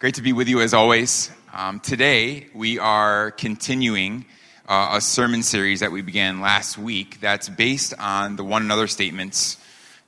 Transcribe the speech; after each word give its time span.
Great 0.00 0.14
to 0.14 0.22
be 0.22 0.32
with 0.32 0.48
you 0.48 0.62
as 0.62 0.72
always. 0.72 1.30
Um, 1.52 1.78
today, 1.78 2.46
we 2.54 2.78
are 2.78 3.32
continuing 3.32 4.24
uh, 4.66 4.92
a 4.94 5.00
sermon 5.02 5.42
series 5.42 5.80
that 5.80 5.92
we 5.92 6.00
began 6.00 6.40
last 6.40 6.78
week 6.78 7.20
that's 7.20 7.50
based 7.50 7.92
on 7.98 8.36
the 8.36 8.42
one 8.42 8.62
another 8.62 8.86
statements 8.86 9.58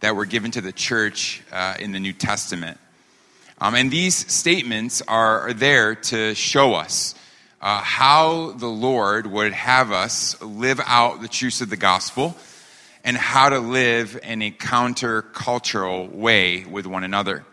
that 0.01 0.17
were 0.17 0.25
given 0.25 0.51
to 0.53 0.63
the 0.63 0.73
church 0.73 1.43
uh, 1.53 1.75
in 1.79 1.93
the 1.93 2.01
New 2.01 2.15
Testament. 2.15 2.79
Um, 3.61 3.75
and 3.75 3.91
these 3.91 4.17
statements 4.33 5.03
are, 5.03 5.49
are 5.49 5.53
there 5.53 5.95
to 5.95 6.35
show 6.35 6.73
us 6.73 7.15
uh, 7.61 7.83
how 7.83 8.53
the 8.53 8.69
Lord 8.69 9.27
would 9.27 9.53
have 9.53 9.93
us 9.93 10.41
live 10.41 10.81
out 10.87 11.21
the 11.21 11.29
truths 11.29 11.61
of 11.61 11.69
the 11.69 11.77
gospel 11.77 12.35
and 13.05 13.15
how 13.15 13.51
to 13.51 13.59
live 13.59 14.19
in 14.23 14.41
a 14.41 14.51
countercultural 14.53 16.11
way 16.11 16.65
with 16.65 16.87
one 16.87 17.05
another. 17.05 17.45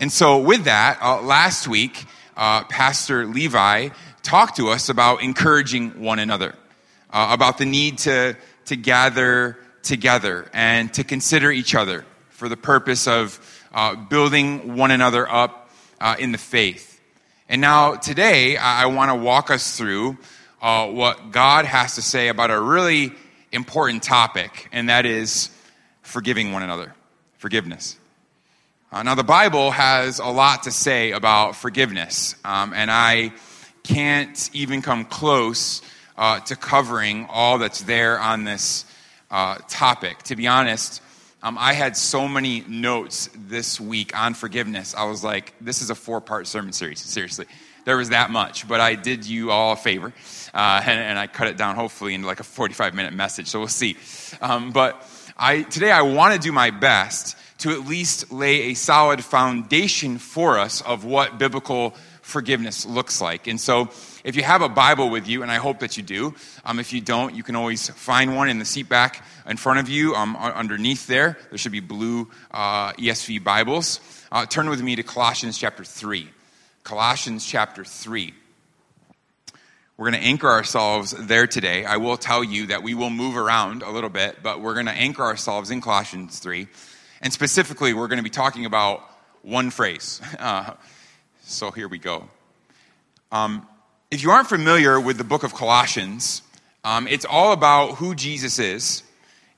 And 0.00 0.12
so, 0.12 0.38
with 0.38 0.64
that, 0.64 0.98
uh, 1.00 1.22
last 1.22 1.68
week, 1.68 2.04
uh, 2.36 2.64
Pastor 2.64 3.26
Levi 3.26 3.90
talked 4.22 4.56
to 4.56 4.68
us 4.68 4.88
about 4.88 5.22
encouraging 5.22 6.00
one 6.00 6.18
another, 6.18 6.54
uh, 7.10 7.28
about 7.30 7.58
the 7.58 7.64
need 7.64 7.98
to, 7.98 8.36
to 8.64 8.76
gather 8.76 9.56
together 9.82 10.50
and 10.52 10.92
to 10.94 11.04
consider 11.04 11.52
each 11.52 11.74
other 11.74 12.04
for 12.30 12.48
the 12.48 12.56
purpose 12.56 13.06
of 13.06 13.38
uh, 13.72 13.94
building 13.94 14.76
one 14.76 14.90
another 14.90 15.30
up 15.30 15.70
uh, 16.00 16.16
in 16.18 16.32
the 16.32 16.38
faith. 16.38 17.00
And 17.48 17.60
now, 17.60 17.94
today, 17.94 18.56
I, 18.56 18.84
I 18.84 18.86
want 18.86 19.10
to 19.10 19.14
walk 19.14 19.50
us 19.50 19.76
through 19.76 20.18
uh, 20.60 20.88
what 20.88 21.30
God 21.30 21.66
has 21.66 21.94
to 21.94 22.02
say 22.02 22.28
about 22.28 22.50
a 22.50 22.60
really 22.60 23.12
important 23.52 24.02
topic, 24.02 24.68
and 24.72 24.88
that 24.88 25.06
is 25.06 25.50
forgiving 26.02 26.50
one 26.50 26.64
another, 26.64 26.94
forgiveness. 27.38 27.96
Uh, 28.94 29.02
now, 29.02 29.16
the 29.16 29.24
Bible 29.24 29.72
has 29.72 30.20
a 30.20 30.26
lot 30.26 30.62
to 30.62 30.70
say 30.70 31.10
about 31.10 31.56
forgiveness, 31.56 32.36
um, 32.44 32.72
and 32.72 32.92
I 32.92 33.32
can't 33.82 34.48
even 34.52 34.82
come 34.82 35.04
close 35.04 35.82
uh, 36.16 36.38
to 36.38 36.54
covering 36.54 37.26
all 37.28 37.58
that's 37.58 37.82
there 37.82 38.20
on 38.20 38.44
this 38.44 38.84
uh, 39.32 39.58
topic. 39.66 40.22
To 40.22 40.36
be 40.36 40.46
honest, 40.46 41.02
um, 41.42 41.58
I 41.58 41.72
had 41.72 41.96
so 41.96 42.28
many 42.28 42.62
notes 42.68 43.28
this 43.34 43.80
week 43.80 44.16
on 44.16 44.32
forgiveness. 44.32 44.94
I 44.94 45.06
was 45.06 45.24
like, 45.24 45.54
this 45.60 45.82
is 45.82 45.90
a 45.90 45.96
four 45.96 46.20
part 46.20 46.46
sermon 46.46 46.72
series, 46.72 47.00
seriously. 47.00 47.46
There 47.84 47.96
was 47.96 48.10
that 48.10 48.30
much, 48.30 48.68
but 48.68 48.78
I 48.78 48.94
did 48.94 49.26
you 49.26 49.50
all 49.50 49.72
a 49.72 49.76
favor, 49.76 50.12
uh, 50.54 50.82
and, 50.86 51.00
and, 51.00 51.18
I 51.18 51.26
cut 51.26 51.48
it 51.48 51.56
down 51.56 51.74
hopefully 51.74 52.14
into 52.14 52.28
like 52.28 52.38
a 52.38 52.44
45 52.44 52.94
minute 52.94 53.12
message, 53.12 53.48
so 53.48 53.58
we'll 53.58 53.66
see. 53.66 53.96
Um, 54.40 54.70
but 54.70 55.04
I, 55.36 55.62
today 55.62 55.90
I 55.90 56.02
want 56.02 56.34
to 56.34 56.38
do 56.38 56.52
my 56.52 56.70
best 56.70 57.36
to 57.64 57.70
at 57.70 57.86
least 57.86 58.30
lay 58.30 58.64
a 58.64 58.74
solid 58.74 59.24
foundation 59.24 60.18
for 60.18 60.58
us 60.58 60.82
of 60.82 61.06
what 61.06 61.38
biblical 61.38 61.94
forgiveness 62.20 62.84
looks 62.84 63.22
like. 63.22 63.46
And 63.46 63.58
so, 63.58 63.88
if 64.22 64.36
you 64.36 64.42
have 64.42 64.60
a 64.60 64.68
Bible 64.68 65.08
with 65.08 65.26
you, 65.26 65.42
and 65.42 65.50
I 65.50 65.56
hope 65.56 65.78
that 65.78 65.96
you 65.96 66.02
do, 66.02 66.34
um, 66.66 66.78
if 66.78 66.92
you 66.92 67.00
don't, 67.00 67.34
you 67.34 67.42
can 67.42 67.56
always 67.56 67.88
find 67.88 68.36
one 68.36 68.50
in 68.50 68.58
the 68.58 68.66
seat 68.66 68.90
back 68.90 69.24
in 69.48 69.56
front 69.56 69.80
of 69.80 69.88
you. 69.88 70.14
Um, 70.14 70.36
underneath 70.36 71.06
there, 71.06 71.38
there 71.48 71.56
should 71.56 71.72
be 71.72 71.80
blue 71.80 72.30
uh, 72.50 72.92
ESV 72.92 73.42
Bibles. 73.42 73.98
Uh, 74.30 74.44
turn 74.44 74.68
with 74.68 74.82
me 74.82 74.96
to 74.96 75.02
Colossians 75.02 75.56
chapter 75.56 75.84
3. 75.84 76.28
Colossians 76.82 77.46
chapter 77.46 77.82
3. 77.82 78.34
We're 79.96 80.10
going 80.10 80.20
to 80.20 80.26
anchor 80.26 80.48
ourselves 80.48 81.12
there 81.12 81.46
today. 81.46 81.86
I 81.86 81.96
will 81.96 82.18
tell 82.18 82.44
you 82.44 82.66
that 82.66 82.82
we 82.82 82.92
will 82.92 83.08
move 83.08 83.38
around 83.38 83.82
a 83.82 83.90
little 83.90 84.10
bit, 84.10 84.42
but 84.42 84.60
we're 84.60 84.74
going 84.74 84.84
to 84.84 84.92
anchor 84.92 85.22
ourselves 85.22 85.70
in 85.70 85.80
Colossians 85.80 86.40
3. 86.40 86.68
And 87.24 87.32
specifically, 87.32 87.94
we're 87.94 88.08
going 88.08 88.18
to 88.18 88.22
be 88.22 88.28
talking 88.28 88.66
about 88.66 89.02
one 89.42 89.70
phrase. 89.70 90.20
Uh, 90.38 90.74
so 91.46 91.70
here 91.70 91.88
we 91.88 91.98
go. 91.98 92.28
Um, 93.32 93.66
if 94.10 94.22
you 94.22 94.30
aren't 94.30 94.48
familiar 94.48 95.00
with 95.00 95.16
the 95.16 95.24
book 95.24 95.42
of 95.42 95.54
Colossians, 95.54 96.42
um, 96.84 97.08
it's 97.08 97.24
all 97.24 97.52
about 97.52 97.96
who 97.96 98.14
Jesus 98.14 98.58
is 98.58 99.02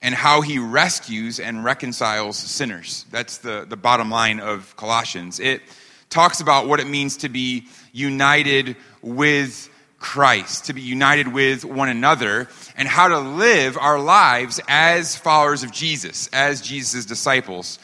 and 0.00 0.14
how 0.14 0.42
he 0.42 0.58
rescues 0.58 1.40
and 1.40 1.64
reconciles 1.64 2.36
sinners. 2.36 3.04
That's 3.10 3.38
the, 3.38 3.66
the 3.68 3.76
bottom 3.76 4.10
line 4.10 4.38
of 4.38 4.76
Colossians. 4.76 5.40
It 5.40 5.62
talks 6.08 6.40
about 6.40 6.68
what 6.68 6.78
it 6.78 6.86
means 6.86 7.16
to 7.18 7.28
be 7.28 7.66
united 7.92 8.76
with 9.02 9.68
Christ, 9.98 10.66
to 10.66 10.72
be 10.72 10.82
united 10.82 11.32
with 11.32 11.64
one 11.64 11.88
another, 11.88 12.48
and 12.76 12.86
how 12.86 13.08
to 13.08 13.18
live 13.18 13.78
our 13.78 13.98
lives 13.98 14.60
as 14.68 15.16
followers 15.16 15.62
of 15.62 15.72
Jesus, 15.72 16.28
as 16.32 16.60
Jesus' 16.60 17.06
disciples. 17.06 17.78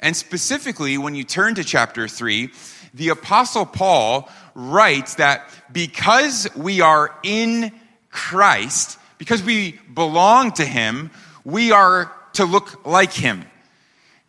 And 0.00 0.16
specifically, 0.16 0.96
when 0.98 1.14
you 1.14 1.24
turn 1.24 1.54
to 1.56 1.64
chapter 1.64 2.08
3, 2.08 2.50
the 2.94 3.10
Apostle 3.10 3.66
Paul 3.66 4.28
writes 4.54 5.16
that 5.16 5.48
because 5.70 6.48
we 6.56 6.80
are 6.80 7.14
in 7.22 7.72
Christ, 8.10 8.98
because 9.18 9.42
we 9.42 9.78
belong 9.92 10.52
to 10.52 10.64
Him, 10.64 11.10
we 11.44 11.72
are 11.72 12.12
to 12.34 12.44
look 12.44 12.86
like 12.86 13.12
Him. 13.12 13.44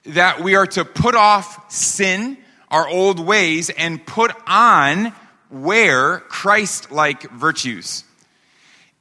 That 0.06 0.42
we 0.42 0.56
are 0.56 0.68
to 0.68 0.86
put 0.86 1.16
off 1.16 1.72
sin, 1.72 2.38
our 2.70 2.88
old 2.88 3.20
ways, 3.20 3.70
and 3.70 4.06
put 4.06 4.32
on 4.48 5.14
wear 5.50 6.20
Christ 6.20 6.92
like 6.92 7.30
virtues. 7.32 8.04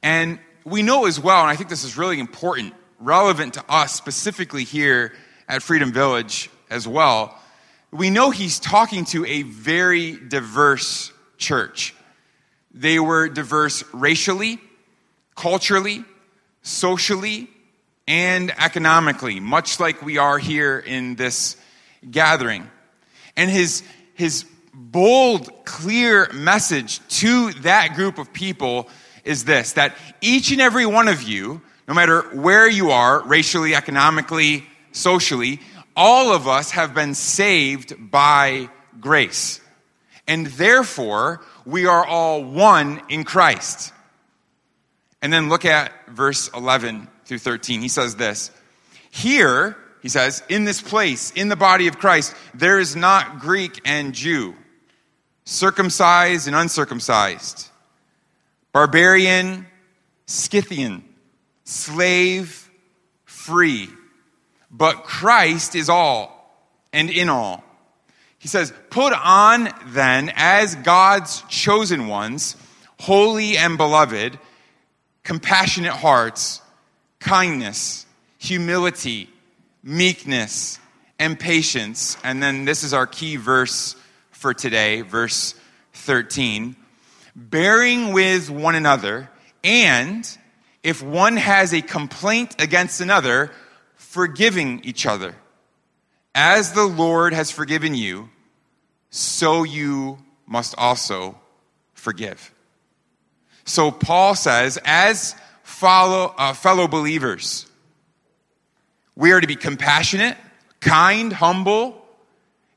And 0.01 0.39
we 0.65 0.81
know 0.81 1.05
as 1.05 1.19
well, 1.19 1.41
and 1.41 1.49
I 1.49 1.55
think 1.55 1.69
this 1.69 1.83
is 1.83 1.97
really 1.97 2.19
important, 2.19 2.73
relevant 2.99 3.55
to 3.55 3.63
us 3.69 3.93
specifically 3.93 4.63
here 4.63 5.13
at 5.47 5.63
Freedom 5.63 5.91
Village 5.91 6.49
as 6.69 6.87
well. 6.87 7.37
We 7.91 8.09
know 8.09 8.29
he's 8.29 8.59
talking 8.59 9.05
to 9.05 9.25
a 9.25 9.41
very 9.43 10.15
diverse 10.15 11.11
church. 11.37 11.95
They 12.71 12.99
were 12.99 13.29
diverse 13.29 13.83
racially, 13.93 14.59
culturally, 15.35 16.03
socially, 16.61 17.49
and 18.07 18.51
economically, 18.57 19.39
much 19.39 19.79
like 19.79 20.01
we 20.03 20.17
are 20.17 20.37
here 20.37 20.77
in 20.79 21.15
this 21.15 21.55
gathering. 22.09 22.69
And 23.35 23.49
his, 23.49 23.83
his 24.13 24.45
bold, 24.79 25.65
clear 25.65 26.31
message 26.33 27.05
to 27.19 27.51
that 27.61 27.95
group 27.95 28.17
of 28.17 28.31
people 28.33 28.87
is 29.23 29.43
this 29.43 29.73
that 29.73 29.95
each 30.21 30.51
and 30.51 30.61
every 30.61 30.85
one 30.85 31.07
of 31.07 31.21
you, 31.21 31.61
no 31.87 31.93
matter 31.93 32.21
where 32.33 32.69
you 32.69 32.91
are, 32.91 33.21
racially, 33.23 33.75
economically, 33.75 34.65
socially, 34.91 35.59
all 35.95 36.33
of 36.33 36.47
us 36.47 36.71
have 36.71 36.93
been 36.93 37.13
saved 37.13 37.93
by 38.09 38.69
grace. 38.99 39.59
And 40.27 40.47
therefore, 40.47 41.41
we 41.65 41.85
are 41.85 42.05
all 42.05 42.43
one 42.43 43.01
in 43.09 43.23
Christ. 43.23 43.91
And 45.21 45.33
then 45.33 45.49
look 45.49 45.65
at 45.65 45.91
verse 46.07 46.49
11 46.55 47.07
through 47.25 47.39
13. 47.39 47.81
He 47.81 47.89
says 47.89 48.15
this 48.15 48.51
Here, 49.11 49.75
he 50.01 50.07
says, 50.07 50.41
in 50.47 50.63
this 50.63 50.81
place, 50.81 51.31
in 51.31 51.49
the 51.49 51.57
body 51.57 51.87
of 51.87 51.99
Christ, 51.99 52.33
there 52.53 52.79
is 52.79 52.95
not 52.95 53.39
Greek 53.39 53.81
and 53.83 54.13
Jew 54.13 54.55
circumcised 55.49 56.45
and 56.45 56.55
uncircumcised, 56.55 57.69
barbarian, 58.71 59.65
Scythian, 60.27 61.03
slave, 61.63 62.69
free. 63.25 63.89
But 64.69 65.03
Christ 65.03 65.75
is 65.75 65.89
all 65.89 66.35
and 66.93 67.09
in 67.09 67.29
all. 67.29 67.63
He 68.37 68.47
says, 68.47 68.71
Put 68.91 69.11
on 69.11 69.69
then 69.87 70.31
as 70.35 70.75
God's 70.75 71.41
chosen 71.49 72.07
ones, 72.07 72.55
holy 72.99 73.57
and 73.57 73.75
beloved, 73.75 74.37
compassionate 75.23 75.93
hearts, 75.93 76.61
kindness, 77.19 78.05
humility, 78.37 79.31
meekness, 79.81 80.77
and 81.17 81.39
patience. 81.39 82.17
And 82.23 82.41
then 82.41 82.65
this 82.65 82.83
is 82.83 82.93
our 82.93 83.07
key 83.07 83.35
verse 83.35 83.95
for 84.39 84.53
today, 84.53 85.01
verse 85.01 85.53
13. 85.91 86.77
Bearing 87.35 88.13
with 88.13 88.49
one 88.49 88.73
another, 88.73 89.29
and 89.65 90.25
if 90.81 91.03
one 91.03 91.35
has 91.35 91.73
a 91.73 91.81
complaint 91.81 92.55
against 92.57 93.01
another, 93.01 93.51
forgiving 93.95 94.79
each 94.85 95.05
other. 95.05 95.35
As 96.33 96.71
the 96.71 96.85
Lord 96.85 97.33
has 97.33 97.51
forgiven 97.51 97.95
you, 97.95 98.29
so 99.09 99.63
you 99.63 100.19
must 100.47 100.73
also 100.77 101.37
forgive. 101.93 102.53
So 103.65 103.91
Paul 103.91 104.35
says, 104.35 104.79
as 104.85 105.35
follow, 105.63 106.33
uh, 106.37 106.53
fellow 106.53 106.87
believers, 106.87 107.65
we 109.17 109.33
are 109.33 109.41
to 109.41 109.47
be 109.47 109.57
compassionate, 109.57 110.37
kind, 110.79 111.33
humble, 111.33 112.05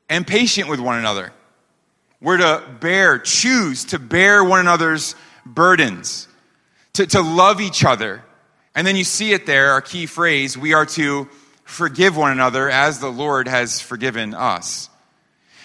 and 0.09 0.27
patient 0.27 0.67
with 0.67 0.81
one 0.81 0.99
another. 0.99 1.31
We're 2.23 2.37
to 2.37 2.63
bear, 2.79 3.19
choose 3.19 3.83
to 3.85 3.99
bear 3.99 4.43
one 4.43 4.61
another's 4.61 5.13
burdens, 5.45 6.29
to, 6.93 7.05
to 7.05 7.21
love 7.21 7.59
each 7.59 7.83
other. 7.83 8.23
And 8.73 8.87
then 8.87 8.95
you 8.95 9.03
see 9.03 9.33
it 9.33 9.45
there, 9.45 9.71
our 9.71 9.81
key 9.81 10.05
phrase, 10.05 10.57
we 10.57 10.73
are 10.73 10.85
to 10.87 11.27
forgive 11.65 12.15
one 12.15 12.31
another 12.31 12.69
as 12.69 12.99
the 12.99 13.11
Lord 13.11 13.49
has 13.49 13.81
forgiven 13.81 14.33
us. 14.33 14.89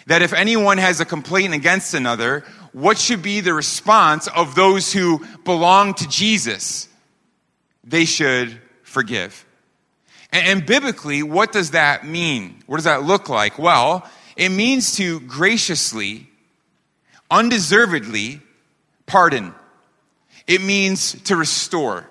that 0.07 0.23
if 0.23 0.33
anyone 0.33 0.79
has 0.79 1.01
a 1.01 1.05
complaint 1.05 1.55
against 1.55 1.95
another, 1.95 2.43
what 2.73 2.99
should 2.99 3.23
be 3.23 3.41
the 3.41 3.53
response 3.53 4.27
of 4.27 4.55
those 4.55 4.93
who 4.93 5.25
belong 5.45 5.95
to 5.95 6.09
Jesus? 6.09 6.89
They 7.85 8.05
should 8.05 8.59
forgive. 8.83 9.45
And, 10.33 10.47
and, 10.47 10.67
biblically, 10.67 11.23
what 11.23 11.53
does 11.53 11.73
that 11.73 12.07
mean? 12.07 12.63
What 12.67 12.79
does 12.79 12.85
that 12.85 13.03
look 13.05 13.29
like? 13.29 13.59
Well, 13.59 14.09
it 14.37 14.49
means 14.49 14.97
to 14.97 15.21
graciously, 15.21 16.29
undeservedly 17.31 18.41
pardon. 19.07 19.55
It 20.47 20.63
means 20.63 21.21
to 21.23 21.37
restore. 21.37 22.09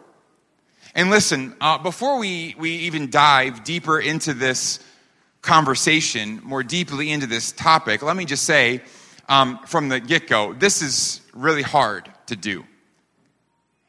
And 0.93 1.09
listen, 1.09 1.55
uh, 1.61 1.77
before 1.77 2.17
we, 2.17 2.55
we 2.57 2.71
even 2.71 3.09
dive 3.09 3.63
deeper 3.63 3.99
into 3.99 4.33
this 4.33 4.79
conversation, 5.41 6.41
more 6.43 6.63
deeply 6.63 7.11
into 7.11 7.27
this 7.27 7.51
topic, 7.51 8.01
let 8.01 8.15
me 8.15 8.25
just 8.25 8.43
say 8.43 8.81
um, 9.29 9.59
from 9.65 9.89
the 9.89 9.99
get 9.99 10.27
go 10.27 10.53
this 10.53 10.81
is 10.81 11.21
really 11.33 11.61
hard 11.61 12.11
to 12.27 12.35
do. 12.35 12.65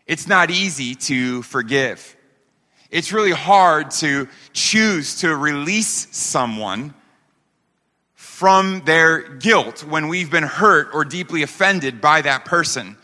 It's 0.06 0.26
not 0.26 0.50
easy 0.50 0.94
to 0.94 1.42
forgive. 1.42 2.16
It's 2.90 3.12
really 3.12 3.32
hard 3.32 3.90
to 3.92 4.28
choose 4.52 5.20
to 5.20 5.36
release 5.36 6.08
someone 6.16 6.94
from 8.38 8.82
their 8.84 9.20
guilt 9.20 9.82
when 9.82 10.06
we've 10.06 10.30
been 10.30 10.44
hurt 10.44 10.90
or 10.94 11.04
deeply 11.04 11.42
offended 11.42 12.00
by 12.00 12.22
that 12.22 12.44
person. 12.44 12.96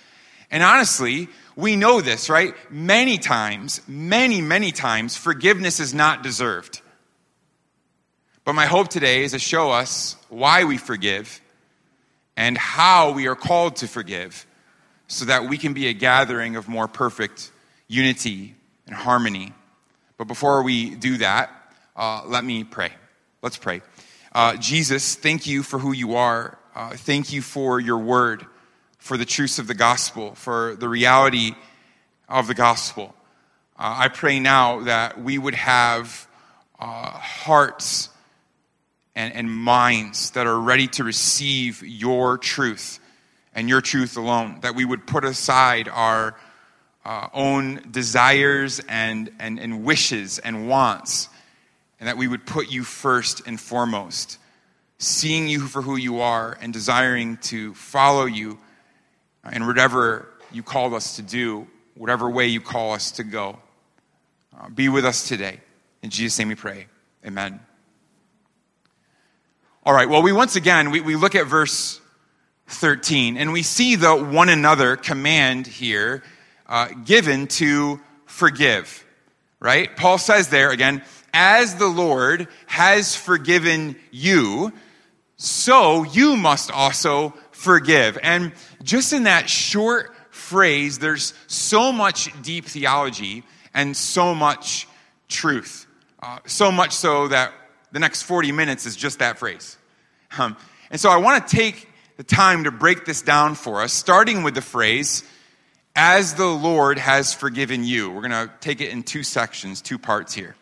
And 0.49 0.63
honestly, 0.63 1.27
we 1.57 1.75
know 1.75 2.01
this, 2.01 2.31
right? 2.31 2.55
Many 2.71 3.19
times, 3.19 3.81
many, 3.89 4.41
many 4.41 4.71
times, 4.71 5.17
forgiveness 5.17 5.81
is 5.81 5.93
not 5.93 6.23
deserved. 6.23 6.83
But 8.45 8.53
my 8.53 8.67
hope 8.67 8.87
today 8.87 9.25
is 9.25 9.33
to 9.33 9.41
show 9.41 9.73
us 9.73 10.15
why 10.29 10.63
we 10.63 10.79
forgive 10.79 11.41
and 12.37 12.57
how 12.57 13.11
we 13.11 13.27
are 13.27 13.35
called 13.35 13.75
to 13.77 13.89
forgive 13.89 14.47
so 15.09 15.25
that 15.25 15.49
we 15.49 15.59
can 15.59 15.75
be 15.75 15.89
a 15.89 15.95
gathering 15.95 16.55
of 16.55 16.69
more 16.69 16.87
perfect 16.87 17.51
unity 17.89 18.55
and 18.87 18.95
harmony. 18.95 19.53
But 20.17 20.29
before 20.29 20.63
we 20.63 20.95
do 20.95 21.17
that, 21.17 21.51
uh, 21.97 22.23
let 22.25 22.45
me 22.45 22.63
pray. 22.63 22.93
Let's 23.43 23.57
pray. 23.57 23.83
Uh, 24.35 24.57
Jesus, 24.57 25.15
thank 25.15 25.47
you 25.47 25.63
for 25.63 25.79
who 25.79 25.93
you 25.93 26.17
are. 26.17 26.59
Uh, 26.75 26.91
thank 26.97 27.33
you 27.33 27.41
for 27.41 27.79
your 27.79 27.99
word, 27.99 28.45
for 28.99 29.17
the 29.17 29.25
truths 29.25 29.61
of 29.61 29.69
the 29.69 29.75
gospel, 29.75 30.35
for 30.35 30.75
the 30.75 30.89
reality 30.89 31.55
of 32.29 32.49
the 32.49 32.55
gospel. 32.55 33.15
Uh, 33.79 33.95
I 33.99 34.09
pray 34.09 34.41
now 34.41 34.81
that 34.81 35.23
we 35.23 35.39
would 35.39 35.55
have 35.55 36.27
uh, 36.81 37.11
hearts 37.11 38.09
and, 39.15 39.33
and 39.35 39.49
minds 39.49 40.33
that 40.33 40.49
are 40.49 40.59
ready 40.59 40.89
to 40.89 41.05
receive 41.05 41.85
your 41.85 42.37
truth 42.37 42.99
and 43.55 43.69
your 43.69 43.81
truth 43.81 44.17
alone, 44.17 44.59
that 44.63 44.75
we 44.75 44.85
would 44.85 45.07
put 45.07 45.25
aside 45.25 45.89
our 45.89 46.35
uh, 47.05 47.29
own 47.33 47.87
desires 47.93 48.81
and, 48.89 49.31
and, 49.39 49.61
and 49.61 49.85
wishes 49.85 50.41
and 50.41 50.69
wants, 50.69 51.29
and 52.05 52.11
that 52.11 52.19
we 52.19 52.29
would 52.29 52.45
put 52.45 52.71
you 52.71 52.85
first 52.85 53.41
and 53.47 53.59
foremost, 53.59 54.37
seeing 54.99 55.49
you 55.49 55.61
for 55.61 55.81
who 55.81 55.97
you 55.97 56.21
are 56.21 56.55
and 56.61 56.71
desiring 56.71 57.39
to 57.39 57.73
follow 57.73 58.27
you 58.27 58.59
in 59.51 59.67
whatever 59.67 60.29
you 60.53 60.63
called 60.63 60.93
us 60.93 61.17
to 61.17 61.23
do, 61.23 61.67
whatever 61.95 62.29
way 62.29 62.47
you 62.47 62.61
call 62.61 62.93
us 62.93 63.13
to 63.13 63.25
go. 63.25 63.59
Uh, 64.55 64.69
be 64.69 64.91
with 64.91 65.07
us 65.07 65.27
today. 65.27 65.61
In 66.03 66.11
Jesus' 66.11 66.39
name 66.39 66.49
we 66.49 66.57
pray. 66.57 66.89
Amen. 67.25 67.59
All 69.87 69.95
right, 69.95 70.07
well, 70.07 70.21
we 70.21 70.31
once 70.31 70.57
again, 70.57 70.91
we, 70.91 71.01
we 71.01 71.17
look 71.17 71.35
at 71.35 71.47
verse 71.47 72.03
13, 72.67 73.39
and 73.39 73.51
we 73.51 73.63
see 73.63 73.97
the 73.97 74.15
one 74.15 74.51
another 74.51 74.97
command 74.97 75.67
here 75.67 76.23
uh, 76.67 76.89
given 77.07 77.47
to 77.47 77.99
forgive, 78.27 79.07
right? 79.59 79.97
Paul 79.97 80.19
says 80.19 80.49
there 80.49 80.71
again, 80.71 81.03
as 81.35 81.75
the 81.75 81.89
Lord 81.89 82.47
has 82.67 83.17
forgiven 83.17 83.97
you, 84.13 84.73
so 85.37 86.05
you 86.05 86.37
must 86.37 86.71
also 86.71 87.35
forgive. 87.51 88.17
And 88.23 88.53
just 88.83 89.13
in 89.13 89.25
that 89.25 89.51
short 89.51 90.15
phrase, 90.31 91.01
there's 91.01 91.35
so 91.49 91.93
much 91.93 92.31
deep 92.43 92.67
theology 92.67 93.43
and 93.75 93.97
so 93.97 94.35
much 94.35 94.87
truth. 95.29 95.87
Uh, 96.23 96.39
so 96.47 96.71
much 96.71 96.93
so 96.93 97.29
that 97.29 97.53
the 97.93 97.99
next 97.99 98.23
40 98.23 98.53
minutes 98.53 98.87
is 98.87 98.97
just 98.97 99.19
that 99.19 99.39
phrase. 99.39 99.77
Um, 100.39 100.57
and 100.91 101.01
so 101.01 101.11
I 101.11 101.17
want 101.17 101.47
to 101.47 101.57
take 101.57 101.89
the 102.17 102.25
time 102.25 102.65
to 102.65 102.71
break 102.71 103.05
this 103.05 103.23
down 103.23 103.57
for 103.57 103.83
us, 103.83 103.93
starting 103.93 104.45
with 104.45 104.55
the 104.55 104.63
phrase, 104.63 105.25
as 105.97 106.35
the 106.35 106.47
Lord 106.47 106.99
has 106.99 107.35
forgiven 107.35 107.83
you. 107.83 108.11
We're 108.11 108.29
going 108.29 108.49
to 108.49 108.53
take 108.61 108.81
it 108.81 108.91
in 108.91 109.03
two 109.03 109.25
sections, 109.25 109.81
two 109.83 109.99
parts 109.99 110.33
here. 110.33 110.55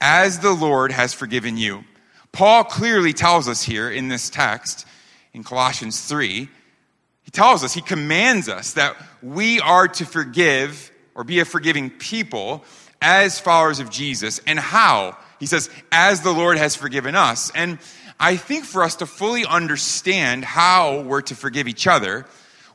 As 0.00 0.38
the 0.38 0.52
Lord 0.52 0.92
has 0.92 1.12
forgiven 1.12 1.56
you. 1.56 1.84
Paul 2.32 2.64
clearly 2.64 3.12
tells 3.12 3.48
us 3.48 3.62
here 3.62 3.90
in 3.90 4.08
this 4.08 4.30
text, 4.30 4.86
in 5.32 5.42
Colossians 5.42 6.00
3, 6.02 6.48
he 7.22 7.30
tells 7.30 7.64
us, 7.64 7.74
he 7.74 7.82
commands 7.82 8.48
us 8.48 8.72
that 8.74 8.96
we 9.22 9.60
are 9.60 9.88
to 9.88 10.06
forgive 10.06 10.90
or 11.14 11.24
be 11.24 11.40
a 11.40 11.44
forgiving 11.44 11.90
people 11.90 12.64
as 13.02 13.40
followers 13.40 13.80
of 13.80 13.90
Jesus. 13.90 14.40
And 14.46 14.58
how? 14.58 15.16
He 15.38 15.46
says, 15.46 15.68
as 15.92 16.22
the 16.22 16.32
Lord 16.32 16.58
has 16.58 16.74
forgiven 16.74 17.14
us. 17.14 17.50
And 17.54 17.78
I 18.18 18.36
think 18.36 18.64
for 18.64 18.82
us 18.82 18.96
to 18.96 19.06
fully 19.06 19.44
understand 19.44 20.44
how 20.44 21.02
we're 21.02 21.20
to 21.22 21.34
forgive 21.34 21.68
each 21.68 21.86
other, 21.86 22.24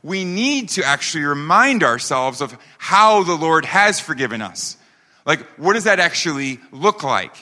we 0.02 0.24
need 0.24 0.68
to 0.70 0.84
actually 0.84 1.24
remind 1.24 1.82
ourselves 1.82 2.40
of 2.40 2.56
how 2.78 3.22
the 3.22 3.34
Lord 3.34 3.64
has 3.64 3.98
forgiven 3.98 4.40
us. 4.40 4.76
Like, 5.26 5.40
what 5.56 5.74
does 5.74 5.84
that 5.84 6.00
actually 6.00 6.60
look 6.70 7.02
like? 7.02 7.34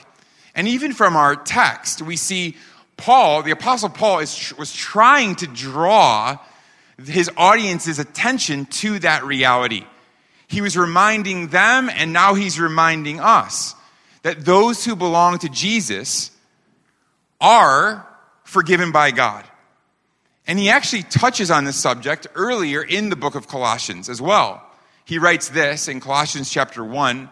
And 0.55 0.67
even 0.67 0.93
from 0.93 1.15
our 1.15 1.35
text, 1.35 2.01
we 2.01 2.15
see 2.15 2.55
Paul, 2.97 3.43
the 3.43 3.51
Apostle 3.51 3.89
Paul, 3.89 4.19
is, 4.19 4.53
was 4.57 4.73
trying 4.73 5.35
to 5.37 5.47
draw 5.47 6.37
his 7.03 7.29
audience's 7.35 7.99
attention 7.99 8.65
to 8.67 8.99
that 8.99 9.25
reality. 9.25 9.83
He 10.47 10.61
was 10.61 10.77
reminding 10.77 11.47
them, 11.47 11.89
and 11.89 12.13
now 12.13 12.35
he's 12.35 12.59
reminding 12.59 13.19
us 13.19 13.75
that 14.21 14.45
those 14.45 14.85
who 14.85 14.95
belong 14.95 15.39
to 15.39 15.49
Jesus 15.49 16.31
are 17.41 18.07
forgiven 18.43 18.91
by 18.91 19.11
God. 19.11 19.43
And 20.45 20.59
he 20.59 20.69
actually 20.69 21.03
touches 21.03 21.49
on 21.49 21.65
this 21.65 21.77
subject 21.77 22.27
earlier 22.35 22.81
in 22.81 23.09
the 23.09 23.15
book 23.15 23.35
of 23.35 23.47
Colossians 23.47 24.09
as 24.09 24.21
well. 24.21 24.63
He 25.05 25.17
writes 25.17 25.49
this 25.49 25.87
in 25.87 25.99
Colossians 25.99 26.49
chapter 26.49 26.83
1, 26.83 27.29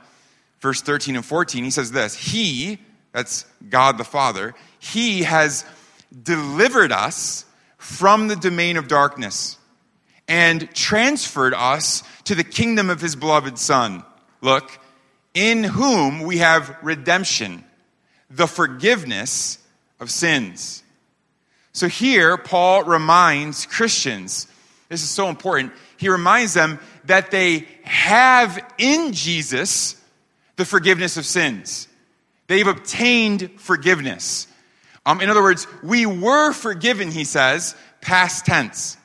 verse 0.62 0.82
13 0.82 1.16
and 1.16 1.26
14. 1.26 1.64
He 1.64 1.72
says 1.72 1.92
this 1.92 2.16
He, 2.16 2.80
that's 3.12 3.46
God 3.70 3.98
the 3.98 4.04
Father, 4.04 4.54
He 4.80 5.24
has 5.24 5.66
delivered 6.24 6.92
us 6.92 7.46
from 7.78 8.28
the 8.28 8.36
domain 8.36 8.78
of 8.78 8.88
darkness 8.88 9.58
and 10.28 10.74
transferred 10.74 11.54
us 11.54 12.04
to 12.26 12.36
the 12.36 12.44
kingdom 12.44 12.90
of 12.90 13.02
His 13.02 13.16
beloved 13.16 13.58
Son. 13.58 14.04
Look, 14.42 14.80
in 15.34 15.64
whom 15.64 16.22
we 16.22 16.38
have 16.38 16.76
redemption, 16.82 17.64
the 18.30 18.48
forgiveness 18.48 19.58
of 20.00 20.10
sins. 20.10 20.84
So 21.74 21.88
here, 21.88 22.38
Paul 22.38 22.84
reminds 22.84 23.66
Christians, 23.66 24.48
this 24.90 25.04
is 25.04 25.10
so 25.10 25.30
important, 25.30 25.72
he 25.98 26.10
reminds 26.10 26.54
them 26.54 26.80
that 27.06 27.32
they 27.32 27.68
have 27.84 28.60
in 28.78 29.14
Jesus 29.14 30.01
the 30.62 30.66
forgiveness 30.66 31.18
of 31.18 31.26
sins. 31.26 31.88
They've 32.46 32.68
obtained 32.68 33.50
forgiveness. 33.58 34.46
Um, 35.08 35.20
in 35.20 35.28
other 35.28 35.42
words, 35.42 35.66
we 35.82 36.06
were 36.06 36.54
forgiven, 36.54 37.10
he 37.10 37.24
says, 37.24 37.76
past 38.00 38.46
tense. 38.46 38.96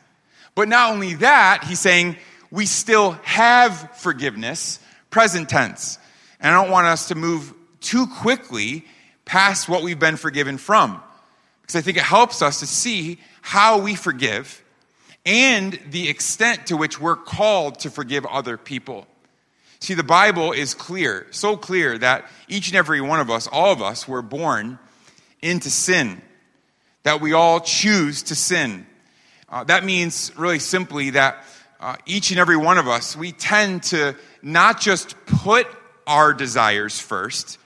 But 0.55 0.69
not 0.69 0.93
only 0.93 1.15
that, 1.15 1.65
he's 1.65 1.81
saying 1.81 2.17
we 2.51 2.67
still 2.67 3.13
have 3.23 3.97
forgiveness, 3.97 4.81
present 5.09 5.49
tense. 5.49 5.99
And 6.41 6.55
I 6.55 6.63
don't 6.63 6.71
want 6.71 6.89
us 6.89 7.09
to 7.09 7.15
move 7.15 7.55
too 7.81 8.07
quickly 8.07 8.85
past 9.25 9.67
what 9.67 9.83
we've 9.83 9.99
been 9.99 10.19
forgiven 10.19 10.59
from. 10.59 11.03
Because 11.63 11.77
I 11.77 11.81
think 11.81 11.97
it 11.97 12.03
helps 12.03 12.43
us 12.43 12.61
to 12.61 12.67
see 12.67 13.19
how 13.41 13.79
we 13.79 13.95
forgive 13.95 14.63
and 15.25 15.81
the 15.89 16.11
extent 16.11 16.67
to 16.67 16.77
which 16.77 17.01
we're 17.01 17.17
called 17.17 17.79
to 17.81 17.91
forgive 17.91 18.27
other 18.27 18.59
people. 18.59 19.07
See, 19.81 19.95
the 19.95 20.03
Bible 20.03 20.53
is 20.53 20.75
clear, 20.75 21.27
so 21.31 21.57
clear 21.57 21.99
that 21.99 22.27
each 22.49 22.69
and 22.69 22.77
every 22.77 23.01
one 23.01 23.21
of 23.21 23.31
us, 23.31 23.47
all 23.47 23.73
of 23.73 23.83
us, 23.83 24.09
were 24.09 24.23
born 24.23 24.79
into 25.43 25.71
sin, 25.71 26.23
that 27.03 27.21
we 27.21 27.33
all 27.33 27.61
choose 27.61 28.23
to 28.25 28.35
sin. 28.35 28.87
Uh, 29.49 29.65
that 29.65 29.85
means, 29.85 30.33
really 30.37 30.59
simply, 30.59 31.11
that 31.11 31.45
uh, 31.79 31.97
each 32.07 32.31
and 32.31 32.41
every 32.41 32.57
one 32.57 32.79
of 32.79 32.89
us, 32.89 33.17
we 33.17 33.33
tend 33.33 33.83
to 33.85 34.17
not 34.43 34.81
just 34.81 35.15
put 35.27 35.67
our 36.07 36.33
desires 36.33 36.99
first, 36.99 37.59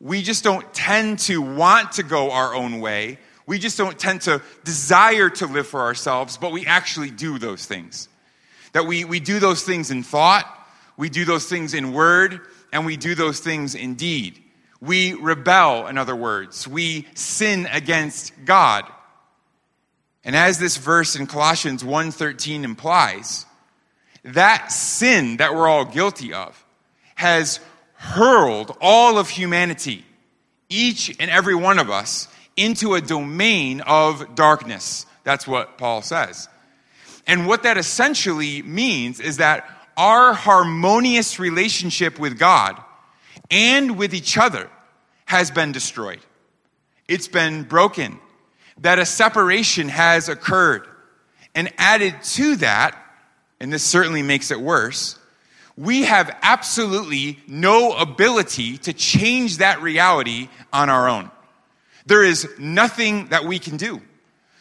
we 0.00 0.22
just 0.22 0.44
don't 0.44 0.72
tend 0.74 1.18
to 1.20 1.40
want 1.40 1.92
to 1.92 2.02
go 2.02 2.30
our 2.30 2.54
own 2.54 2.80
way. 2.80 3.18
We 3.46 3.58
just 3.58 3.78
don't 3.78 3.98
tend 3.98 4.22
to 4.22 4.42
desire 4.64 5.30
to 5.30 5.46
live 5.46 5.66
for 5.66 5.80
ourselves, 5.80 6.36
but 6.36 6.52
we 6.52 6.66
actually 6.66 7.10
do 7.10 7.38
those 7.38 7.64
things. 7.64 8.08
That 8.72 8.86
we, 8.86 9.04
we 9.04 9.20
do 9.20 9.38
those 9.38 9.62
things 9.62 9.90
in 9.90 10.02
thought, 10.02 10.46
we 10.96 11.08
do 11.08 11.24
those 11.24 11.46
things 11.46 11.74
in 11.74 11.92
word, 11.92 12.40
and 12.72 12.86
we 12.86 12.96
do 12.96 13.14
those 13.14 13.40
things 13.40 13.74
in 13.74 13.94
deed. 13.94 14.42
We 14.80 15.14
rebel, 15.14 15.86
in 15.86 15.98
other 15.98 16.16
words. 16.16 16.68
We 16.68 17.06
sin 17.14 17.66
against 17.70 18.32
God. 18.44 18.84
And 20.24 20.34
as 20.34 20.58
this 20.58 20.76
verse 20.76 21.16
in 21.16 21.26
Colossians 21.26 21.82
1:13 21.82 22.64
implies, 22.64 23.46
that 24.24 24.72
sin 24.72 25.36
that 25.36 25.54
we're 25.54 25.68
all 25.68 25.84
guilty 25.84 26.32
of 26.32 26.64
has 27.14 27.60
hurled 27.94 28.76
all 28.80 29.18
of 29.18 29.28
humanity, 29.28 30.04
each 30.68 31.14
and 31.20 31.30
every 31.30 31.54
one 31.54 31.78
of 31.78 31.90
us, 31.90 32.28
into 32.56 32.94
a 32.94 33.00
domain 33.00 33.80
of 33.82 34.34
darkness. 34.34 35.06
That's 35.24 35.46
what 35.46 35.78
Paul 35.78 36.02
says. 36.02 36.48
And 37.26 37.46
what 37.46 37.62
that 37.62 37.78
essentially 37.78 38.62
means 38.62 39.20
is 39.20 39.38
that 39.38 39.68
our 39.96 40.32
harmonious 40.32 41.38
relationship 41.38 42.18
with 42.18 42.38
God 42.38 42.80
and 43.50 43.96
with 43.96 44.14
each 44.14 44.38
other 44.38 44.70
has 45.26 45.50
been 45.50 45.72
destroyed. 45.72 46.20
It's 47.08 47.28
been 47.28 47.64
broken. 47.64 48.18
That 48.78 48.98
a 48.98 49.06
separation 49.06 49.88
has 49.88 50.28
occurred. 50.28 50.86
And 51.54 51.72
added 51.78 52.16
to 52.22 52.56
that, 52.56 53.00
and 53.60 53.72
this 53.72 53.84
certainly 53.84 54.22
makes 54.22 54.50
it 54.50 54.60
worse, 54.60 55.18
we 55.76 56.02
have 56.02 56.36
absolutely 56.42 57.38
no 57.46 57.92
ability 57.92 58.78
to 58.78 58.92
change 58.92 59.58
that 59.58 59.82
reality 59.82 60.48
on 60.72 60.88
our 60.90 61.08
own. 61.08 61.30
There 62.06 62.22
is 62.22 62.48
nothing 62.58 63.28
that 63.28 63.44
we 63.44 63.58
can 63.58 63.76
do. 63.76 64.00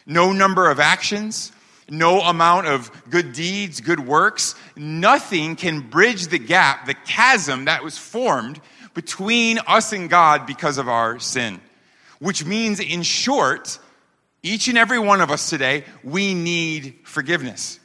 No 0.05 0.33
number 0.33 0.69
of 0.69 0.79
actions, 0.79 1.51
no 1.89 2.21
amount 2.21 2.67
of 2.67 2.91
good 3.09 3.33
deeds, 3.33 3.81
good 3.81 3.99
works, 3.99 4.55
nothing 4.75 5.55
can 5.55 5.81
bridge 5.89 6.27
the 6.27 6.39
gap, 6.39 6.85
the 6.85 6.93
chasm 6.93 7.65
that 7.65 7.83
was 7.83 7.97
formed 7.97 8.59
between 8.93 9.59
us 9.67 9.93
and 9.93 10.09
God 10.09 10.45
because 10.45 10.77
of 10.77 10.87
our 10.87 11.19
sin. 11.19 11.59
Which 12.19 12.45
means, 12.45 12.79
in 12.79 13.03
short, 13.03 13.79
each 14.41 14.67
and 14.67 14.77
every 14.77 14.99
one 14.99 15.21
of 15.21 15.31
us 15.31 15.49
today, 15.49 15.83
we 16.03 16.33
need 16.33 16.99
forgiveness. 17.03 17.79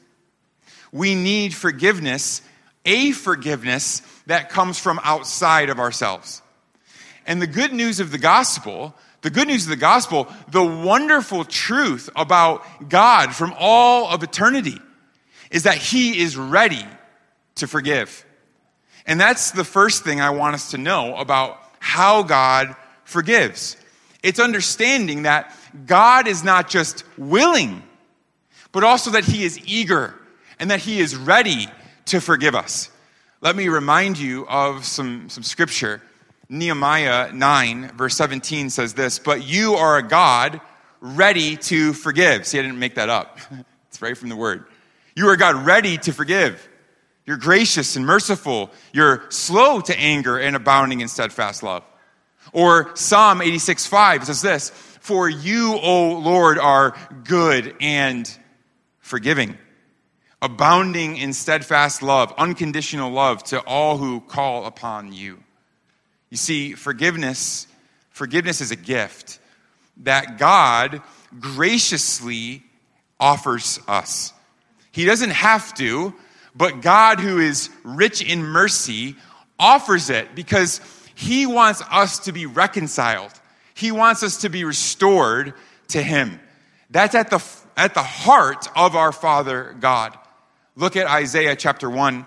We 0.92 1.14
need 1.14 1.54
forgiveness, 1.54 2.42
a 2.84 3.12
forgiveness 3.12 4.02
that 4.26 4.50
comes 4.50 4.78
from 4.78 5.00
outside 5.02 5.70
of 5.70 5.78
ourselves. 5.78 6.42
And 7.26 7.42
the 7.42 7.46
good 7.46 7.72
news 7.72 8.00
of 8.00 8.10
the 8.10 8.18
gospel 8.18 8.94
the 9.22 9.30
good 9.30 9.48
news 9.48 9.64
of 9.64 9.70
the 9.70 9.76
gospel, 9.76 10.28
the 10.50 10.62
wonderful 10.62 11.44
truth 11.44 12.08
about 12.14 12.64
God 12.88 13.34
from 13.34 13.54
all 13.58 14.08
of 14.08 14.22
eternity, 14.22 14.78
is 15.50 15.64
that 15.64 15.76
He 15.76 16.20
is 16.20 16.36
ready 16.36 16.84
to 17.56 17.66
forgive. 17.66 18.24
And 19.06 19.20
that's 19.20 19.50
the 19.50 19.64
first 19.64 20.04
thing 20.04 20.20
I 20.20 20.30
want 20.30 20.54
us 20.54 20.70
to 20.72 20.78
know 20.78 21.16
about 21.16 21.58
how 21.80 22.22
God 22.22 22.76
forgives. 23.04 23.76
It's 24.22 24.38
understanding 24.38 25.22
that 25.22 25.54
God 25.86 26.28
is 26.28 26.44
not 26.44 26.68
just 26.68 27.04
willing, 27.16 27.82
but 28.72 28.84
also 28.84 29.10
that 29.12 29.24
He 29.24 29.44
is 29.44 29.58
eager 29.66 30.14
and 30.58 30.70
that 30.70 30.80
He 30.80 31.00
is 31.00 31.16
ready 31.16 31.66
to 32.06 32.20
forgive 32.20 32.54
us. 32.54 32.90
Let 33.40 33.56
me 33.56 33.68
remind 33.68 34.18
you 34.18 34.46
of 34.48 34.84
some, 34.84 35.28
some 35.28 35.42
scripture 35.42 36.02
Nehemiah 36.48 37.30
9, 37.32 37.92
verse 37.96 38.16
17 38.16 38.70
says 38.70 38.94
this 38.94 39.18
But 39.18 39.44
you 39.44 39.74
are 39.74 39.98
a 39.98 40.02
God 40.02 40.60
ready 41.00 41.56
to 41.56 41.92
forgive. 41.92 42.46
See, 42.46 42.58
I 42.58 42.62
didn't 42.62 42.78
make 42.78 42.94
that 42.94 43.08
up, 43.08 43.38
it's 43.88 44.00
right 44.00 44.16
from 44.16 44.28
the 44.28 44.36
word. 44.36 44.64
You 45.14 45.28
are 45.28 45.36
God 45.36 45.66
ready 45.66 45.98
to 45.98 46.12
forgive. 46.12 46.66
You're 47.26 47.36
gracious 47.36 47.96
and 47.96 48.06
merciful. 48.06 48.70
You're 48.92 49.24
slow 49.28 49.80
to 49.82 49.98
anger 49.98 50.38
and 50.38 50.56
abounding 50.56 51.02
in 51.02 51.08
steadfast 51.08 51.62
love. 51.62 51.84
Or 52.52 52.96
Psalm 52.96 53.42
86, 53.42 53.86
5 53.86 54.24
says 54.24 54.40
this 54.40 54.70
For 54.70 55.28
you, 55.28 55.74
O 55.74 56.18
Lord, 56.20 56.58
are 56.58 56.96
good 57.24 57.74
and 57.80 58.30
forgiving, 59.00 59.58
abounding 60.40 61.18
in 61.18 61.34
steadfast 61.34 62.02
love, 62.02 62.32
unconditional 62.38 63.10
love 63.10 63.42
to 63.44 63.60
all 63.60 63.98
who 63.98 64.20
call 64.20 64.64
upon 64.64 65.12
you. 65.12 65.38
You 66.30 66.36
see, 66.36 66.74
forgiveness, 66.74 67.66
forgiveness 68.10 68.60
is 68.60 68.70
a 68.70 68.76
gift 68.76 69.38
that 69.98 70.38
God 70.38 71.02
graciously 71.40 72.62
offers 73.18 73.80
us. 73.88 74.32
He 74.92 75.04
doesn't 75.04 75.30
have 75.30 75.74
to, 75.74 76.14
but 76.54 76.82
God, 76.82 77.20
who 77.20 77.38
is 77.38 77.70
rich 77.84 78.22
in 78.22 78.42
mercy, 78.42 79.16
offers 79.58 80.10
it 80.10 80.34
because 80.34 80.80
He 81.14 81.46
wants 81.46 81.82
us 81.90 82.20
to 82.20 82.32
be 82.32 82.46
reconciled. 82.46 83.32
He 83.74 83.92
wants 83.92 84.22
us 84.22 84.38
to 84.38 84.48
be 84.48 84.64
restored 84.64 85.54
to 85.88 86.02
Him. 86.02 86.40
That's 86.90 87.14
at 87.14 87.30
the, 87.30 87.44
at 87.76 87.94
the 87.94 88.02
heart 88.02 88.68
of 88.76 88.96
our 88.96 89.12
Father 89.12 89.76
God. 89.78 90.18
Look 90.76 90.96
at 90.96 91.06
Isaiah 91.06 91.56
chapter 91.56 91.90
1, 91.90 92.26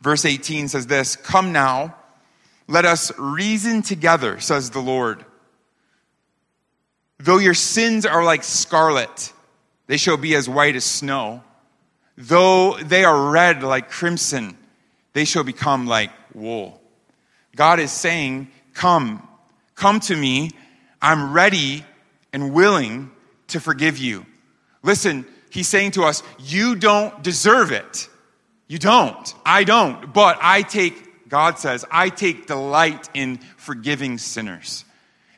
verse 0.00 0.24
18 0.24 0.68
says 0.68 0.86
this 0.86 1.16
Come 1.16 1.52
now 1.52 1.96
let 2.68 2.84
us 2.84 3.12
reason 3.18 3.82
together, 3.82 4.40
says 4.40 4.70
the 4.70 4.80
Lord. 4.80 5.24
Though 7.18 7.38
your 7.38 7.54
sins 7.54 8.04
are 8.06 8.24
like 8.24 8.42
scarlet, 8.42 9.32
they 9.86 9.96
shall 9.96 10.16
be 10.16 10.34
as 10.34 10.48
white 10.48 10.76
as 10.76 10.84
snow. 10.84 11.42
Though 12.16 12.76
they 12.78 13.04
are 13.04 13.30
red 13.30 13.62
like 13.62 13.90
crimson, 13.90 14.56
they 15.12 15.24
shall 15.24 15.44
become 15.44 15.86
like 15.86 16.10
wool. 16.34 16.80
God 17.54 17.80
is 17.80 17.92
saying, 17.92 18.48
Come, 18.74 19.26
come 19.74 20.00
to 20.00 20.16
me. 20.16 20.50
I'm 21.00 21.32
ready 21.32 21.84
and 22.32 22.54
willing 22.54 23.10
to 23.48 23.60
forgive 23.60 23.98
you. 23.98 24.24
Listen, 24.82 25.26
he's 25.50 25.68
saying 25.68 25.92
to 25.92 26.04
us, 26.04 26.22
You 26.38 26.74
don't 26.74 27.22
deserve 27.22 27.72
it. 27.72 28.08
You 28.68 28.78
don't. 28.78 29.34
I 29.44 29.64
don't. 29.64 30.12
But 30.12 30.38
I 30.40 30.62
take 30.62 31.11
God 31.32 31.58
says, 31.58 31.82
I 31.90 32.10
take 32.10 32.46
delight 32.46 33.08
in 33.14 33.38
forgiving 33.56 34.18
sinners. 34.18 34.84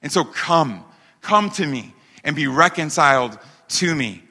And 0.02 0.10
so 0.10 0.24
come, 0.24 0.84
come 1.20 1.50
to 1.50 1.64
me 1.64 1.94
and 2.24 2.34
be 2.34 2.48
reconciled 2.48 3.38
to 3.68 3.94
me. 3.94 4.24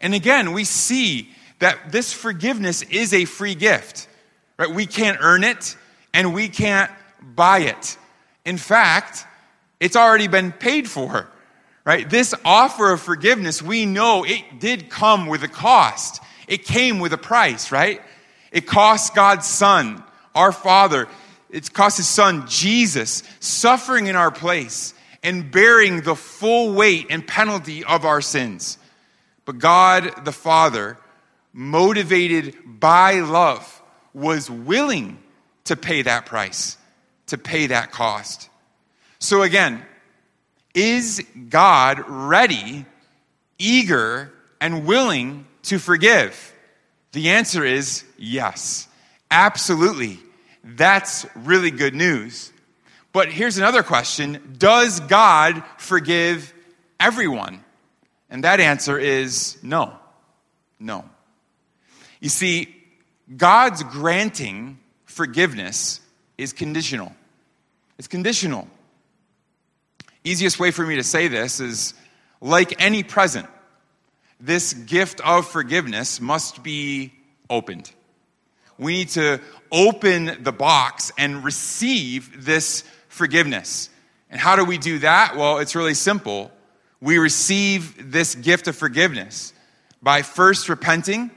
And 0.00 0.14
again, 0.14 0.52
we 0.52 0.62
see 0.62 1.28
that 1.58 1.90
this 1.90 2.12
forgiveness 2.12 2.82
is 2.82 3.12
a 3.12 3.24
free 3.24 3.56
gift, 3.56 4.06
right? 4.56 4.70
We 4.70 4.86
can't 4.86 5.18
earn 5.20 5.42
it 5.42 5.76
and 6.14 6.32
we 6.32 6.46
can't 6.48 6.92
buy 7.20 7.62
it. 7.62 7.98
In 8.44 8.56
fact, 8.56 9.26
it's 9.80 9.96
already 9.96 10.28
been 10.28 10.52
paid 10.52 10.88
for, 10.88 11.28
right? 11.84 12.08
This 12.08 12.36
offer 12.44 12.92
of 12.92 13.00
forgiveness, 13.00 13.60
we 13.60 13.84
know 13.84 14.24
it 14.24 14.60
did 14.60 14.88
come 14.88 15.26
with 15.26 15.42
a 15.42 15.48
cost. 15.48 16.22
It 16.46 16.64
came 16.64 17.00
with 17.00 17.12
a 17.12 17.18
price, 17.18 17.72
right? 17.72 18.00
It 18.52 18.68
cost 18.68 19.16
God's 19.16 19.48
Son 19.48 20.04
our 20.34 20.52
Father, 20.52 21.08
it 21.50 21.72
cost 21.72 21.96
His 21.96 22.08
Son, 22.08 22.46
Jesus, 22.48 23.22
suffering 23.40 24.06
in 24.06 24.16
our 24.16 24.30
place 24.30 24.94
and 25.22 25.50
bearing 25.50 26.02
the 26.02 26.14
full 26.14 26.72
weight 26.72 27.06
and 27.10 27.26
penalty 27.26 27.84
of 27.84 28.04
our 28.04 28.20
sins. 28.20 28.78
But 29.44 29.58
God 29.58 30.24
the 30.24 30.32
Father, 30.32 30.96
motivated 31.52 32.56
by 32.64 33.20
love, 33.20 33.82
was 34.14 34.50
willing 34.50 35.18
to 35.64 35.76
pay 35.76 36.02
that 36.02 36.26
price, 36.26 36.76
to 37.26 37.38
pay 37.38 37.68
that 37.68 37.92
cost. 37.92 38.48
So 39.18 39.42
again, 39.42 39.84
is 40.74 41.24
God 41.48 42.04
ready, 42.08 42.86
eager, 43.58 44.32
and 44.60 44.86
willing 44.86 45.46
to 45.64 45.78
forgive? 45.78 46.54
The 47.12 47.30
answer 47.30 47.64
is 47.64 48.04
yes. 48.16 48.86
Absolutely. 49.30 50.18
That's 50.64 51.26
really 51.34 51.70
good 51.70 51.94
news. 51.94 52.52
But 53.12 53.30
here's 53.30 53.58
another 53.58 53.82
question 53.82 54.56
Does 54.58 55.00
God 55.00 55.62
forgive 55.78 56.52
everyone? 56.98 57.64
And 58.28 58.44
that 58.44 58.60
answer 58.60 58.98
is 58.98 59.58
no. 59.62 59.94
No. 60.78 61.04
You 62.20 62.28
see, 62.28 62.74
God's 63.36 63.82
granting 63.82 64.78
forgiveness 65.04 66.00
is 66.38 66.52
conditional. 66.52 67.12
It's 67.98 68.08
conditional. 68.08 68.68
Easiest 70.22 70.60
way 70.60 70.70
for 70.70 70.86
me 70.86 70.96
to 70.96 71.02
say 71.02 71.28
this 71.28 71.60
is 71.60 71.94
like 72.40 72.80
any 72.80 73.02
present, 73.02 73.48
this 74.38 74.72
gift 74.74 75.20
of 75.20 75.48
forgiveness 75.48 76.20
must 76.20 76.62
be 76.62 77.12
opened 77.48 77.90
we 78.80 78.94
need 78.94 79.10
to 79.10 79.40
open 79.70 80.42
the 80.42 80.52
box 80.52 81.12
and 81.18 81.44
receive 81.44 82.44
this 82.44 82.82
forgiveness. 83.08 83.90
And 84.30 84.40
how 84.40 84.56
do 84.56 84.64
we 84.64 84.78
do 84.78 85.00
that? 85.00 85.36
Well, 85.36 85.58
it's 85.58 85.76
really 85.76 85.94
simple. 85.94 86.50
we 87.02 87.18
receive 87.18 88.12
this 88.12 88.34
gift 88.34 88.68
of 88.68 88.76
forgiveness 88.76 89.54
by 90.02 90.22
first 90.22 90.68
repenting 90.68 91.30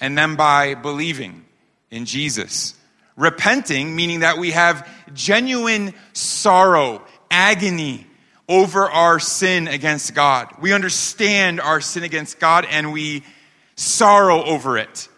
and 0.00 0.16
then 0.16 0.36
by 0.36 0.74
believing 0.74 1.44
in 1.90 2.06
Jesus. 2.06 2.74
Repenting, 3.16 3.94
meaning 3.94 4.20
that 4.20 4.38
we 4.38 4.50
have 4.50 4.88
genuine 5.14 5.94
sorrow, 6.12 7.02
agony 7.30 8.06
over 8.48 8.88
our 8.88 9.18
sin 9.18 9.68
against 9.68 10.14
God. 10.14 10.48
We 10.60 10.72
understand 10.72 11.60
our 11.60 11.80
sin 11.80 12.02
against 12.02 12.38
God 12.38 12.66
and 12.68 12.92
we 12.92 13.24
sorrow 13.76 14.44
over 14.44 14.78
it. 14.78 15.08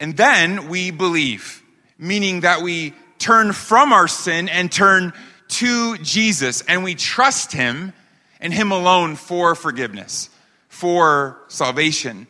And 0.00 0.16
then 0.16 0.68
we 0.68 0.90
believe, 0.90 1.62
meaning 1.98 2.40
that 2.40 2.62
we 2.62 2.94
turn 3.18 3.52
from 3.52 3.92
our 3.92 4.08
sin 4.08 4.48
and 4.48 4.72
turn 4.72 5.12
to 5.48 5.98
Jesus 5.98 6.62
and 6.62 6.82
we 6.82 6.94
trust 6.94 7.52
Him 7.52 7.92
and 8.40 8.52
Him 8.52 8.72
alone 8.72 9.14
for 9.14 9.54
forgiveness, 9.54 10.30
for 10.68 11.38
salvation. 11.48 12.26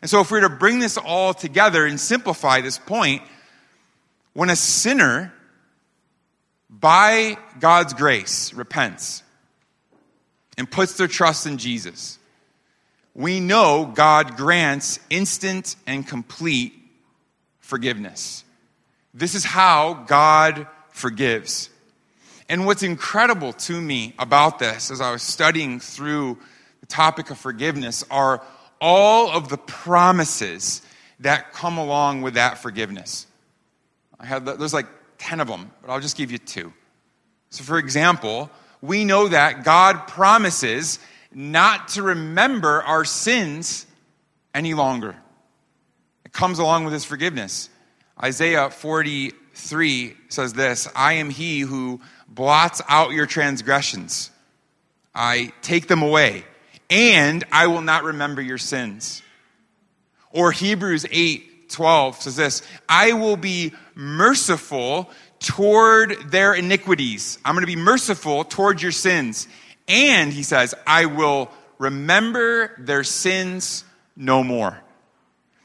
And 0.00 0.10
so, 0.10 0.20
if 0.20 0.32
we 0.32 0.40
were 0.40 0.48
to 0.48 0.54
bring 0.54 0.80
this 0.80 0.98
all 0.98 1.32
together 1.32 1.86
and 1.86 1.98
simplify 2.00 2.60
this 2.60 2.78
point, 2.78 3.22
when 4.32 4.50
a 4.50 4.56
sinner, 4.56 5.32
by 6.68 7.36
God's 7.60 7.94
grace, 7.94 8.52
repents 8.52 9.22
and 10.58 10.68
puts 10.68 10.94
their 10.94 11.06
trust 11.06 11.46
in 11.46 11.58
Jesus, 11.58 12.18
we 13.14 13.38
know 13.38 13.92
God 13.94 14.36
grants 14.36 14.98
instant 15.08 15.76
and 15.86 16.04
complete 16.06 16.81
forgiveness. 17.72 18.44
This 19.14 19.34
is 19.34 19.44
how 19.44 20.04
God 20.06 20.66
forgives. 20.90 21.70
And 22.50 22.66
what's 22.66 22.82
incredible 22.82 23.54
to 23.54 23.80
me 23.80 24.12
about 24.18 24.58
this 24.58 24.90
as 24.90 25.00
I 25.00 25.10
was 25.10 25.22
studying 25.22 25.80
through 25.80 26.36
the 26.80 26.86
topic 26.86 27.30
of 27.30 27.38
forgiveness 27.38 28.04
are 28.10 28.44
all 28.78 29.30
of 29.30 29.48
the 29.48 29.56
promises 29.56 30.82
that 31.20 31.54
come 31.54 31.78
along 31.78 32.20
with 32.20 32.34
that 32.34 32.58
forgiveness. 32.58 33.26
I 34.20 34.26
had 34.26 34.44
there's 34.44 34.74
like 34.74 34.88
10 35.16 35.40
of 35.40 35.48
them, 35.48 35.70
but 35.80 35.90
I'll 35.90 36.00
just 36.00 36.18
give 36.18 36.30
you 36.30 36.36
two. 36.36 36.74
So 37.48 37.64
for 37.64 37.78
example, 37.78 38.50
we 38.82 39.06
know 39.06 39.28
that 39.28 39.64
God 39.64 40.08
promises 40.08 40.98
not 41.32 41.88
to 41.88 42.02
remember 42.02 42.82
our 42.82 43.06
sins 43.06 43.86
any 44.54 44.74
longer. 44.74 45.16
Comes 46.32 46.58
along 46.58 46.84
with 46.84 46.92
his 46.92 47.04
forgiveness. 47.04 47.68
Isaiah 48.22 48.70
43 48.70 50.16
says 50.28 50.52
this 50.52 50.88
I 50.94 51.14
am 51.14 51.30
he 51.30 51.60
who 51.60 52.00
blots 52.28 52.80
out 52.88 53.12
your 53.12 53.26
transgressions, 53.26 54.30
I 55.14 55.52
take 55.62 55.88
them 55.88 56.02
away, 56.02 56.44
and 56.88 57.44
I 57.52 57.66
will 57.66 57.82
not 57.82 58.04
remember 58.04 58.40
your 58.40 58.58
sins. 58.58 59.22
Or 60.30 60.52
Hebrews 60.52 61.06
8 61.10 61.70
12 61.70 62.22
says 62.22 62.36
this 62.36 62.62
I 62.88 63.12
will 63.12 63.36
be 63.36 63.72
merciful 63.94 65.10
toward 65.38 66.30
their 66.30 66.54
iniquities. 66.54 67.38
I'm 67.44 67.54
going 67.54 67.62
to 67.62 67.66
be 67.66 67.76
merciful 67.76 68.44
toward 68.44 68.80
your 68.80 68.92
sins. 68.92 69.48
And 69.88 70.32
he 70.32 70.42
says, 70.42 70.74
I 70.86 71.06
will 71.06 71.50
remember 71.78 72.72
their 72.78 73.04
sins 73.04 73.84
no 74.16 74.44
more. 74.44 74.81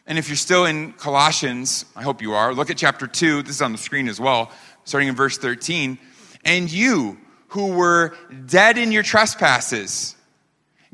And 0.07 0.17
if 0.17 0.29
you're 0.29 0.37
still 0.37 0.65
in 0.65 0.93
Colossians, 0.93 1.85
I 1.95 2.01
hope 2.01 2.21
you 2.21 2.33
are, 2.33 2.53
look 2.53 2.69
at 2.69 2.77
chapter 2.77 3.07
2. 3.07 3.43
This 3.43 3.55
is 3.57 3.61
on 3.61 3.73
the 3.73 3.77
screen 3.77 4.07
as 4.07 4.19
well, 4.19 4.51
starting 4.85 5.09
in 5.09 5.15
verse 5.15 5.37
13. 5.37 5.99
And 6.45 6.71
you 6.71 7.17
who 7.49 7.73
were 7.73 8.15
dead 8.45 8.77
in 8.77 8.93
your 8.93 9.03
trespasses, 9.03 10.15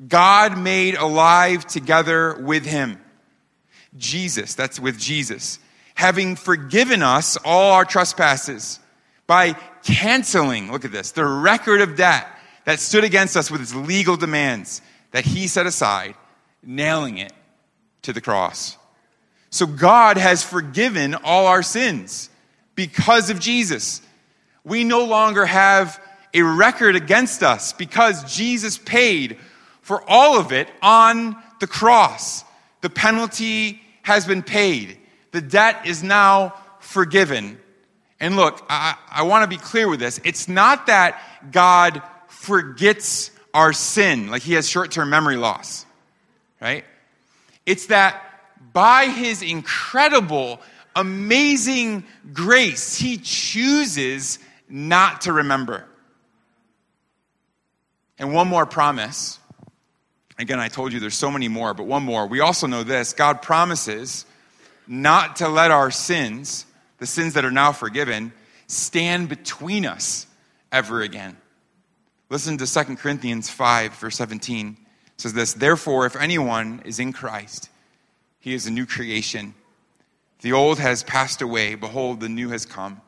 God 0.07 0.57
made 0.57 0.95
alive 0.95 1.65
together 1.67 2.35
with 2.41 2.65
him. 2.65 2.99
Jesus, 3.95 4.55
that's 4.55 4.79
with 4.79 4.99
Jesus, 4.99 5.59
having 5.93 6.35
forgiven 6.35 7.03
us 7.03 7.37
all 7.45 7.73
our 7.73 7.85
trespasses 7.85 8.79
by 9.27 9.53
canceling, 9.83 10.71
look 10.71 10.85
at 10.85 10.91
this, 10.91 11.11
the 11.11 11.23
record 11.23 11.81
of 11.81 11.95
debt 11.95 12.27
that 12.65 12.79
stood 12.79 13.03
against 13.03 13.37
us 13.37 13.51
with 13.51 13.61
its 13.61 13.75
legal 13.75 14.17
demands 14.17 14.81
that 15.11 15.23
he 15.23 15.47
set 15.47 15.67
aside, 15.67 16.15
nailing 16.63 17.19
it 17.19 17.31
to 18.01 18.11
the 18.11 18.21
cross. 18.21 18.77
So 19.53 19.67
God 19.67 20.17
has 20.17 20.41
forgiven 20.41 21.13
all 21.13 21.45
our 21.45 21.61
sins 21.61 22.31
because 22.73 23.29
of 23.29 23.39
Jesus. 23.39 24.01
We 24.63 24.83
no 24.83 25.05
longer 25.05 25.45
have 25.45 26.01
a 26.33 26.41
record 26.41 26.95
against 26.95 27.43
us 27.43 27.71
because 27.71 28.35
Jesus 28.35 28.79
paid 28.79 29.37
for 29.81 30.03
all 30.09 30.39
of 30.39 30.51
it 30.51 30.67
on 30.81 31.37
the 31.59 31.67
cross. 31.67 32.43
The 32.81 32.89
penalty 32.89 33.79
has 34.01 34.25
been 34.25 34.41
paid. 34.41 34.97
The 35.33 35.41
debt 35.41 35.85
is 35.85 36.01
now 36.01 36.55
forgiven. 36.79 37.59
And 38.19 38.35
look, 38.35 38.65
I, 38.69 38.95
I 39.07 39.21
want 39.21 39.43
to 39.43 39.55
be 39.55 39.61
clear 39.61 39.87
with 39.87 39.99
this. 39.99 40.19
It's 40.23 40.47
not 40.47 40.87
that 40.87 41.21
God 41.51 42.01
forgets 42.27 43.29
our 43.53 43.71
sin, 43.71 44.31
like 44.31 44.41
he 44.41 44.53
has 44.53 44.67
short 44.67 44.89
term 44.89 45.11
memory 45.11 45.37
loss, 45.37 45.85
right? 46.59 46.85
It's 47.67 47.85
that 47.85 48.32
by 48.73 49.05
his 49.05 49.41
incredible, 49.41 50.59
amazing 50.95 52.03
grace, 52.33 52.95
he 52.95 53.17
chooses 53.17 54.39
not 54.67 55.21
to 55.21 55.33
remember. 55.33 55.85
And 58.17 58.33
one 58.33 58.47
more 58.47 58.65
promise. 58.65 59.39
Again, 60.39 60.59
I 60.59 60.67
told 60.67 60.93
you 60.93 60.99
there's 60.99 61.13
so 61.13 61.31
many 61.31 61.47
more, 61.47 61.73
but 61.73 61.85
one 61.85 62.03
more. 62.03 62.27
We 62.27 62.39
also 62.39 62.67
know 62.67 62.83
this 62.83 63.13
God 63.13 63.41
promises 63.41 64.25
not 64.87 65.37
to 65.37 65.47
let 65.47 65.71
our 65.71 65.91
sins, 65.91 66.65
the 66.97 67.05
sins 67.05 67.33
that 67.33 67.45
are 67.45 67.51
now 67.51 67.71
forgiven, 67.71 68.33
stand 68.67 69.29
between 69.29 69.85
us 69.85 70.27
ever 70.71 71.01
again. 71.01 71.37
Listen 72.29 72.57
to 72.57 72.65
2 72.65 72.95
Corinthians 72.95 73.49
5, 73.49 73.93
verse 73.93 74.15
17. 74.17 74.77
It 75.05 75.21
says 75.21 75.33
this 75.33 75.53
Therefore, 75.53 76.05
if 76.05 76.15
anyone 76.15 76.81
is 76.85 76.99
in 76.99 77.13
Christ, 77.13 77.69
he 78.43 78.53
is 78.53 78.67
a 78.67 78.71
new 78.71 78.85
creation. 78.85 79.53
The 80.41 80.51
old 80.51 80.77
has 80.77 81.01
passed 81.01 81.41
away. 81.41 81.75
Behold, 81.75 82.19
the 82.19 82.27
new 82.27 82.49
has 82.49 82.65
come. 82.65 82.99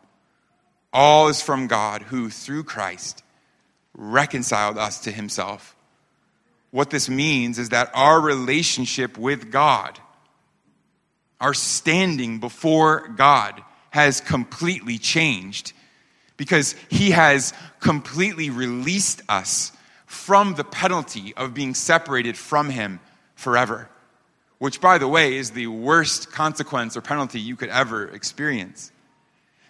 All 0.93 1.28
is 1.28 1.41
from 1.41 1.67
God, 1.67 2.04
who 2.04 2.30
through 2.30 2.63
Christ 2.63 3.21
reconciled 3.93 4.78
us 4.78 5.02
to 5.02 5.12
himself. 5.12 5.76
What 6.71 6.89
this 6.89 7.10
means 7.10 7.60
is 7.60 7.69
that 7.69 7.91
our 7.93 8.21
relationship 8.21 9.17
with 9.17 9.52
God, 9.52 10.00
our 11.41 11.54
standing 11.54 12.39
before 12.39 13.10
God, 13.10 13.62
has 13.89 14.21
completely 14.21 14.98
changed 14.98 15.74
because 16.38 16.76
he 16.88 17.12
has 17.12 17.54
completely 17.82 18.50
released 18.52 19.21
us 19.28 19.74
from 20.06 20.56
the 20.56 20.63
penalty 20.63 21.34
of 21.36 21.54
being 21.54 21.74
separated 21.74 22.38
from 22.38 22.69
him 22.69 23.02
forever, 23.36 23.89
which, 24.60 24.82
by 24.82 24.98
the 24.98 25.08
way, 25.08 25.36
is 25.36 25.52
the 25.52 25.68
worst 25.68 26.32
consequence 26.32 26.96
or 26.96 27.02
penalty 27.02 27.39
you 27.39 27.56
could 27.56 27.70
ever 27.70 28.08
experience. 28.08 28.91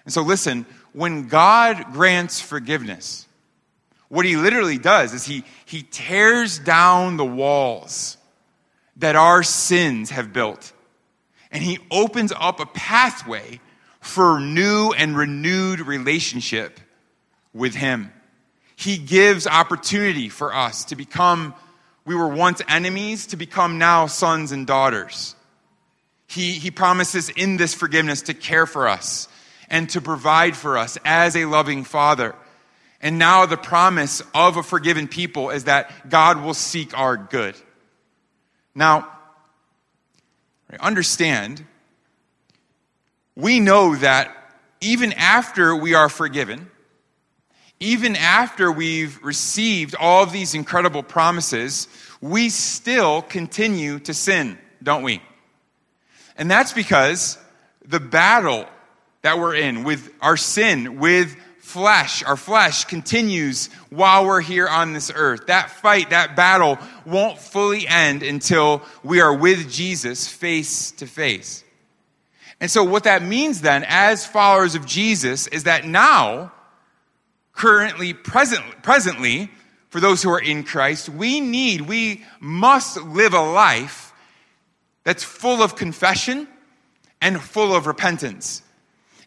And 0.04 0.14
so, 0.14 0.22
listen, 0.22 0.66
when 0.94 1.28
God 1.28 1.94
grants 1.94 2.40
forgiveness, 2.40 3.28
what 4.10 4.26
he 4.26 4.38
literally 4.38 4.78
does 4.78 5.14
is 5.14 5.26
he, 5.26 5.44
he 5.66 5.82
tears 5.82 6.60
down 6.60 7.18
the 7.18 7.26
walls 7.26 8.18
that 8.98 9.16
our 9.16 9.44
sins 9.44 10.12
have 10.12 10.32
built. 10.32 10.72
And 11.52 11.64
he 11.64 11.80
opens 11.90 12.32
up 12.36 12.60
a 12.60 12.66
pathway 12.66 13.60
for 14.06 14.40
new 14.40 14.92
and 14.92 15.18
renewed 15.18 15.80
relationship 15.80 16.80
with 17.54 17.74
Him. 17.74 18.14
He 18.76 18.98
gives 18.98 19.48
opportunity 19.48 20.30
for 20.30 20.54
us 20.54 20.86
to 20.86 20.96
become, 20.96 21.56
we 22.06 22.16
were 22.16 22.28
once 22.28 22.62
enemies, 22.68 23.28
to 23.28 23.38
become 23.38 23.78
now 23.78 24.08
sons 24.08 24.52
and 24.52 24.68
daughters. 24.68 25.36
He, 26.28 26.54
he 26.54 26.72
promises 26.72 27.30
in 27.30 27.58
this 27.58 27.74
forgiveness 27.74 28.24
to 28.24 28.34
care 28.34 28.66
for 28.66 28.88
us 28.88 29.28
and 29.70 29.90
to 29.92 30.02
provide 30.02 30.56
for 30.56 30.78
us 30.78 30.98
as 31.04 31.36
a 31.36 31.46
loving 31.46 31.84
Father. 31.84 32.36
And 33.02 33.20
now 33.20 33.46
the 33.46 33.58
promise 33.58 34.22
of 34.34 34.58
a 34.58 34.64
forgiven 34.64 35.08
people 35.08 35.50
is 35.50 35.66
that 35.66 36.10
God 36.10 36.42
will 36.42 36.54
seek 36.54 36.98
our 36.98 37.18
good. 37.18 37.56
Now, 38.74 39.08
understand 40.80 41.66
we 43.36 43.60
know 43.60 43.96
that 43.96 44.36
even 44.82 45.14
after 45.14 45.76
we 45.76 45.94
are 45.94 46.10
forgiven, 46.10 46.70
even 47.80 48.16
after 48.16 48.72
we've 48.72 49.22
received 49.24 49.96
all 49.96 50.24
of 50.24 50.32
these 50.32 50.54
incredible 50.56 51.04
promises, 51.04 51.88
we 52.22 52.50
still 52.50 53.22
continue 53.22 54.00
to 54.00 54.14
sin, 54.14 54.58
don't 54.82 55.04
we? 55.04 55.22
And 56.38 56.50
that's 56.50 56.74
because 56.74 57.38
the 57.86 58.00
battle 58.00 58.66
that 59.22 59.40
we're 59.40 59.56
in 59.56 59.84
with 59.84 60.12
our 60.22 60.38
sin, 60.38 61.00
with 61.00 61.36
flesh, 61.60 62.24
our 62.24 62.38
flesh 62.38 62.86
continues 62.86 63.68
while 63.90 64.26
we're 64.26 64.42
here 64.42 64.68
on 64.68 64.94
this 64.94 65.12
earth. 65.14 65.48
That 65.48 65.70
fight, 65.70 66.12
that 66.12 66.36
battle 66.36 66.78
won't 67.06 67.40
fully 67.40 67.88
end 67.88 68.22
until 68.24 68.84
we 69.04 69.20
are 69.20 69.34
with 69.34 69.72
Jesus 69.72 70.28
face 70.28 70.92
to 70.92 71.08
face. 71.08 71.64
And 72.62 72.72
so, 72.72 72.84
what 72.84 73.04
that 73.04 73.24
means 73.24 73.62
then, 73.62 73.84
as 73.88 74.26
followers 74.26 74.76
of 74.76 74.86
Jesus, 74.86 75.48
is 75.48 75.64
that 75.64 75.86
now, 75.86 76.52
currently, 77.56 78.14
present, 78.14 78.64
presently, 78.84 79.50
for 79.90 80.00
those 80.00 80.22
who 80.22 80.30
are 80.30 80.42
in 80.42 80.64
Christ, 80.64 81.10
we 81.10 81.40
need, 81.40 81.82
we 81.82 82.24
must 82.40 83.02
live 83.02 83.34
a 83.34 83.42
life 83.42 84.14
that's 85.04 85.24
full 85.24 85.62
of 85.62 85.76
confession 85.76 86.48
and 87.22 87.42
full 87.42 87.74
of 87.74 87.88
repentance. 87.88 88.62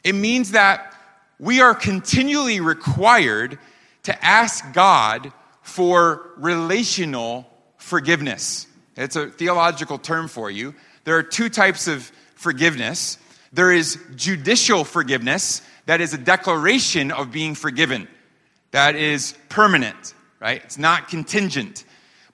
It 0.05 0.14
means 0.14 0.53
that 0.53 0.95
we 1.38 1.61
are 1.61 1.75
continually 1.75 2.61
required 2.61 3.59
to 4.05 4.25
ask 4.25 4.73
God 4.73 5.33
for 5.62 6.31
relational 6.37 7.49
forgiveness. 7.77 8.67
It's 8.97 9.17
a 9.17 9.29
theological 9.29 9.99
term 9.99 10.29
for 10.29 10.51
you. 10.51 10.75
There 11.05 11.17
are 11.17 11.23
two 11.23 11.49
types 11.49 11.88
of 11.88 12.11
forgiveness 12.35 13.19
there 13.53 13.73
is 13.73 13.99
judicial 14.14 14.85
forgiveness, 14.85 15.62
that 15.87 16.01
is 16.01 16.12
a 16.12 16.19
declaration 16.19 17.11
of 17.11 17.33
being 17.33 17.55
forgiven, 17.55 18.09
that 18.70 18.96
is 18.96 19.35
permanent, 19.48 20.14
right? 20.40 20.62
It's 20.64 20.78
not 20.78 21.09
contingent. 21.09 21.85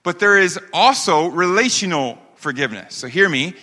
But 0.03 0.19
there 0.19 0.37
is 0.37 0.59
also 0.73 1.27
relational 1.27 2.17
forgiveness. 2.35 2.95
So 2.95 3.07
hear 3.07 3.27
me. 3.27 3.53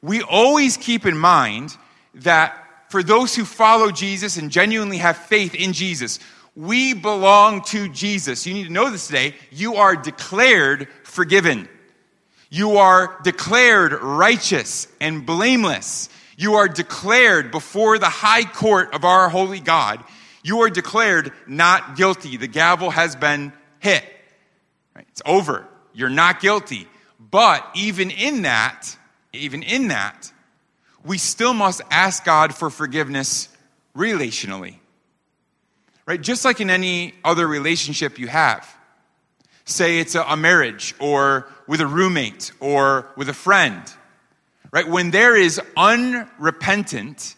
We 0.00 0.22
always 0.22 0.76
keep 0.76 1.06
in 1.06 1.16
mind 1.16 1.76
that 2.14 2.56
for 2.88 3.02
those 3.02 3.34
who 3.34 3.44
follow 3.44 3.90
Jesus 3.90 4.36
and 4.36 4.50
genuinely 4.50 4.98
have 4.98 5.16
faith 5.16 5.54
in 5.54 5.72
Jesus, 5.72 6.20
we 6.56 6.94
belong 6.94 7.62
to 7.62 7.88
Jesus. 7.88 8.46
You 8.46 8.54
need 8.54 8.66
to 8.66 8.72
know 8.72 8.90
this 8.90 9.08
today. 9.08 9.34
You 9.50 9.76
are 9.76 9.96
declared 9.96 10.88
forgiven. 11.02 11.68
You 12.50 12.76
are 12.76 13.18
declared 13.24 13.92
righteous 13.92 14.86
and 15.00 15.26
blameless. 15.26 16.08
You 16.36 16.54
are 16.54 16.68
declared 16.68 17.50
before 17.50 17.98
the 17.98 18.08
high 18.08 18.44
court 18.44 18.94
of 18.94 19.04
our 19.04 19.28
holy 19.28 19.60
God. 19.60 20.04
You 20.44 20.60
are 20.60 20.70
declared 20.70 21.32
not 21.48 21.96
guilty. 21.96 22.36
The 22.36 22.46
gavel 22.46 22.90
has 22.90 23.16
been 23.16 23.52
hit. 23.80 24.04
It's 24.94 25.22
over. 25.24 25.66
You're 25.94 26.10
not 26.10 26.40
guilty. 26.40 26.86
But 27.18 27.66
even 27.74 28.10
in 28.10 28.42
that, 28.42 28.96
even 29.32 29.62
in 29.62 29.88
that, 29.88 30.30
we 31.02 31.16
still 31.16 31.54
must 31.54 31.80
ask 31.90 32.24
God 32.24 32.54
for 32.54 32.68
forgiveness 32.68 33.48
relationally. 33.96 34.76
Right? 36.06 36.20
Just 36.20 36.44
like 36.44 36.60
in 36.60 36.68
any 36.68 37.14
other 37.24 37.46
relationship 37.46 38.18
you 38.18 38.28
have. 38.28 38.70
Say 39.64 39.98
it's 39.98 40.14
a, 40.14 40.36
marriage 40.36 40.94
or 40.98 41.48
with 41.66 41.80
a 41.80 41.86
roommate 41.86 42.52
or 42.60 43.08
with 43.16 43.30
a 43.30 43.34
friend. 43.34 43.82
Right? 44.70 44.86
When 44.86 45.10
there 45.10 45.34
is 45.34 45.58
unrepentant 45.74 47.34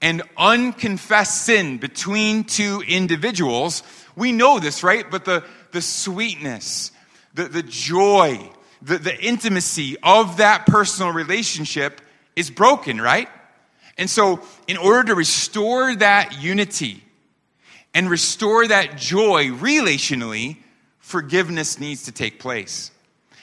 and 0.00 0.22
unconfessed 0.36 1.44
sin 1.44 1.78
between 1.78 2.44
two 2.44 2.82
individuals, 2.86 3.82
we 4.16 4.32
know 4.32 4.58
this, 4.58 4.82
right? 4.82 5.08
But 5.10 5.24
the, 5.24 5.44
the 5.72 5.82
sweetness, 5.82 6.92
the, 7.34 7.44
the 7.44 7.62
joy, 7.62 8.50
the, 8.82 8.98
the 8.98 9.18
intimacy 9.20 9.96
of 10.02 10.38
that 10.38 10.66
personal 10.66 11.12
relationship 11.12 12.00
is 12.36 12.50
broken, 12.50 13.00
right? 13.00 13.28
And 13.96 14.08
so, 14.08 14.40
in 14.68 14.76
order 14.76 15.08
to 15.08 15.14
restore 15.16 15.96
that 15.96 16.40
unity 16.40 17.02
and 17.92 18.08
restore 18.08 18.68
that 18.68 18.96
joy 18.96 19.46
relationally, 19.46 20.58
forgiveness 21.00 21.80
needs 21.80 22.04
to 22.04 22.12
take 22.12 22.38
place. 22.38 22.92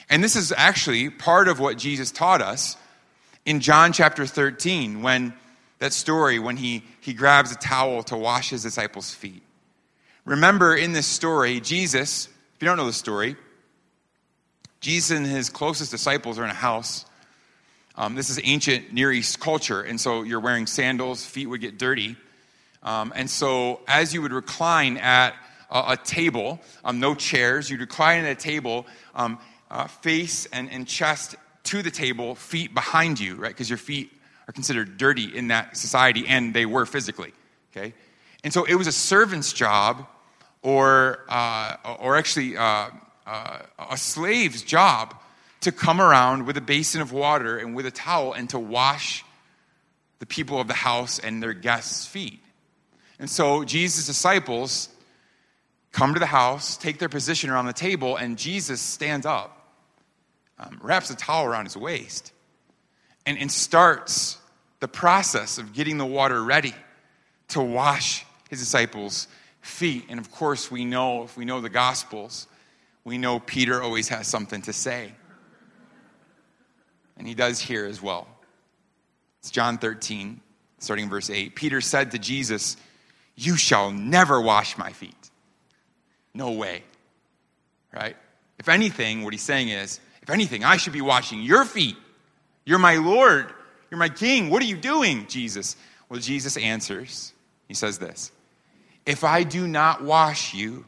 And 0.08 0.24
this 0.24 0.36
is 0.36 0.52
actually 0.56 1.10
part 1.10 1.48
of 1.48 1.60
what 1.60 1.76
Jesus 1.76 2.10
taught 2.10 2.40
us 2.40 2.76
in 3.44 3.60
John 3.60 3.92
chapter 3.92 4.24
13 4.24 5.02
when 5.02 5.34
that 5.78 5.92
story 5.92 6.38
when 6.38 6.56
he, 6.56 6.82
he 7.00 7.12
grabs 7.12 7.52
a 7.52 7.56
towel 7.56 8.02
to 8.04 8.16
wash 8.16 8.50
his 8.50 8.62
disciples' 8.62 9.12
feet. 9.12 9.42
Remember 10.24 10.74
in 10.74 10.92
this 10.92 11.06
story, 11.06 11.60
Jesus, 11.60 12.26
if 12.26 12.62
you 12.62 12.66
don't 12.66 12.76
know 12.76 12.86
the 12.86 12.92
story, 12.92 13.36
Jesus 14.80 15.16
and 15.16 15.26
his 15.26 15.48
closest 15.48 15.90
disciples 15.90 16.38
are 16.38 16.44
in 16.44 16.50
a 16.50 16.54
house 16.54 17.06
um, 17.98 18.14
this 18.14 18.28
is 18.28 18.38
ancient 18.44 18.92
Near 18.92 19.10
East 19.10 19.40
culture, 19.40 19.80
and 19.80 19.98
so 19.98 20.22
you're 20.22 20.40
wearing 20.40 20.66
sandals, 20.66 21.24
feet 21.24 21.46
would 21.46 21.62
get 21.62 21.78
dirty. 21.78 22.16
Um, 22.82 23.10
and 23.16 23.28
so, 23.28 23.80
as 23.88 24.12
you 24.12 24.20
would 24.20 24.34
recline 24.34 24.98
at 24.98 25.34
a, 25.70 25.92
a 25.92 25.96
table, 25.96 26.60
um, 26.84 27.00
no 27.00 27.14
chairs, 27.14 27.70
you'd 27.70 27.80
recline 27.80 28.24
at 28.26 28.32
a 28.32 28.34
table, 28.34 28.86
um, 29.14 29.38
uh, 29.70 29.86
face 29.86 30.44
and, 30.52 30.70
and 30.70 30.86
chest 30.86 31.36
to 31.64 31.82
the 31.82 31.90
table, 31.90 32.34
feet 32.34 32.74
behind 32.74 33.18
you, 33.18 33.36
right? 33.36 33.48
Because 33.48 33.70
your 33.70 33.78
feet 33.78 34.12
are 34.48 34.52
considered 34.52 34.96
dirty 34.96 35.36
in 35.36 35.48
that 35.48 35.76
society, 35.76 36.26
and 36.28 36.54
they 36.54 36.66
were 36.66 36.86
physically, 36.86 37.32
okay? 37.72 37.94
And 38.44 38.52
so, 38.52 38.64
it 38.64 38.74
was 38.74 38.86
a 38.86 38.92
servant's 38.92 39.52
job, 39.52 40.06
or, 40.62 41.24
uh, 41.28 41.76
or 42.00 42.16
actually 42.16 42.56
uh, 42.56 42.90
uh 43.26 43.58
a 43.90 43.96
slave's 43.96 44.62
job 44.62 45.14
to 45.60 45.72
come 45.72 46.00
around 46.00 46.46
with 46.46 46.56
a 46.56 46.60
basin 46.60 47.00
of 47.00 47.12
water 47.12 47.58
and 47.58 47.74
with 47.74 47.86
a 47.86 47.90
towel 47.90 48.32
and 48.32 48.48
to 48.50 48.58
wash 48.58 49.24
the 50.18 50.26
people 50.26 50.60
of 50.60 50.68
the 50.68 50.74
house 50.74 51.18
and 51.18 51.42
their 51.42 51.52
guests' 51.52 52.06
feet. 52.06 52.40
And 53.18 53.28
so 53.28 53.64
Jesus' 53.64 54.06
disciples 54.06 54.88
come 55.92 56.14
to 56.14 56.20
the 56.20 56.26
house, 56.26 56.76
take 56.76 56.98
their 56.98 57.08
position 57.08 57.50
around 57.50 57.66
the 57.66 57.72
table, 57.72 58.16
and 58.16 58.36
Jesus 58.36 58.80
stands 58.80 59.24
up, 59.24 59.72
um, 60.58 60.78
wraps 60.82 61.10
a 61.10 61.16
towel 61.16 61.46
around 61.46 61.64
his 61.64 61.76
waist, 61.76 62.32
and, 63.26 63.38
and 63.38 63.50
starts 63.50 64.38
the 64.80 64.88
process 64.88 65.58
of 65.58 65.72
getting 65.72 65.98
the 65.98 66.06
water 66.06 66.42
ready 66.42 66.74
to 67.48 67.60
wash 67.60 68.24
his 68.48 68.60
disciples' 68.60 69.28
feet. 69.60 70.06
And 70.08 70.20
of 70.20 70.30
course, 70.30 70.70
we 70.70 70.84
know, 70.84 71.24
if 71.24 71.36
we 71.36 71.44
know 71.44 71.60
the 71.60 71.68
Gospels, 71.68 72.46
we 73.04 73.18
know 73.18 73.40
Peter 73.40 73.82
always 73.82 74.08
has 74.08 74.26
something 74.26 74.62
to 74.62 74.72
say. 74.72 75.12
And 77.16 77.26
he 77.26 77.34
does 77.34 77.60
here 77.60 77.86
as 77.86 78.00
well. 78.00 78.28
It's 79.40 79.50
John 79.50 79.78
13, 79.78 80.40
starting 80.78 81.08
verse 81.08 81.30
8. 81.30 81.54
Peter 81.54 81.80
said 81.80 82.10
to 82.12 82.18
Jesus, 82.18 82.76
You 83.34 83.56
shall 83.56 83.90
never 83.90 84.40
wash 84.40 84.76
my 84.76 84.92
feet. 84.92 85.30
No 86.34 86.52
way. 86.52 86.82
Right? 87.92 88.16
If 88.58 88.68
anything, 88.68 89.22
what 89.22 89.32
he's 89.32 89.42
saying 89.42 89.68
is, 89.68 90.00
if 90.20 90.30
anything, 90.30 90.64
I 90.64 90.76
should 90.76 90.92
be 90.92 91.00
washing 91.00 91.40
your 91.40 91.64
feet. 91.64 91.96
You're 92.66 92.78
my 92.78 92.96
Lord. 92.96 93.46
You're 93.90 93.98
my 93.98 94.10
King. 94.10 94.50
What 94.50 94.60
are 94.60 94.66
you 94.66 94.76
doing, 94.76 95.26
Jesus? 95.28 95.76
Well, 96.10 96.20
Jesus 96.20 96.58
answers. 96.58 97.32
He 97.68 97.74
says 97.74 97.98
this 97.98 98.32
If 99.06 99.24
I 99.24 99.44
do 99.44 99.66
not 99.66 100.02
wash 100.02 100.52
you, 100.52 100.84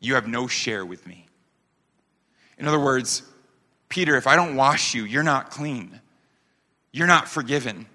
you 0.00 0.14
have 0.14 0.26
no 0.26 0.46
share 0.46 0.86
with 0.86 1.06
me. 1.06 1.26
In 2.56 2.68
other 2.68 2.80
words, 2.80 3.22
Peter, 3.88 4.16
if 4.16 4.26
I 4.26 4.36
don't 4.36 4.56
wash 4.56 4.94
you, 4.94 5.04
you're 5.04 5.22
not 5.22 5.50
clean. 5.50 6.00
You're 6.92 7.08
not 7.08 7.28
forgiven. 7.28 7.86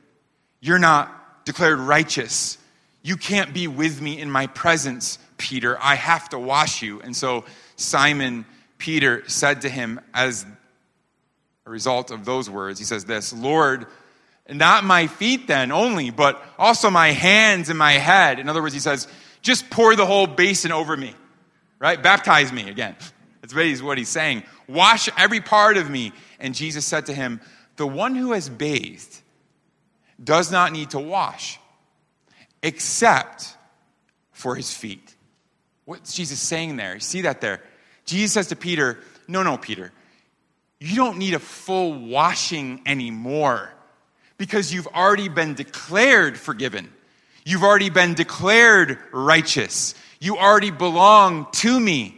You're 0.59 0.79
not 0.79 1.45
declared 1.45 1.79
righteous. 1.79 2.57
You 3.01 3.15
can't 3.15 3.53
be 3.53 3.67
with 3.67 4.01
me 4.01 4.19
in 4.19 4.29
my 4.29 4.47
presence, 4.47 5.19
Peter. 5.37 5.77
I 5.81 5.95
have 5.95 6.27
to 6.29 6.39
wash 6.39 6.81
you. 6.81 7.01
And 7.01 7.15
so 7.15 7.45
Simon 7.77 8.45
Peter 8.77 9.23
said 9.27 9.61
to 9.61 9.69
him, 9.69 10.01
as 10.13 10.45
a 11.69 11.71
result 11.71 12.09
of 12.09 12.25
those 12.25 12.49
words, 12.49 12.79
he 12.79 12.85
says 12.85 13.05
this 13.05 13.31
Lord, 13.31 13.85
not 14.49 14.83
my 14.83 15.05
feet 15.05 15.47
then 15.47 15.71
only, 15.71 16.09
but 16.09 16.43
also 16.57 16.89
my 16.89 17.11
hands 17.11 17.69
and 17.69 17.77
my 17.77 17.93
head. 17.93 18.39
In 18.39 18.49
other 18.49 18.61
words, 18.61 18.73
he 18.73 18.79
says, 18.79 19.07
just 19.43 19.69
pour 19.69 19.95
the 19.95 20.05
whole 20.05 20.25
basin 20.25 20.71
over 20.71 20.97
me, 20.97 21.13
right? 21.77 22.01
Baptize 22.01 22.51
me 22.51 22.67
again. 22.69 22.95
That's 23.41 23.53
basically 23.53 23.87
what 23.87 23.97
he's 23.99 24.09
saying. 24.09 24.43
Wash 24.67 25.09
every 25.15 25.39
part 25.41 25.77
of 25.77 25.89
me. 25.89 26.11
And 26.39 26.55
Jesus 26.55 26.85
said 26.85 27.05
to 27.05 27.13
him, 27.13 27.39
The 27.75 27.87
one 27.87 28.15
who 28.15 28.31
has 28.31 28.49
bathed 28.49 29.21
does 30.21 30.51
not 30.51 30.71
need 30.71 30.89
to 30.91 30.99
wash 30.99 31.59
except 32.63 33.55
for 34.31 34.55
his 34.55 34.73
feet. 34.73 35.15
What's 35.85 36.15
Jesus 36.15 36.39
saying 36.39 36.77
there? 36.77 36.95
You 36.95 36.99
see 36.99 37.21
that 37.21 37.41
there? 37.41 37.61
Jesus 38.05 38.33
says 38.33 38.47
to 38.47 38.55
Peter, 38.55 38.99
No, 39.27 39.43
no, 39.43 39.57
Peter, 39.57 39.93
you 40.79 40.95
don't 40.95 41.17
need 41.17 41.33
a 41.33 41.39
full 41.39 41.93
washing 42.07 42.81
anymore 42.85 43.71
because 44.37 44.73
you've 44.73 44.87
already 44.87 45.27
been 45.27 45.53
declared 45.53 46.37
forgiven. 46.37 46.91
You've 47.45 47.63
already 47.63 47.89
been 47.89 48.13
declared 48.13 48.97
righteous. 49.11 49.93
You 50.19 50.37
already 50.37 50.71
belong 50.71 51.47
to 51.53 51.79
me. 51.79 52.15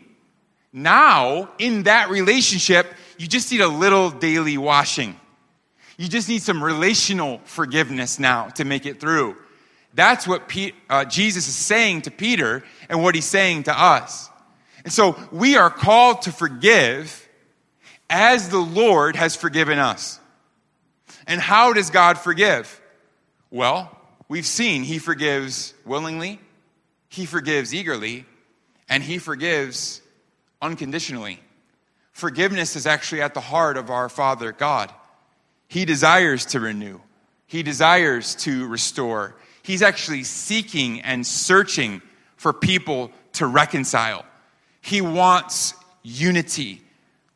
Now, 0.74 1.50
in 1.58 1.84
that 1.84 2.10
relationship, 2.10 2.88
you 3.17 3.28
just 3.28 3.52
need 3.52 3.62
a 3.62 3.67
little 3.67 4.12
daily 4.12 4.58
washing. 4.58 5.19
You 5.97 6.08
just 6.08 6.30
need 6.30 6.41
some 6.41 6.63
relational 6.63 7.41
forgiveness 7.45 8.19
now 8.19 8.50
to 8.50 8.65
make 8.65 8.86
it 8.86 9.00
through. 9.00 9.36
That's 9.93 10.28
what 10.28 10.50
uh, 10.89 11.06
Jesus 11.06 11.47
is 11.47 11.56
saying 11.56 12.04
to 12.04 12.12
Peter 12.12 12.63
and 12.89 13.04
what 13.04 13.15
he's 13.15 13.26
saying 13.26 13.63
to 13.63 13.80
us. 13.80 14.30
And 14.84 14.93
so 14.93 15.17
we 15.32 15.58
are 15.58 15.69
called 15.69 16.24
to 16.24 16.32
forgive 16.32 17.28
as 18.12 18.50
the 18.50 18.60
Lord 18.60 19.15
has 19.15 19.36
forgiven 19.38 19.80
us. 19.80 20.19
And 21.26 21.39
how 21.39 21.71
does 21.71 21.89
God 21.89 22.17
forgive? 22.17 22.80
Well, 23.50 23.97
we've 24.28 24.45
seen 24.45 24.84
He 24.84 25.00
forgives 25.00 25.74
willingly, 25.86 26.39
He 27.08 27.26
forgives 27.26 27.74
eagerly, 27.74 28.26
and 28.89 29.02
He 29.02 29.17
forgives 29.17 30.02
unconditionally. 30.62 31.39
Forgiveness 32.12 32.76
is 32.76 32.86
actually 32.86 33.21
at 33.21 33.34
the 33.34 33.39
heart 33.39 33.78
of 33.78 33.89
our 33.89 34.10
Father 34.10 34.52
God. 34.52 34.93
He 35.69 35.86
desires 35.86 36.45
to 36.47 36.60
renew, 36.60 37.00
He 37.47 37.63
desires 37.63 38.36
to 38.36 38.67
restore. 38.67 39.36
He's 39.63 39.82
actually 39.82 40.24
seeking 40.24 41.02
and 41.02 41.26
searching 41.26 42.02
for 42.36 42.52
people 42.52 43.12
to 43.34 43.45
reconcile. 43.45 44.26
He 44.82 45.00
wants 45.00 45.76
unity 46.04 46.82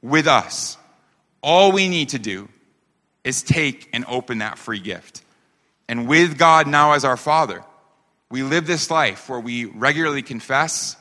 with 0.05 0.27
us. 0.27 0.77
All 1.41 1.71
we 1.71 1.89
need 1.89 2.09
to 2.09 2.19
do 2.19 2.47
is 3.23 3.41
take 3.41 3.89
and 3.91 4.05
open 4.07 4.37
that 4.37 4.59
free 4.59 4.79
gift. 4.79 5.23
And 5.87 6.07
with 6.07 6.37
God 6.37 6.67
now 6.67 6.93
as 6.93 7.03
our 7.03 7.17
Father, 7.17 7.63
we 8.29 8.43
live 8.43 8.67
this 8.67 8.91
life 8.91 9.29
where 9.29 9.39
we 9.39 9.65
regularly 9.65 10.21
confess, 10.21 10.95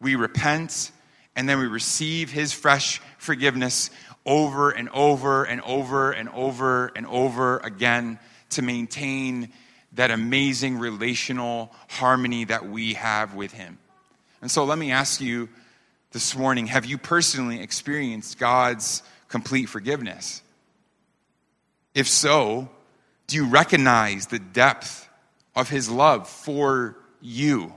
we 0.00 0.16
repent, 0.16 0.90
and 1.36 1.48
then 1.48 1.58
we 1.58 1.66
receive 1.66 2.30
His 2.30 2.52
fresh 2.52 3.00
forgiveness 3.18 3.90
over 4.24 4.70
and 4.70 4.88
over 4.90 5.44
and 5.44 5.60
over 5.60 6.12
and 6.12 6.28
over 6.30 6.90
and 6.96 7.06
over 7.06 7.58
again 7.58 8.18
to 8.50 8.62
maintain 8.62 9.52
that 9.92 10.10
amazing 10.10 10.78
relational 10.78 11.70
harmony 11.88 12.44
that 12.44 12.68
we 12.68 12.94
have 12.94 13.34
with 13.34 13.52
Him. 13.52 13.78
And 14.40 14.50
so 14.50 14.64
let 14.64 14.78
me 14.78 14.90
ask 14.90 15.20
you 15.20 15.48
this 16.12 16.36
morning 16.36 16.66
have 16.68 16.86
you 16.86 16.98
personally 16.98 17.60
experienced 17.60 18.38
God's 18.38 19.02
complete 19.28 19.66
forgiveness? 19.66 20.42
If 21.94 22.08
so, 22.08 22.68
do 23.26 23.36
you 23.36 23.46
recognize 23.46 24.26
the 24.26 24.38
depth 24.38 25.08
of 25.54 25.68
His 25.68 25.90
love 25.90 26.28
for 26.28 26.96
you? 27.20 27.74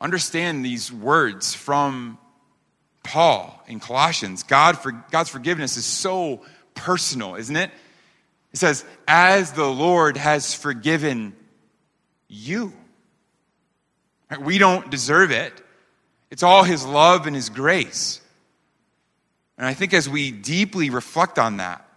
Understand 0.00 0.64
these 0.64 0.92
words 0.92 1.54
from 1.54 2.18
Paul 3.02 3.62
in 3.66 3.80
Colossians. 3.80 4.42
God 4.42 4.78
for, 4.78 4.92
God's 4.92 5.30
forgiveness 5.30 5.76
is 5.76 5.84
so 5.84 6.42
personal, 6.74 7.34
isn't 7.36 7.56
it? 7.56 7.70
It 8.52 8.58
says, 8.58 8.84
as 9.08 9.52
the 9.52 9.66
Lord 9.66 10.16
has 10.16 10.54
forgiven 10.54 11.34
you. 12.28 12.72
We 14.40 14.58
don't 14.58 14.90
deserve 14.90 15.30
it. 15.30 15.63
It's 16.34 16.42
all 16.42 16.64
His 16.64 16.84
love 16.84 17.28
and 17.28 17.36
His 17.36 17.48
grace. 17.48 18.20
And 19.56 19.64
I 19.64 19.72
think 19.72 19.94
as 19.94 20.08
we 20.08 20.32
deeply 20.32 20.90
reflect 20.90 21.38
on 21.38 21.58
that, 21.58 21.88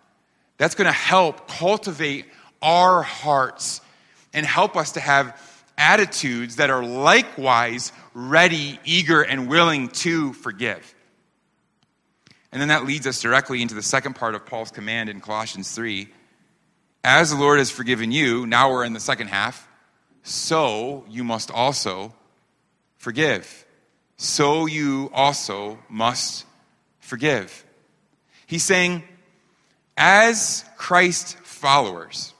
that's 0.60 0.76
going 0.76 0.86
to 0.86 0.91
help 0.91 1.47
cultivate 1.47 2.28
our 2.62 3.02
hearts 3.02 3.82
and 4.36 4.45
help 4.45 4.78
us 4.78 4.91
to 4.91 5.00
have 5.00 5.41
attitudes 5.76 6.58
that 6.58 6.69
are 6.69 6.86
likewise 6.86 7.91
ready, 8.13 8.80
eager, 8.86 9.23
and 9.23 9.50
willing 9.50 9.88
to 9.88 10.34
forgive. 10.34 10.93
And 12.52 12.62
then 12.62 12.67
that 12.67 12.86
leads 12.86 13.08
us 13.08 13.19
directly 13.19 13.63
into 13.63 13.73
the 13.73 13.82
second 13.82 14.13
part 14.13 14.36
of 14.36 14.45
Paul's 14.45 14.69
command 14.69 15.10
in 15.10 15.19
Colossians 15.19 15.71
3. 15.71 16.10
As 17.04 17.32
the 17.32 17.38
Lord 17.38 17.58
has 17.58 17.71
forgiven 17.71 18.12
you, 18.12 18.45
now 18.45 18.69
we're 18.69 18.86
in 18.86 18.93
the 18.93 19.00
second 19.00 19.30
half, 19.30 19.67
so 20.21 21.06
you 21.10 21.23
must 21.23 21.50
also 21.50 22.13
forgive. 22.97 23.63
So 24.17 24.65
you 24.65 25.12
also 25.13 25.77
must 25.89 26.45
forgive. 26.99 27.63
He's 28.47 28.63
saying, 28.63 29.03
as 29.95 30.65
Christ 30.75 31.38
followers, 31.38 32.34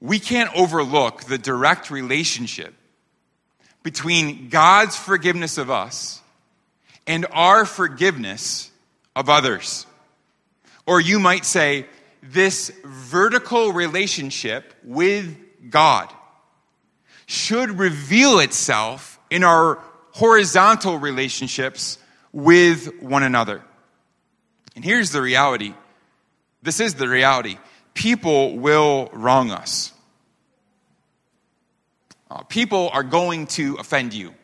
we 0.00 0.18
can't 0.18 0.54
overlook 0.56 1.24
the 1.24 1.38
direct 1.38 1.90
relationship 1.90 2.72
between 3.82 4.48
God's 4.48 4.96
forgiveness 4.96 5.58
of 5.58 5.70
us 5.70 6.20
and 7.06 7.26
our 7.32 7.64
forgiveness 7.64 8.70
of 9.16 9.28
others. 9.28 9.86
Or 10.86 11.00
you 11.00 11.18
might 11.18 11.44
say, 11.44 11.86
this 12.22 12.70
vertical 12.84 13.72
relationship 13.72 14.74
with 14.84 15.36
God 15.70 16.12
should 17.30 17.78
reveal 17.78 18.40
itself 18.40 19.20
in 19.30 19.44
our 19.44 19.78
horizontal 20.10 20.98
relationships 20.98 21.96
with 22.32 23.00
one 23.00 23.22
another. 23.22 23.62
And 24.74 24.84
here's 24.84 25.12
the 25.12 25.22
reality 25.22 25.74
this 26.60 26.80
is 26.80 26.94
the 26.94 27.08
reality 27.08 27.56
people 27.94 28.58
will 28.58 29.10
wrong 29.12 29.52
us. 29.52 29.92
Uh, 32.28 32.42
people 32.42 32.90
are 32.92 33.04
going 33.04 33.46
to 33.46 33.76
offend 33.76 34.12
you. 34.12 34.34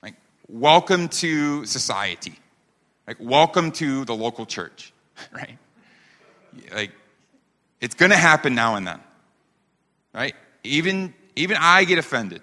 Like, 0.00 0.14
welcome 0.46 1.08
to 1.08 1.66
society. 1.66 2.38
Like, 3.08 3.16
welcome 3.18 3.72
to 3.72 4.04
the 4.04 4.14
local 4.14 4.46
church, 4.46 4.92
right? 5.32 5.58
Like, 6.72 6.92
it's 7.80 7.96
going 7.96 8.12
to 8.12 8.16
happen 8.16 8.54
now 8.54 8.76
and 8.76 8.86
then, 8.86 9.00
right? 10.14 10.36
Even, 10.62 11.12
even 11.36 11.56
I 11.60 11.84
get 11.84 11.98
offended, 11.98 12.42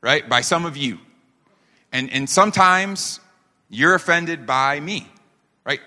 right, 0.00 0.28
by 0.28 0.40
some 0.40 0.66
of 0.66 0.76
you. 0.76 0.98
And, 1.92 2.12
and 2.12 2.28
sometimes 2.28 3.20
you're 3.70 3.94
offended 3.94 4.46
by 4.46 4.78
me, 4.80 5.08
right? 5.64 5.80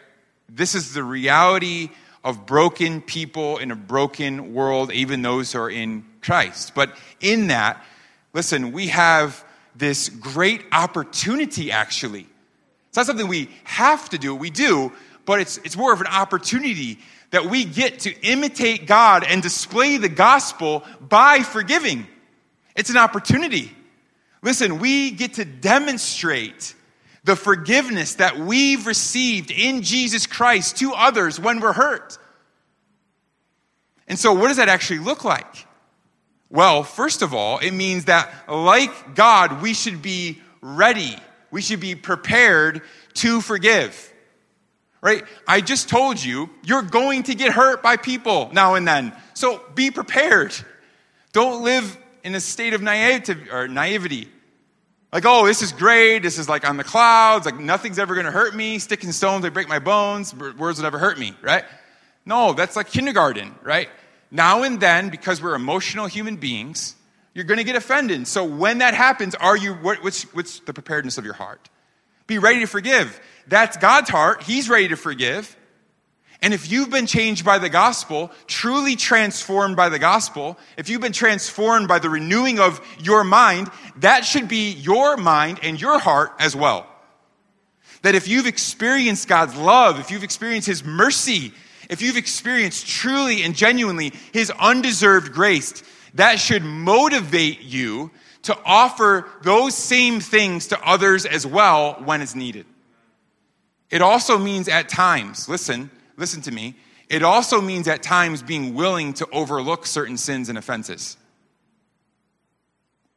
This 0.48 0.74
is 0.74 0.94
the 0.94 1.04
reality 1.04 1.90
of 2.24 2.46
broken 2.46 3.02
people 3.02 3.58
in 3.58 3.72
a 3.72 3.76
broken 3.76 4.54
world, 4.54 4.92
even 4.92 5.22
those 5.22 5.54
who 5.54 5.60
are 5.60 5.70
in 5.70 6.06
Christ. 6.22 6.74
But 6.76 6.96
in 7.22 7.48
that, 7.48 7.84
listen, 8.34 8.72
we 8.72 8.88
have 8.88 9.44
this 9.76 10.10
great 10.10 10.64
opportunity 10.72 11.72
actually. 11.72 12.28
It's 12.88 12.98
not 12.98 13.06
something 13.06 13.28
we 13.28 13.50
have 13.66 14.10
to 14.10 14.18
do, 14.18 14.36
we 14.36 14.50
do, 14.50 14.92
but 15.26 15.40
it's, 15.40 15.58
it's 15.60 15.78
more 15.78 15.94
of 15.94 16.02
an 16.02 16.08
opportunity 16.08 17.00
that 17.32 17.46
we 17.46 17.64
get 17.64 18.00
to 18.00 18.22
imitate 18.22 18.88
God 18.88 19.24
and 19.24 19.44
display 19.44 19.98
the 19.98 20.10
gospel 20.10 20.84
by 21.00 21.42
forgiving. 21.42 22.08
It's 22.80 22.90
an 22.90 22.96
opportunity. 22.96 23.76
Listen, 24.42 24.80
we 24.80 25.12
get 25.12 25.34
to 25.34 25.44
demonstrate 25.44 26.74
the 27.26 27.36
forgiveness 27.36 28.16
that 28.16 28.40
we've 28.40 28.88
received 28.88 29.52
in 29.52 29.82
Jesus 29.82 30.26
Christ 30.26 30.78
to 30.78 30.94
others 30.94 31.42
when 31.42 31.60
we're 31.60 31.74
hurt. 31.74 32.18
And 34.08 34.18
so, 34.18 34.32
what 34.32 34.48
does 34.48 34.56
that 34.58 34.70
actually 34.70 35.00
look 35.00 35.26
like? 35.26 35.68
Well, 36.50 36.84
first 36.84 37.22
of 37.22 37.34
all, 37.34 37.58
it 37.58 37.72
means 37.72 38.06
that, 38.06 38.34
like 38.48 39.14
God, 39.14 39.62
we 39.62 39.74
should 39.74 40.02
be 40.02 40.42
ready. 40.62 41.18
We 41.52 41.62
should 41.62 41.82
be 41.82 41.96
prepared 41.96 42.82
to 43.16 43.42
forgive. 43.42 44.14
Right? 45.02 45.26
I 45.46 45.60
just 45.60 45.90
told 45.90 46.24
you, 46.24 46.50
you're 46.64 46.84
going 46.84 47.24
to 47.24 47.36
get 47.36 47.52
hurt 47.52 47.84
by 47.84 47.98
people 47.98 48.50
now 48.54 48.76
and 48.76 48.88
then. 48.88 49.12
So 49.34 49.62
be 49.76 49.92
prepared. 49.92 50.56
Don't 51.34 51.62
live 51.62 51.98
in 52.24 52.36
a 52.36 52.40
state 52.40 52.74
of 52.74 52.82
naivety, 52.82 53.50
or 53.52 53.68
naivety. 53.68 54.30
Like, 55.12 55.26
oh, 55.26 55.48
this 55.48 55.62
is 55.62 55.72
great. 55.72 56.20
This 56.20 56.38
is 56.38 56.48
like 56.48 56.68
on 56.68 56.78
the 56.78 56.84
clouds. 56.84 57.46
Like, 57.46 57.60
nothing's 57.60 57.98
ever 57.98 58.14
going 58.14 58.26
to 58.26 58.32
hurt 58.32 58.56
me. 58.56 58.78
Sticking 58.78 59.12
stones, 59.12 59.42
they 59.42 59.50
break 59.50 59.68
my 59.68 59.80
bones. 59.80 60.36
Words 60.36 60.78
will 60.78 60.84
never 60.84 61.00
hurt 61.00 61.18
me, 61.18 61.34
right? 61.42 61.66
No, 62.26 62.54
that's 62.54 62.76
like 62.76 62.90
kindergarten, 62.90 63.56
right? 63.64 63.90
Now 64.30 64.62
and 64.62 64.80
then, 64.80 65.10
because 65.10 65.42
we're 65.42 65.56
emotional 65.56 66.06
human 66.06 66.36
beings, 66.36 66.96
you're 67.34 67.46
going 67.46 67.58
to 67.58 67.64
get 67.64 67.76
offended. 67.76 68.28
So 68.28 68.44
when 68.44 68.80
that 68.80 68.94
happens, 68.94 69.34
are 69.34 69.58
you, 69.58 69.74
what, 69.74 70.04
what's, 70.04 70.24
what's 70.34 70.60
the 70.60 70.74
preparedness 70.74 71.18
of 71.18 71.26
your 71.26 71.34
heart? 71.34 71.70
Be 72.28 72.38
ready 72.38 72.60
to 72.60 72.68
forgive. 72.68 73.20
That's 73.48 73.78
God's 73.78 74.12
heart. 74.12 74.44
He's 74.44 74.70
ready 74.70 74.90
to 74.90 74.96
forgive. 74.96 75.56
And 76.42 76.54
if 76.54 76.72
you've 76.72 76.90
been 76.90 77.06
changed 77.06 77.44
by 77.44 77.58
the 77.58 77.70
gospel, 77.70 78.32
truly 78.48 78.96
transformed 78.96 79.76
by 79.76 79.90
the 79.90 80.00
gospel, 80.00 80.58
if 80.78 80.88
you've 80.88 81.02
been 81.02 81.12
transformed 81.12 81.90
by 81.90 82.00
the 82.00 82.10
renewing 82.10 82.60
of 82.60 82.80
your 83.00 83.26
mind, 83.26 83.70
that 83.98 84.24
should 84.24 84.48
be 84.48 84.72
your 84.72 85.18
mind 85.18 85.60
and 85.64 85.80
your 85.80 86.00
heart 86.00 86.32
as 86.40 86.56
well. 86.56 86.88
That 88.04 88.16
if 88.16 88.30
you've 88.30 88.48
experienced 88.48 89.28
God's 89.28 89.58
love, 89.58 90.00
if 90.00 90.12
you've 90.12 90.24
experienced 90.24 90.68
His 90.68 90.86
mercy, 90.86 91.52
if 91.90 92.02
you've 92.02 92.16
experienced 92.16 92.88
truly 92.88 93.44
and 93.44 93.54
genuinely 93.54 94.14
His 94.32 94.50
undeserved 94.50 95.34
grace, 95.34 95.84
that 96.14 96.40
should 96.40 96.64
motivate 96.64 97.62
you 97.62 98.12
to 98.44 98.58
offer 98.64 99.28
those 99.44 99.76
same 99.76 100.22
things 100.22 100.68
to 100.68 100.80
others 100.82 101.26
as 101.26 101.46
well 101.46 101.96
when 102.06 102.22
it's 102.22 102.36
needed. 102.36 102.66
It 103.92 104.02
also 104.02 104.38
means 104.38 104.70
at 104.70 104.88
times, 104.88 105.50
listen, 105.50 105.92
listen 106.20 106.42
to 106.44 106.52
me, 106.52 106.76
It 107.10 107.24
also 107.24 107.60
means 107.60 107.88
at 107.88 108.04
times 108.04 108.44
being 108.44 108.76
willing 108.76 109.14
to 109.14 109.28
overlook 109.32 109.88
certain 109.88 110.16
sins 110.16 110.48
and 110.48 110.58
offenses. 110.58 111.18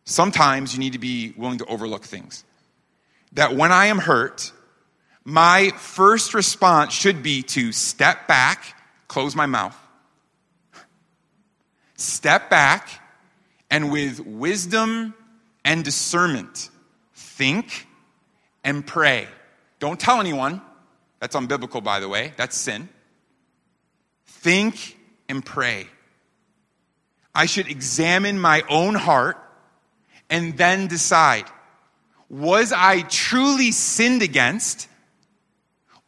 Sometimes 0.04 0.72
you 0.72 0.80
need 0.80 0.94
to 0.94 0.98
be 0.98 1.34
willing 1.36 1.58
to 1.58 1.66
overlook 1.66 2.04
things. 2.04 2.44
That 3.34 3.54
when 3.54 3.70
I 3.70 3.86
am 3.86 3.98
hurt, 3.98 4.50
my 5.24 5.70
first 5.76 6.32
response 6.32 6.94
should 6.94 7.22
be 7.22 7.42
to 7.42 7.70
step 7.70 8.26
back, 8.26 8.76
close 9.08 9.36
my 9.36 9.46
mouth, 9.46 9.76
step 11.96 12.48
back, 12.48 12.88
and 13.70 13.92
with 13.92 14.20
wisdom 14.20 15.14
and 15.64 15.84
discernment, 15.84 16.70
think 17.14 17.86
and 18.64 18.86
pray. 18.86 19.28
Don't 19.78 20.00
tell 20.00 20.18
anyone. 20.18 20.62
That's 21.22 21.36
unbiblical, 21.36 21.84
by 21.84 22.00
the 22.00 22.08
way. 22.08 22.32
That's 22.36 22.56
sin. 22.56 22.88
Think 24.26 24.98
and 25.28 25.46
pray. 25.46 25.86
I 27.32 27.46
should 27.46 27.68
examine 27.68 28.40
my 28.40 28.64
own 28.68 28.96
heart 28.96 29.38
and 30.28 30.58
then 30.58 30.88
decide 30.88 31.44
was 32.28 32.72
I 32.72 33.02
truly 33.02 33.70
sinned 33.70 34.22
against, 34.22 34.88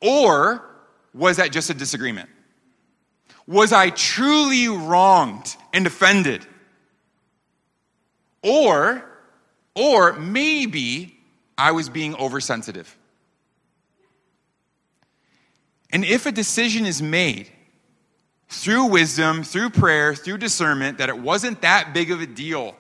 or 0.01 0.65
was 1.13 1.37
that 1.37 1.53
just 1.53 1.71
a 1.71 1.75
disagreement? 1.75 2.29
Was 3.47 3.73
I 3.73 3.91
truly 3.91 4.67
wronged 4.67 5.55
and 5.73 5.87
offended? 5.87 6.45
Or, 8.43 9.05
or 9.77 10.15
maybe 10.15 11.17
I 11.57 11.71
was 11.71 11.89
being 11.89 12.17
oversensitive. 12.17 12.97
And 15.95 16.05
if 16.05 16.27
a 16.27 16.33
decision 16.33 16.87
is 16.87 17.01
made 17.01 17.49
through 18.49 18.87
wisdom, 18.87 19.45
through 19.45 19.71
prayer, 19.71 20.13
through 20.13 20.39
discernment, 20.39 20.99
that 20.99 21.09
it 21.09 21.17
wasn't 21.17 21.63
that 21.63 21.95
big 21.95 22.11
of 22.11 22.21
a 22.21 22.27
deal, 22.27 22.75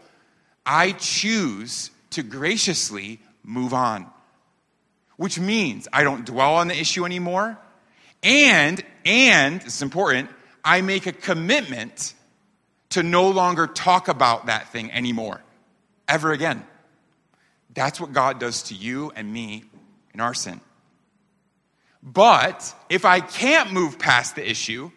I 0.66 0.92
choose 0.92 1.92
to 2.10 2.24
graciously 2.24 3.20
move 3.44 3.72
on. 3.72 4.08
Which 5.16 5.38
means 5.38 5.86
I 5.92 6.02
don't 6.02 6.26
dwell 6.26 6.56
on 6.56 6.66
the 6.66 6.76
issue 6.76 7.04
anymore. 7.04 7.56
And, 8.24 8.84
and, 9.04 9.62
it's 9.62 9.80
important, 9.80 10.28
I 10.64 10.80
make 10.80 11.06
a 11.06 11.12
commitment 11.12 12.14
to 12.90 13.04
no 13.04 13.30
longer 13.30 13.68
talk 13.68 14.08
about 14.08 14.46
that 14.46 14.72
thing 14.72 14.90
anymore, 14.90 15.40
ever 16.08 16.32
again. 16.32 16.66
That's 17.74 18.00
what 18.00 18.12
God 18.12 18.40
does 18.40 18.64
to 18.64 18.74
you 18.74 19.12
and 19.14 19.32
me 19.32 19.62
in 20.12 20.20
our 20.20 20.34
sin. 20.34 20.60
But 22.04 22.74
if 22.90 23.06
I 23.06 23.20
can't 23.20 23.72
move 23.72 23.98
past 23.98 24.36
the 24.36 24.48
issue, 24.48 24.90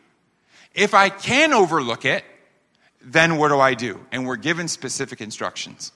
if 0.75 0.93
I 0.93 1.07
can 1.07 1.53
overlook 1.53 2.03
it, 2.03 2.25
then 3.01 3.37
what 3.37 3.47
do 3.47 3.59
I 3.59 3.73
do? 3.73 4.05
And 4.11 4.27
we're 4.27 4.35
given 4.35 4.67
specific 4.67 5.21
instructions. 5.21 5.93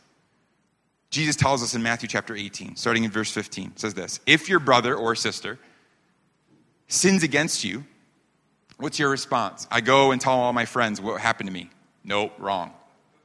Jesus 1.09 1.35
tells 1.35 1.61
us 1.61 1.75
in 1.75 1.83
Matthew 1.83 2.07
chapter 2.07 2.33
18, 2.33 2.77
starting 2.77 3.03
in 3.03 3.11
verse 3.11 3.29
15, 3.29 3.75
says 3.75 3.93
this 3.93 4.21
If 4.25 4.47
your 4.47 4.59
brother 4.59 4.95
or 4.95 5.13
sister 5.13 5.59
sins 6.87 7.23
against 7.23 7.65
you, 7.65 7.83
what's 8.77 8.97
your 8.97 9.09
response? 9.09 9.67
I 9.69 9.81
go 9.81 10.11
and 10.11 10.21
tell 10.21 10.33
all 10.33 10.53
my 10.53 10.65
friends 10.65 11.01
what 11.01 11.19
happened 11.19 11.47
to 11.47 11.53
me. 11.53 11.69
Nope, 12.05 12.31
wrong. 12.39 12.71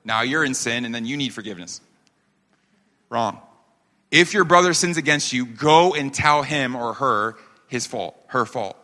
Now 0.04 0.22
you're 0.22 0.44
in 0.44 0.54
sin 0.54 0.84
and 0.84 0.92
then 0.92 1.06
you 1.06 1.16
need 1.16 1.32
forgiveness. 1.32 1.80
Wrong. 3.08 3.40
If 4.10 4.34
your 4.34 4.44
brother 4.44 4.74
sins 4.74 4.96
against 4.96 5.32
you, 5.32 5.46
go 5.46 5.94
and 5.94 6.12
tell 6.12 6.42
him 6.42 6.74
or 6.74 6.94
her 6.94 7.36
his 7.68 7.86
fault, 7.86 8.16
her 8.28 8.46
fault. 8.46 8.76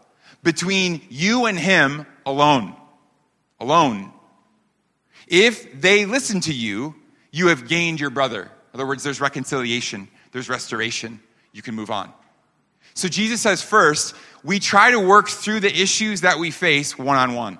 Between 0.43 1.03
you 1.09 1.47
and 1.47 1.59
him 1.59 2.07
alone. 2.27 2.75
Alone. 3.61 4.13
If 5.29 5.81
they 5.81 6.05
listen 6.05 6.41
to 6.43 6.53
you, 6.53 6.95
you 7.31 7.49
have 7.49 7.69
gained 7.69 8.01
your 8.01 8.11
brother. 8.11 8.43
In 8.43 8.51
other 8.75 8.87
words, 8.87 9.03
there's 9.03 9.21
reconciliation, 9.21 10.09
there's 10.33 10.49
restoration. 10.49 11.21
You 11.53 11.63
can 11.63 11.75
move 11.75 11.91
on. 11.91 12.13
So 12.95 13.09
Jesus 13.09 13.41
says, 13.41 13.63
first, 13.63 14.15
we 14.43 14.59
try 14.59 14.91
to 14.91 15.01
work 15.01 15.29
through 15.29 15.61
the 15.61 15.73
issues 15.73 16.23
that 16.23 16.39
we 16.39 16.51
face 16.51 16.99
one 16.99 17.17
on 17.17 17.35
one. 17.35 17.59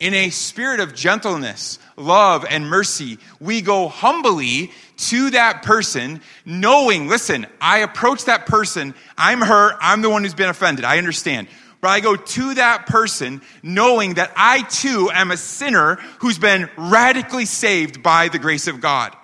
In 0.00 0.14
a 0.14 0.30
spirit 0.30 0.80
of 0.80 0.94
gentleness, 0.94 1.78
love, 1.96 2.44
and 2.48 2.68
mercy, 2.68 3.18
we 3.40 3.60
go 3.60 3.88
humbly 3.88 4.72
to 4.96 5.30
that 5.30 5.62
person, 5.62 6.20
knowing, 6.44 7.08
listen, 7.08 7.46
I 7.60 7.78
approach 7.78 8.24
that 8.24 8.46
person, 8.46 8.94
I'm 9.16 9.40
her, 9.40 9.76
I'm 9.80 10.02
the 10.02 10.10
one 10.10 10.22
who's 10.22 10.34
been 10.34 10.48
offended, 10.48 10.84
I 10.84 10.98
understand. 10.98 11.48
But 11.80 11.88
I 11.88 12.00
go 12.00 12.16
to 12.16 12.54
that 12.54 12.86
person 12.86 13.42
knowing 13.62 14.14
that 14.14 14.32
I 14.34 14.62
too 14.62 15.10
am 15.12 15.30
a 15.30 15.36
sinner 15.36 15.96
who's 16.20 16.38
been 16.38 16.70
radically 16.76 17.44
saved 17.44 18.02
by 18.02 18.28
the 18.28 18.38
grace 18.38 18.66
of 18.66 18.80
God. 18.80 19.14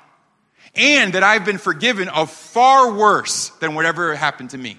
And 0.74 1.14
that 1.14 1.22
I've 1.22 1.44
been 1.44 1.58
forgiven 1.58 2.08
of 2.08 2.30
far 2.30 2.92
worse 2.92 3.48
than 3.60 3.74
whatever 3.74 4.14
happened 4.14 4.50
to 4.50 4.58
me. 4.58 4.78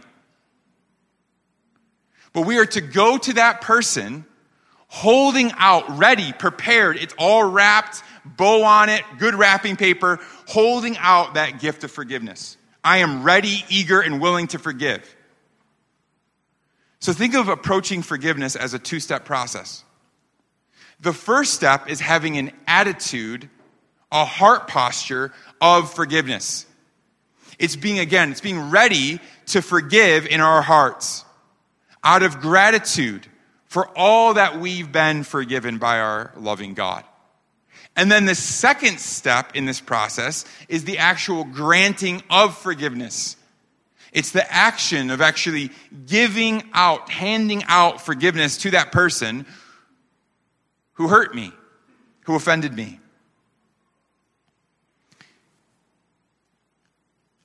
But 2.31 2.47
we 2.47 2.57
are 2.57 2.65
to 2.65 2.81
go 2.81 3.17
to 3.17 3.33
that 3.33 3.61
person 3.61 4.25
holding 4.93 5.51
out, 5.57 5.97
ready, 5.97 6.31
prepared. 6.33 6.97
It's 6.97 7.15
all 7.17 7.43
wrapped, 7.43 8.03
bow 8.23 8.63
on 8.63 8.89
it, 8.89 9.01
good 9.17 9.33
wrapping 9.33 9.75
paper, 9.75 10.19
holding 10.47 10.95
out 10.97 11.33
that 11.33 11.59
gift 11.59 11.83
of 11.83 11.89
forgiveness. 11.89 12.57
I 12.83 12.99
am 12.99 13.23
ready, 13.23 13.65
eager, 13.69 14.01
and 14.01 14.21
willing 14.21 14.45
to 14.49 14.59
forgive. 14.59 15.03
So 16.99 17.11
think 17.11 17.33
of 17.33 17.47
approaching 17.47 18.03
forgiveness 18.03 18.55
as 18.55 18.75
a 18.75 18.79
two 18.79 18.99
step 18.99 19.25
process. 19.25 19.83
The 20.99 21.11
first 21.11 21.55
step 21.55 21.89
is 21.89 21.99
having 21.99 22.37
an 22.37 22.51
attitude, 22.67 23.49
a 24.11 24.25
heart 24.25 24.67
posture 24.67 25.33
of 25.59 25.91
forgiveness. 25.91 26.67
It's 27.57 27.75
being, 27.75 27.97
again, 27.97 28.29
it's 28.29 28.41
being 28.41 28.69
ready 28.69 29.19
to 29.47 29.63
forgive 29.63 30.27
in 30.27 30.39
our 30.39 30.61
hearts 30.61 31.25
out 32.03 32.21
of 32.21 32.39
gratitude 32.41 33.27
for 33.73 33.89
all 33.95 34.35
that 34.35 34.59
we've 34.59 34.91
been 34.91 35.23
forgiven 35.23 35.79
by 35.79 35.99
our 35.99 36.31
loving 36.37 36.75
God. 36.75 37.03
And 37.95 38.11
then 38.11 38.27
the 38.27 38.35
second 38.35 38.99
step 38.99 39.55
in 39.55 39.65
this 39.65 39.81
process 39.81 40.45
is 40.69 40.83
the 40.83 40.99
actual 40.99 41.43
granting 41.43 42.21
of 42.29 42.55
forgiveness. 42.55 43.35
It's 44.11 44.29
the 44.29 44.53
action 44.53 45.09
of 45.09 45.21
actually 45.21 45.71
giving 46.05 46.61
out, 46.73 47.09
handing 47.09 47.63
out 47.67 47.99
forgiveness 47.99 48.57
to 48.57 48.69
that 48.69 48.91
person 48.91 49.43
who 50.93 51.07
hurt 51.07 51.33
me, 51.33 51.51
who 52.25 52.35
offended 52.35 52.75
me. 52.75 52.99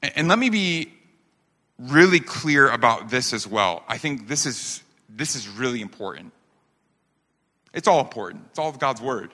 And 0.02 0.28
let 0.28 0.38
me 0.38 0.50
be 0.50 0.92
really 1.78 2.20
clear 2.20 2.68
about 2.68 3.08
this 3.08 3.32
as 3.32 3.46
well. 3.46 3.82
I 3.88 3.96
think 3.96 4.28
this 4.28 4.44
is 4.44 4.82
this 5.18 5.34
is 5.34 5.48
really 5.48 5.80
important. 5.80 6.32
It's 7.74 7.88
all 7.88 8.00
important, 8.00 8.44
it's 8.50 8.58
all 8.58 8.68
of 8.68 8.78
God's 8.78 9.00
Word. 9.00 9.32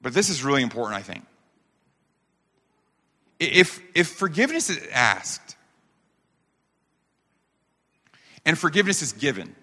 But 0.00 0.14
this 0.14 0.28
is 0.28 0.44
really 0.44 0.62
important, 0.62 0.96
I 0.96 1.02
think. 1.02 1.26
If, 3.40 3.80
if 3.94 4.08
forgiveness 4.08 4.70
is 4.70 4.78
asked 4.92 5.56
and 8.44 8.56
forgiveness 8.56 9.02
is 9.02 9.12
given, 9.12 9.54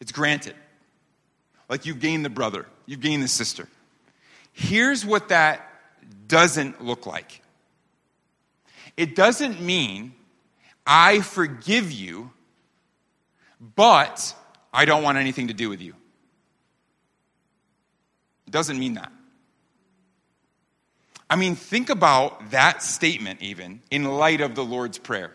it's 0.00 0.12
granted. 0.12 0.54
Like 1.68 1.86
you've 1.86 2.00
gained 2.00 2.24
the 2.24 2.30
brother, 2.30 2.66
you've 2.86 3.00
gained 3.00 3.22
the 3.22 3.28
sister. 3.28 3.68
Here's 4.52 5.04
what 5.04 5.28
that 5.30 5.68
doesn't 6.28 6.84
look 6.84 7.06
like 7.06 7.40
it 8.96 9.16
doesn't 9.16 9.60
mean 9.60 10.14
I 10.86 11.20
forgive 11.20 11.92
you, 11.92 12.30
but 13.60 14.34
I 14.72 14.84
don't 14.84 15.02
want 15.02 15.18
anything 15.18 15.48
to 15.48 15.54
do 15.54 15.68
with 15.68 15.80
you. 15.80 15.94
It 18.46 18.50
doesn't 18.50 18.78
mean 18.78 18.94
that. 18.94 19.12
I 21.30 21.36
mean, 21.36 21.56
think 21.56 21.88
about 21.88 22.50
that 22.50 22.82
statement 22.82 23.40
even 23.40 23.80
in 23.90 24.04
light 24.04 24.40
of 24.40 24.54
the 24.54 24.64
Lord's 24.64 24.98
Prayer. 24.98 25.32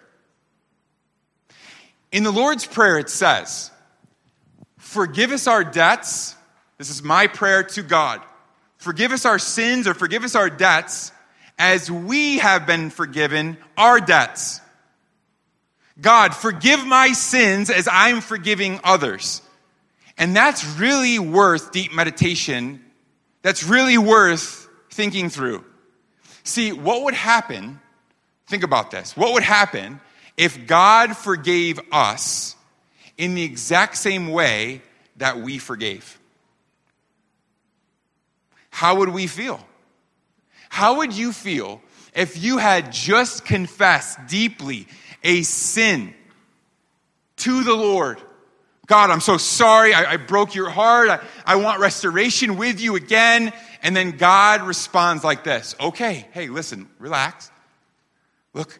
In 2.11 2.24
the 2.24 2.32
Lord's 2.32 2.65
Prayer, 2.65 2.99
it 2.99 3.09
says, 3.09 3.72
Forgive 4.78 5.32
us 5.32 5.47
our 5.47 5.63
debts. 5.63 6.36
This 6.78 6.89
is 6.89 7.01
my 7.01 7.28
prayer 7.28 7.63
to 7.63 7.82
God. 7.82 8.22
Forgive 8.78 9.11
us 9.11 9.26
our 9.26 9.39
sins 9.39 9.88
or 9.88 9.93
forgive 9.93 10.24
us 10.24 10.36
our 10.36 10.49
debts 10.49 11.11
as 11.57 11.89
we 11.89 12.38
have 12.38 12.67
been 12.67 12.89
forgiven 12.89 13.57
our 13.76 13.99
debts. 13.99 14.61
God, 16.00 16.36
forgive 16.36 16.86
my 16.86 17.14
sins 17.14 17.70
as 17.70 17.88
I'm 17.91 18.22
forgiving 18.22 18.80
others. 18.84 19.41
And 20.18 20.36
that's 20.36 20.66
really 20.78 21.20
worth 21.20 21.72
deep 21.72 21.93
meditation. 21.93 22.84
That's 23.41 23.64
really 23.64 23.98
worth 23.98 24.68
thinking 24.91 25.30
through. 25.30 25.64
See, 26.43 26.72
what 26.72 27.04
would 27.04 27.14
happen, 27.14 27.80
think 28.48 28.64
about 28.64 28.91
this, 28.91 29.18
what 29.18 29.34
would 29.34 29.43
happen 29.43 30.00
if 30.38 30.68
God 30.68 31.18
forgave 31.18 31.80
us 31.91 32.56
in 33.18 33.36
the 33.36 33.43
exact 33.43 33.98
same 33.98 34.30
way 34.30 34.82
that 35.18 35.39
we 35.39 35.58
forgave? 35.58 36.20
How 38.70 38.95
would 38.98 39.10
we 39.10 39.26
feel? 39.28 39.60
How 40.70 40.98
would 40.98 41.14
you 41.14 41.34
feel 41.34 41.82
if 42.14 42.41
you 42.41 42.60
had 42.60 42.91
just 42.91 43.45
confessed 43.45 44.20
deeply 44.28 44.88
a 45.24 45.43
sin 45.43 46.13
to 47.38 47.63
the 47.63 47.74
Lord? 47.74 48.22
God, 48.88 49.11
I'm 49.11 49.20
so 49.20 49.38
sorry. 49.38 49.93
I, 49.93 50.13
I 50.13 50.18
broke 50.18 50.55
your 50.55 50.70
heart. 50.70 51.09
I, 51.09 51.20
I 51.45 51.55
want 51.57 51.82
restoration 51.82 52.55
with 52.57 52.80
you 52.80 52.95
again. 52.95 53.51
And 53.84 53.95
then 53.95 54.11
God 54.11 54.61
responds 54.63 55.24
like 55.24 55.43
this 55.43 55.76
Okay, 55.80 56.28
hey, 56.32 56.47
listen, 56.47 56.89
relax. 56.97 57.51
Look, 58.53 58.80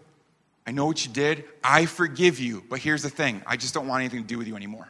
I 0.66 0.72
know 0.72 0.86
what 0.86 1.06
you 1.06 1.12
did. 1.12 1.44
I 1.64 1.86
forgive 1.86 2.40
you. 2.40 2.64
But 2.70 2.80
here's 2.80 3.04
the 3.04 3.10
thing 3.10 3.42
I 3.46 3.58
just 3.58 3.74
don't 3.74 3.88
want 3.88 4.02
anything 4.02 4.22
to 4.22 4.28
do 4.28 4.38
with 4.38 4.48
you 4.48 4.56
anymore. 4.56 4.90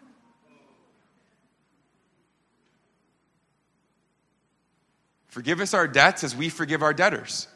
Forgive 5.28 5.60
us 5.60 5.74
our 5.76 5.88
debts 5.88 6.24
as 6.24 6.36
we 6.36 6.50
forgive 6.50 6.82
our 6.82 6.94
debtors. 6.94 7.48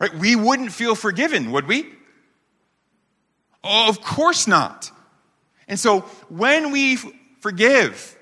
Right? 0.00 0.14
We 0.14 0.36
wouldn't 0.36 0.72
feel 0.72 0.94
forgiven, 0.94 1.50
would 1.52 1.66
we? 1.66 1.86
Oh, 3.64 3.88
of 3.88 4.00
course 4.00 4.46
not. 4.46 4.90
And 5.66 5.78
so 5.78 6.00
when 6.28 6.70
we 6.70 6.96
forgive, 7.40 8.16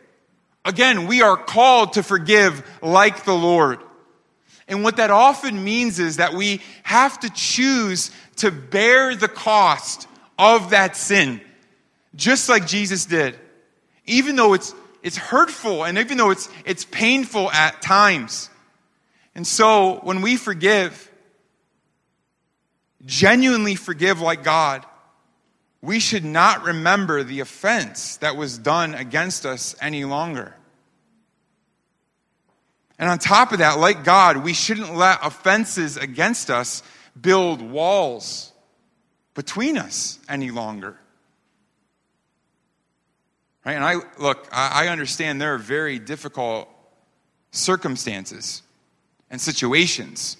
again, 0.64 1.07
we 1.07 1.22
are 1.22 1.37
called 1.37 1.95
to 1.95 2.03
forgive 2.03 2.66
like 2.83 3.24
the 3.24 3.35
Lord. 3.35 3.81
And 4.68 4.83
what 4.83 4.97
that 4.97 5.11
often 5.11 5.62
means 5.62 5.99
is 6.01 6.16
that 6.16 6.35
we 6.35 6.61
have 6.83 7.20
to 7.20 7.31
choose 7.31 8.11
to 8.37 8.51
bear 8.51 9.14
the 9.14 9.29
cost 9.29 10.09
of 10.39 10.70
that 10.70 10.97
sin, 10.97 11.41
just 12.16 12.49
like 12.49 12.66
Jesus 12.66 13.07
did. 13.07 13.39
Even 14.07 14.37
though 14.37 14.55
it's, 14.55 14.74
it's 15.03 15.16
hurtful 15.16 15.85
and 15.85 15.99
even 15.99 16.18
though 16.18 16.31
it's, 16.31 16.49
it's 16.64 16.85
painful 16.85 17.51
at 17.53 17.81
times. 17.81 18.51
And 19.35 19.47
so 19.47 20.01
when 20.03 20.20
we 20.20 20.37
forgive, 20.37 21.11
genuinely 23.05 23.74
forgive 23.74 24.20
like 24.20 24.42
God, 24.42 24.84
we 25.82 26.01
should 26.01 26.24
not 26.24 26.64
remember 26.64 27.22
the 27.22 27.40
offense 27.40 28.16
that 28.18 28.36
was 28.36 28.59
done 28.59 28.94
against 28.94 29.47
us 29.47 29.76
any 29.80 30.05
longer. 30.05 30.55
And 32.99 33.09
on 33.09 33.18
top 33.18 33.53
of 33.53 33.59
that, 33.59 33.78
like 33.78 34.05
God, 34.05 34.38
we 34.38 34.55
shouldn't 34.55 34.94
let 34.94 35.18
offenses 35.22 35.97
against 35.97 36.51
us 36.51 36.82
build 37.20 37.61
walls 37.61 38.53
between 39.34 39.76
us 39.76 40.18
any 40.28 40.51
longer. 40.51 40.99
Right? 43.64 43.74
And 43.74 43.84
I 43.84 43.97
look, 44.18 44.49
I 44.53 44.88
understand 44.88 45.40
there 45.40 45.55
are 45.55 45.59
very 45.59 45.99
difficult 45.99 46.68
circumstances 47.51 48.62
and 49.30 49.40
situations 49.40 50.36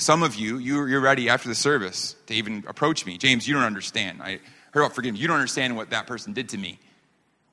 some 0.00 0.22
of 0.22 0.34
you, 0.34 0.58
you're 0.58 1.00
ready 1.00 1.28
after 1.28 1.48
the 1.48 1.54
service 1.54 2.16
to 2.26 2.34
even 2.34 2.64
approach 2.66 3.04
me. 3.04 3.18
James, 3.18 3.46
you 3.46 3.54
don't 3.54 3.64
understand. 3.64 4.22
I 4.22 4.40
heard 4.72 4.80
about 4.80 4.94
forgiveness. 4.94 5.20
You 5.20 5.28
don't 5.28 5.36
understand 5.36 5.76
what 5.76 5.90
that 5.90 6.06
person 6.06 6.32
did 6.32 6.48
to 6.50 6.58
me, 6.58 6.78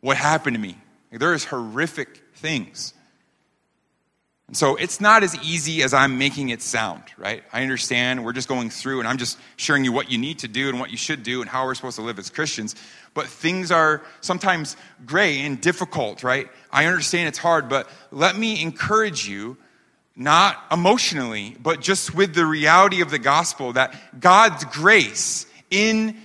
what 0.01 0.17
happened 0.17 0.55
to 0.55 0.61
me. 0.61 0.77
There 1.11 1.33
is 1.33 1.45
horrific 1.45 2.23
things. 2.35 2.93
And 4.47 4.55
so 4.55 4.77
it's 4.77 5.01
not 5.01 5.23
as 5.23 5.35
easy 5.43 5.83
as 5.83 5.93
I'm 5.93 6.17
making 6.17 6.49
it 6.49 6.61
sound, 6.61 7.03
right? 7.17 7.43
I 7.51 7.63
understand 7.63 8.23
we're 8.23 8.31
just 8.31 8.47
going 8.47 8.69
through 8.69 8.99
and 8.99 9.07
I'm 9.07 9.17
just 9.17 9.37
sharing 9.57 9.83
you 9.83 9.91
what 9.91 10.09
you 10.09 10.17
need 10.17 10.39
to 10.39 10.47
do 10.47 10.69
and 10.69 10.79
what 10.79 10.89
you 10.89 10.95
should 10.95 11.23
do 11.23 11.41
and 11.41 11.49
how 11.49 11.65
we're 11.65 11.75
supposed 11.75 11.97
to 11.97 12.01
live 12.01 12.17
as 12.17 12.29
Christians. 12.29 12.73
But 13.13 13.27
things 13.27 13.71
are 13.71 14.01
sometimes 14.21 14.77
gray 15.05 15.41
and 15.41 15.59
difficult, 15.59 16.23
right? 16.23 16.47
I 16.71 16.85
understand 16.85 17.27
it's 17.27 17.37
hard, 17.37 17.67
but 17.67 17.89
let 18.09 18.37
me 18.37 18.61
encourage 18.61 19.27
you 19.27 19.57
not 20.17 20.57
emotionally, 20.71 21.55
but 21.61 21.79
just 21.79 22.15
with 22.15 22.33
the 22.33 22.45
reality 22.45 23.01
of 23.01 23.11
the 23.11 23.19
gospel 23.19 23.73
that 23.73 24.19
God's 24.19 24.65
grace 24.65 25.45
in, 25.69 26.17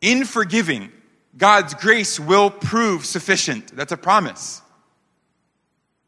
in 0.00 0.24
forgiving, 0.24 0.90
God's 1.36 1.74
grace 1.74 2.18
will 2.18 2.50
prove 2.50 3.04
sufficient. 3.04 3.76
That's 3.76 3.92
a 3.92 3.98
promise. 3.98 4.62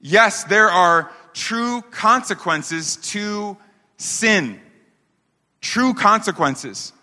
Yes, 0.00 0.44
there 0.44 0.70
are 0.70 1.12
true 1.34 1.82
consequences 1.82 2.96
to 2.96 3.58
sin. 3.98 4.58
True 5.60 5.92
consequences. 5.92 6.94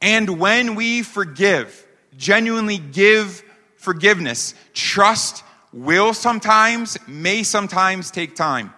And 0.00 0.38
when 0.38 0.76
we 0.76 1.02
forgive, 1.02 1.86
genuinely 2.16 2.78
give 2.78 3.42
forgiveness, 3.76 4.54
trust 4.72 5.44
will 5.74 6.14
sometimes, 6.14 6.96
may 7.06 7.42
sometimes 7.42 8.10
take 8.10 8.34
time. 8.34 8.72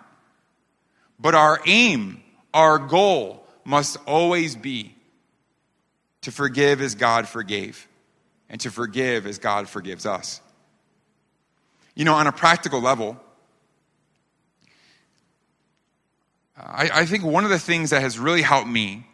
But 1.22 1.36
our 1.36 1.60
aim, 1.66 2.20
our 2.52 2.80
goal 2.80 3.46
must 3.64 3.96
always 4.06 4.56
be 4.56 4.96
to 6.22 6.32
forgive 6.32 6.80
as 6.80 6.96
God 6.96 7.28
forgave 7.28 7.86
and 8.50 8.60
to 8.62 8.72
forgive 8.72 9.24
as 9.24 9.38
God 9.38 9.68
forgives 9.68 10.04
us. 10.04 10.40
You 11.94 12.04
know, 12.04 12.14
on 12.14 12.26
a 12.26 12.32
practical 12.32 12.80
level, 12.80 13.20
I, 16.56 16.90
I 16.92 17.06
think 17.06 17.22
one 17.22 17.44
of 17.44 17.50
the 17.50 17.58
things 17.58 17.90
that 17.90 18.02
has 18.02 18.18
really 18.18 18.42
helped 18.42 18.68
me 18.68 19.06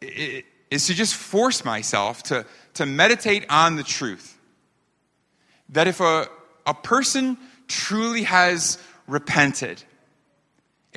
is 0.00 0.86
to 0.86 0.94
just 0.94 1.14
force 1.14 1.64
myself 1.64 2.22
to, 2.24 2.46
to 2.74 2.86
meditate 2.86 3.44
on 3.50 3.74
the 3.74 3.82
truth. 3.82 4.38
That 5.70 5.88
if 5.88 6.00
a, 6.00 6.28
a 6.64 6.74
person 6.74 7.38
truly 7.66 8.22
has 8.22 8.78
repented, 9.08 9.82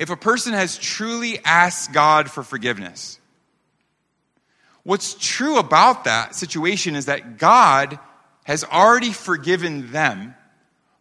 if 0.00 0.08
a 0.08 0.16
person 0.16 0.54
has 0.54 0.78
truly 0.78 1.38
asked 1.44 1.92
God 1.92 2.30
for 2.30 2.42
forgiveness. 2.42 3.20
What's 4.82 5.12
true 5.12 5.58
about 5.58 6.04
that 6.04 6.34
situation 6.34 6.96
is 6.96 7.04
that 7.04 7.36
God 7.36 7.98
has 8.44 8.64
already 8.64 9.12
forgiven 9.12 9.92
them 9.92 10.34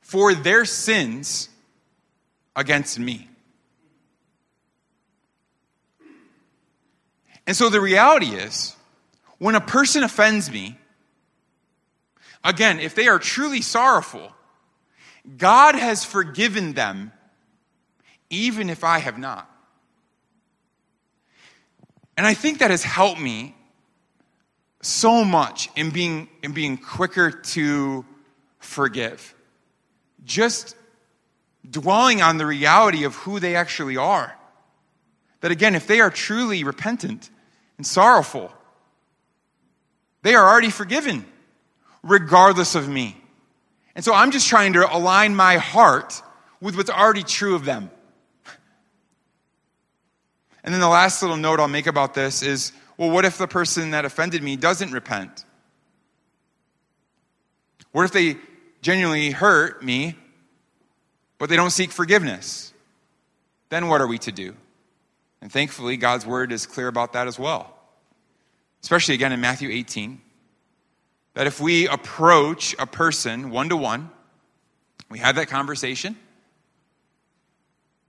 for 0.01 0.33
their 0.33 0.65
sins 0.65 1.47
against 2.57 2.99
me. 2.99 3.29
And 7.47 7.55
so 7.55 7.69
the 7.69 7.79
reality 7.79 8.35
is, 8.35 8.75
when 9.37 9.55
a 9.55 9.61
person 9.61 10.03
offends 10.03 10.51
me, 10.51 10.77
again, 12.43 12.81
if 12.81 12.95
they 12.95 13.07
are 13.07 13.17
truly 13.17 13.61
sorrowful, 13.61 14.33
God 15.37 15.75
has 15.75 16.03
forgiven 16.03 16.73
them 16.73 17.13
even 18.29 18.69
if 18.69 18.83
I 18.83 18.99
have 18.99 19.17
not. 19.17 19.49
And 22.17 22.27
I 22.27 22.33
think 22.33 22.59
that 22.59 22.69
has 22.69 22.83
helped 22.83 23.19
me 23.19 23.55
so 24.81 25.23
much 25.23 25.69
in 25.75 25.89
being, 25.89 26.29
in 26.43 26.51
being 26.51 26.77
quicker 26.77 27.31
to 27.31 28.05
forgive. 28.59 29.33
Just 30.25 30.75
dwelling 31.69 32.21
on 32.21 32.37
the 32.37 32.45
reality 32.45 33.03
of 33.03 33.15
who 33.15 33.39
they 33.39 33.55
actually 33.55 33.97
are. 33.97 34.35
That 35.41 35.51
again, 35.51 35.75
if 35.75 35.87
they 35.87 36.01
are 36.01 36.09
truly 36.09 36.63
repentant 36.63 37.29
and 37.77 37.85
sorrowful, 37.85 38.51
they 40.21 40.35
are 40.35 40.45
already 40.45 40.69
forgiven, 40.69 41.25
regardless 42.03 42.75
of 42.75 42.89
me. 42.89 43.15
And 43.95 44.03
so 44.03 44.13
I'm 44.13 44.31
just 44.31 44.47
trying 44.47 44.73
to 44.73 44.93
align 44.93 45.35
my 45.35 45.57
heart 45.57 46.21
with 46.61 46.75
what's 46.75 46.89
already 46.89 47.23
true 47.23 47.55
of 47.55 47.65
them. 47.65 47.89
And 50.63 50.73
then 50.73 50.81
the 50.81 50.89
last 50.89 51.21
little 51.21 51.37
note 51.37 51.59
I'll 51.59 51.67
make 51.67 51.87
about 51.87 52.13
this 52.13 52.41
is 52.41 52.71
well, 52.97 53.09
what 53.09 53.23
if 53.23 53.37
the 53.37 53.47
person 53.47 53.91
that 53.91 54.03
offended 54.03 54.43
me 54.43 54.57
doesn't 54.57 54.91
repent? 54.91 55.45
What 57.93 58.03
if 58.03 58.11
they 58.11 58.35
genuinely 58.81 59.31
hurt 59.31 59.81
me, 59.81 60.15
but 61.37 61.49
they 61.49 61.55
don't 61.55 61.69
seek 61.69 61.91
forgiveness? 61.91 62.73
Then 63.69 63.87
what 63.87 64.01
are 64.01 64.07
we 64.07 64.17
to 64.19 64.33
do? 64.33 64.53
And 65.41 65.49
thankfully, 65.49 65.95
God's 65.95 66.25
word 66.25 66.51
is 66.51 66.65
clear 66.65 66.89
about 66.89 67.13
that 67.13 67.27
as 67.27 67.39
well. 67.39 67.73
Especially 68.83 69.15
again 69.15 69.31
in 69.31 69.39
Matthew 69.39 69.69
18. 69.69 70.21
That 71.35 71.47
if 71.47 71.61
we 71.61 71.87
approach 71.87 72.75
a 72.77 72.85
person 72.85 73.49
one 73.49 73.69
to 73.69 73.77
one, 73.77 74.09
we 75.09 75.19
have 75.19 75.35
that 75.35 75.47
conversation, 75.47 76.17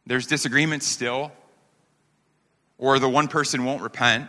there's 0.05 0.27
disagreement 0.27 0.83
still, 0.83 1.31
or 2.81 2.99
the 2.99 3.09
one 3.09 3.29
person 3.29 3.65
won't 3.65 3.83
repent, 3.83 4.29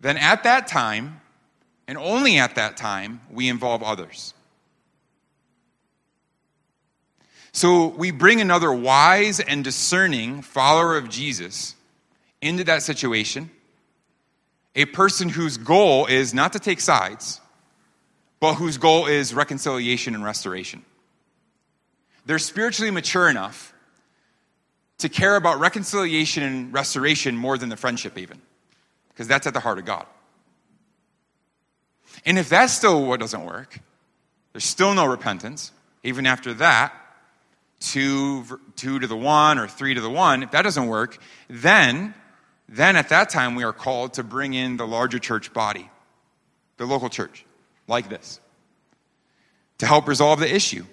then 0.00 0.16
at 0.16 0.44
that 0.44 0.68
time, 0.68 1.20
and 1.86 1.98
only 1.98 2.38
at 2.38 2.54
that 2.54 2.76
time, 2.76 3.20
we 3.30 3.48
involve 3.48 3.82
others. 3.82 4.32
So 7.52 7.88
we 7.88 8.12
bring 8.12 8.40
another 8.40 8.72
wise 8.72 9.40
and 9.40 9.64
discerning 9.64 10.42
follower 10.42 10.96
of 10.96 11.08
Jesus 11.08 11.74
into 12.40 12.64
that 12.64 12.82
situation. 12.82 13.50
a 14.76 14.84
person 14.84 15.30
whose 15.30 15.56
goal 15.56 16.06
is 16.06 16.34
not 16.34 16.52
to 16.52 16.58
take 16.60 16.80
sides, 16.80 17.40
but 18.38 18.54
whose 18.54 18.76
goal 18.76 19.06
is 19.06 19.34
reconciliation 19.34 20.14
and 20.14 20.22
restoration. 20.22 20.84
They're 22.26 22.38
spiritually 22.38 22.90
mature 22.90 23.28
enough 23.28 23.72
to 24.98 25.08
care 25.08 25.36
about 25.36 25.60
reconciliation 25.60 26.42
and 26.42 26.72
restoration 26.72 27.36
more 27.36 27.58
than 27.58 27.68
the 27.68 27.76
friendship, 27.76 28.16
even, 28.16 28.40
because 29.08 29.28
that's 29.28 29.46
at 29.46 29.54
the 29.54 29.60
heart 29.60 29.78
of 29.78 29.84
God. 29.84 30.06
And 32.24 32.38
if 32.38 32.48
that's 32.48 32.72
still 32.72 33.04
what 33.04 33.20
doesn't 33.20 33.44
work, 33.44 33.78
there's 34.52 34.64
still 34.64 34.94
no 34.94 35.04
repentance, 35.04 35.70
even 36.02 36.26
after 36.26 36.54
that, 36.54 36.94
two, 37.78 38.44
two 38.74 38.98
to 38.98 39.06
the 39.06 39.16
one 39.16 39.58
or 39.58 39.68
three 39.68 39.94
to 39.94 40.00
the 40.00 40.10
one, 40.10 40.42
if 40.42 40.50
that 40.52 40.62
doesn't 40.62 40.86
work, 40.86 41.18
then, 41.48 42.14
then 42.68 42.96
at 42.96 43.10
that 43.10 43.28
time 43.28 43.54
we 43.54 43.64
are 43.64 43.72
called 43.72 44.14
to 44.14 44.22
bring 44.22 44.54
in 44.54 44.78
the 44.78 44.86
larger 44.86 45.18
church 45.18 45.52
body, 45.52 45.90
the 46.78 46.86
local 46.86 47.10
church, 47.10 47.44
like 47.86 48.08
this, 48.08 48.40
to 49.78 49.86
help 49.86 50.08
resolve 50.08 50.40
the 50.40 50.52
issue. 50.52 50.86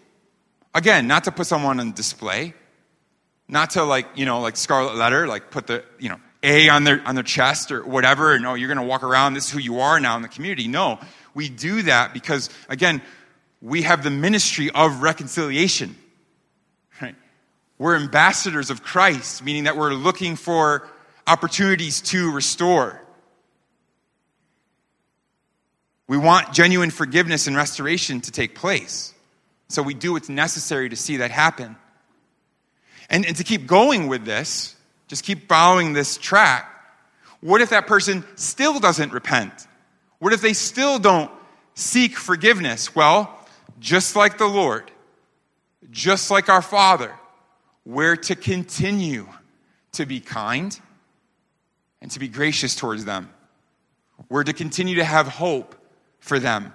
Again, 0.76 1.08
not 1.08 1.24
to 1.24 1.32
put 1.32 1.48
someone 1.48 1.80
on 1.80 1.94
display, 1.94 2.54
not 3.48 3.72
to 3.72 3.84
like, 3.84 4.08
you 4.16 4.26
know, 4.26 4.42
like 4.42 4.58
scarlet 4.58 4.96
letter, 4.96 5.28
like 5.28 5.52
put 5.52 5.68
the, 5.68 5.84
you 6.00 6.10
know, 6.10 6.20
A 6.44 6.70
on 6.70 6.84
their 6.84 7.02
on 7.06 7.16
their 7.16 7.24
chest 7.24 7.72
or 7.72 7.84
whatever, 7.84 8.34
and 8.34 8.46
oh, 8.46 8.54
you're 8.54 8.68
gonna 8.68 8.84
walk 8.84 9.04
around, 9.04 9.34
this 9.34 9.46
is 9.46 9.52
who 9.52 9.60
you 9.60 9.80
are 9.80 10.00
now 10.00 10.16
in 10.16 10.22
the 10.22 10.28
community. 10.28 10.68
No. 10.68 11.00
We 11.34 11.50
do 11.50 11.82
that 11.84 12.14
because, 12.14 12.50
again, 12.70 13.02
we 13.62 13.84
have 13.84 14.04
the 14.04 14.12
ministry 14.12 14.70
of 14.70 15.02
reconciliation. 15.02 15.96
Right? 17.02 17.16
We're 17.80 17.96
ambassadors 17.96 18.70
of 18.70 18.84
Christ, 18.84 19.44
meaning 19.44 19.64
that 19.64 19.76
we're 19.76 19.94
looking 19.94 20.36
for 20.36 20.88
opportunities 21.26 22.02
to 22.02 22.32
restore. 22.32 23.02
We 26.08 26.18
want 26.18 26.54
genuine 26.54 26.92
forgiveness 26.92 27.48
and 27.48 27.56
restoration 27.56 28.22
to 28.22 28.32
take 28.32 28.54
place. 28.54 29.14
So 29.70 29.82
we 29.82 29.94
do 29.94 30.14
what's 30.14 30.30
necessary 30.30 30.90
to 30.90 30.96
see 30.96 31.18
that 31.18 31.32
happen. 31.32 31.78
And, 33.10 33.26
and 33.26 33.36
to 33.36 33.44
keep 33.44 33.68
going 33.68 34.08
with 34.08 34.26
this, 34.26 34.76
just 35.08 35.24
keep 35.24 35.48
following 35.48 35.94
this 35.94 36.18
track, 36.18 36.70
what 37.42 37.62
if 37.62 37.70
that 37.72 37.88
person 37.88 38.24
still 38.36 38.80
doesn't 38.80 39.12
repent? 39.12 39.68
What 40.20 40.34
if 40.34 40.42
they 40.42 40.54
still 40.54 41.00
don't 41.00 41.30
seek 41.76 42.18
forgiveness? 42.18 42.96
Well, 42.96 43.38
just 43.80 44.16
like 44.16 44.38
the 44.38 44.48
Lord, 44.48 44.90
just 45.92 46.32
like 46.32 46.48
our 46.48 46.62
Father, 46.62 47.14
we're 47.86 48.16
to 48.16 48.36
continue 48.36 49.28
to 49.94 50.06
be 50.06 50.20
kind 50.20 50.80
and 52.02 52.10
to 52.12 52.20
be 52.20 52.28
gracious 52.28 52.76
towards 52.76 53.06
them. 53.06 53.30
We're 54.30 54.44
to 54.44 54.54
continue 54.54 54.96
to 54.96 55.04
have 55.04 55.28
hope 55.28 55.76
for 56.20 56.40
them 56.40 56.74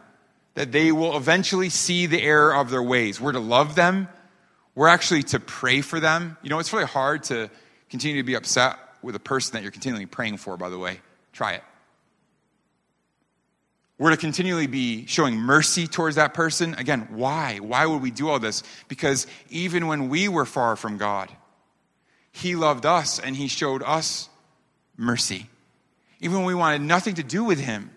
that 0.55 0.73
they 0.73 0.93
will 0.93 1.17
eventually 1.17 1.69
see 1.71 2.07
the 2.07 2.21
error 2.21 2.55
of 2.55 2.69
their 2.71 2.83
ways. 2.83 3.21
We're 3.21 3.33
to 3.33 3.41
love 3.41 3.75
them. 3.75 4.09
We're 4.79 4.87
actually 4.87 5.25
to 5.25 5.41
pray 5.41 5.81
for 5.81 5.99
them. 5.99 6.37
You 6.41 6.51
know, 6.51 6.61
it's 6.61 6.73
really 6.73 6.85
hard 6.85 7.25
to 7.25 7.51
continue 7.91 8.23
to 8.23 8.25
be 8.25 8.35
upset 8.35 8.79
with 9.03 9.17
a 9.17 9.19
person 9.19 9.55
that 9.55 9.65
you're 9.65 9.73
continually 9.73 10.07
praying 10.07 10.37
for, 10.37 10.57
by 10.57 10.69
the 10.69 10.79
way. 10.79 11.01
Try 11.33 11.55
it. 11.55 11.65
We're 13.99 14.11
to 14.11 14.17
continually 14.17 14.69
be 14.69 15.05
showing 15.07 15.35
mercy 15.35 15.89
towards 15.89 16.15
that 16.15 16.33
person. 16.33 16.75
Again, 16.75 17.09
why? 17.11 17.59
Why 17.59 17.87
would 17.87 18.03
we 18.03 18.13
do 18.13 18.29
all 18.29 18.39
this? 18.39 18.63
Because 18.87 19.27
even 19.51 19.89
when 19.89 20.11
we 20.11 20.29
were 20.29 20.47
far 20.47 20.77
from 20.77 20.97
God, 20.97 21.29
He 22.31 22.55
loved 22.55 22.87
us 22.87 23.19
and 23.19 23.35
He 23.35 23.49
showed 23.49 23.83
us 23.83 24.29
mercy. 24.97 25.49
Even 26.21 26.37
when 26.37 26.47
we 26.47 26.55
wanted 26.55 26.83
nothing 26.83 27.17
to 27.17 27.25
do 27.25 27.43
with 27.43 27.59
Him, 27.59 27.91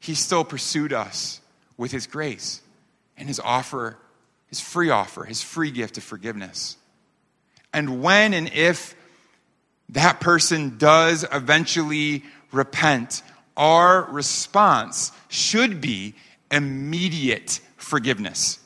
He 0.00 0.16
still 0.16 0.42
pursued 0.42 0.92
us 0.92 1.40
with 1.76 1.92
His 1.92 2.08
grace 2.08 2.60
and 3.16 3.28
His 3.28 3.38
offer, 3.38 3.98
His 4.54 4.60
free 4.60 4.90
offer, 4.90 5.24
His 5.24 5.42
free 5.42 5.72
gift 5.72 5.98
of 5.98 6.04
forgiveness. 6.04 6.76
And 7.72 8.00
when 8.00 8.32
and 8.34 8.48
if 8.52 8.94
that 9.88 10.20
person 10.20 10.78
does 10.78 11.26
eventually 11.32 12.22
repent, 12.52 13.24
our 13.56 14.04
response 14.04 15.10
should 15.26 15.80
be 15.80 16.14
immediate 16.52 17.58
forgiveness. 17.78 18.60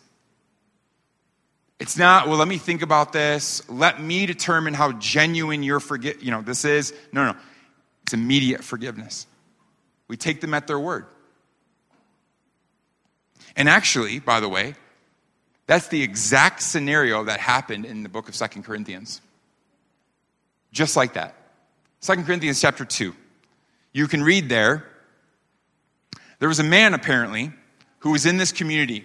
It's 1.81 1.97
not, 1.97 2.29
well, 2.29 2.37
let 2.37 2.49
me 2.49 2.59
think 2.59 2.83
about 2.83 3.15
this. 3.15 3.67
Let 3.71 3.99
me 3.99 4.27
determine 4.27 4.75
how 4.75 4.93
genuine 4.93 5.63
your 5.63 5.81
forget, 5.81 6.23
you 6.23 6.31
know, 6.31 6.43
this 6.43 6.67
is. 6.67 6.93
No, 7.13 7.33
no. 7.33 7.39
It's 8.03 8.13
immediate 8.13 8.63
forgiveness. 8.63 9.27
We 10.07 10.19
take 10.19 10.43
them 10.43 10.53
at 10.53 10.67
their 10.67 10.79
word. 10.79 11.07
And 13.57 13.71
actually, 13.71 14.19
by 14.19 14.41
the 14.41 14.51
way, 14.51 14.75
that's 15.69 15.89
the 15.89 16.03
exact 16.03 16.63
scenario 16.63 17.25
that 17.25 17.41
happened 17.41 17.85
in 17.85 18.03
the 18.03 18.09
book 18.09 18.31
of 18.31 18.35
Second 18.35 18.63
Corinthians. 18.63 19.21
Just 20.73 20.97
like 20.97 21.13
that. 21.13 21.37
Second 22.01 22.25
Corinthians 22.25 22.59
chapter 22.59 22.87
2. 22.87 23.15
You 23.93 24.09
can 24.09 24.23
read 24.23 24.49
there. 24.49 24.87
There 26.39 26.49
was 26.49 26.59
a 26.59 26.65
man, 26.65 26.95
apparently, 26.95 27.53
who 27.99 28.13
was 28.13 28.25
in 28.25 28.39
this 28.39 28.51
community, 28.51 29.05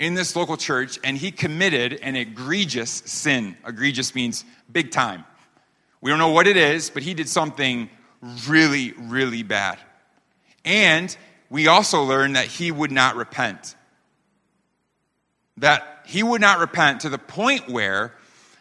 in 0.00 0.14
this 0.14 0.34
local 0.34 0.56
church, 0.56 0.98
and 1.04 1.16
he 1.16 1.30
committed 1.30 2.00
an 2.02 2.16
egregious 2.16 2.90
sin. 2.90 3.56
Egregious 3.64 4.12
means 4.12 4.44
big 4.72 4.90
time. 4.90 5.24
We 6.00 6.10
don't 6.10 6.18
know 6.18 6.30
what 6.30 6.48
it 6.48 6.56
is, 6.56 6.90
but 6.90 7.04
he 7.04 7.14
did 7.14 7.28
something 7.28 7.88
really, 8.48 8.92
really 8.98 9.44
bad. 9.44 9.78
And 10.64 11.16
we 11.48 11.68
also 11.68 12.02
learned 12.02 12.34
that 12.34 12.46
he 12.46 12.72
would 12.72 12.90
not 12.90 13.14
repent. 13.14 13.76
That 15.58 16.02
he 16.06 16.22
would 16.22 16.40
not 16.40 16.58
repent 16.58 17.00
to 17.00 17.08
the 17.08 17.18
point 17.18 17.68
where 17.68 18.14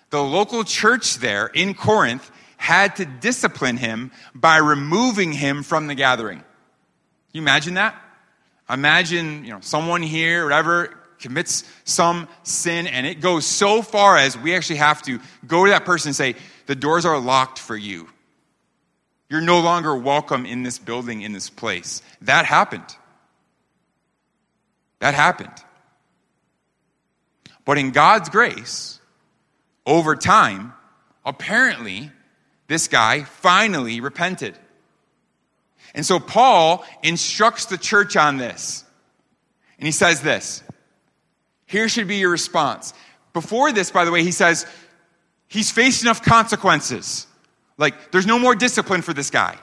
the 0.09 0.23
local 0.23 0.63
church 0.63 1.15
there 1.15 1.47
in 1.47 1.73
Corinth 1.73 2.31
had 2.57 2.95
to 2.95 3.05
discipline 3.05 3.77
him 3.77 4.11
by 4.33 4.57
removing 4.57 5.31
him 5.33 5.61
from 5.61 5.87
the 5.87 5.95
gathering. 5.95 6.43
You 7.33 7.41
imagine 7.41 7.73
that? 7.73 8.01
Imagine, 8.69 9.43
you 9.43 9.51
know, 9.51 9.59
someone 9.59 10.01
here, 10.01 10.43
whatever, 10.43 10.97
commits 11.19 11.63
some 11.83 12.27
sin 12.43 12.87
and 12.87 13.05
it 13.05 13.19
goes 13.19 13.45
so 13.45 13.81
far 13.81 14.17
as 14.17 14.37
we 14.37 14.55
actually 14.55 14.77
have 14.77 15.01
to 15.03 15.19
go 15.45 15.65
to 15.65 15.71
that 15.71 15.85
person 15.85 16.09
and 16.09 16.15
say, 16.15 16.35
the 16.65 16.75
doors 16.75 17.05
are 17.05 17.19
locked 17.19 17.59
for 17.59 17.75
you. 17.75 18.07
You're 19.29 19.41
no 19.41 19.59
longer 19.59 19.95
welcome 19.95 20.45
in 20.45 20.63
this 20.63 20.77
building, 20.77 21.21
in 21.21 21.33
this 21.33 21.49
place. 21.49 22.01
That 22.21 22.45
happened. 22.45 22.95
That 24.99 25.13
happened. 25.13 25.64
But 27.65 27.77
in 27.77 27.91
God's 27.91 28.29
grace, 28.29 28.99
over 29.85 30.15
time, 30.15 30.73
apparently, 31.25 32.11
this 32.67 32.87
guy 32.87 33.23
finally 33.23 33.99
repented. 33.99 34.57
And 35.93 36.05
so 36.05 36.19
Paul 36.19 36.85
instructs 37.03 37.65
the 37.65 37.77
church 37.77 38.15
on 38.15 38.37
this. 38.37 38.83
And 39.79 39.87
he 39.87 39.91
says 39.91 40.21
this 40.21 40.63
Here 41.65 41.89
should 41.89 42.07
be 42.07 42.17
your 42.17 42.29
response. 42.29 42.93
Before 43.33 43.71
this, 43.71 43.91
by 43.91 44.05
the 44.05 44.11
way, 44.11 44.23
he 44.23 44.31
says 44.31 44.65
he's 45.47 45.71
faced 45.71 46.03
enough 46.03 46.21
consequences. 46.21 47.27
Like, 47.77 48.11
there's 48.11 48.25
no 48.25 48.39
more 48.39 48.55
discipline 48.55 49.01
for 49.01 49.13
this 49.13 49.29
guy. 49.29 49.57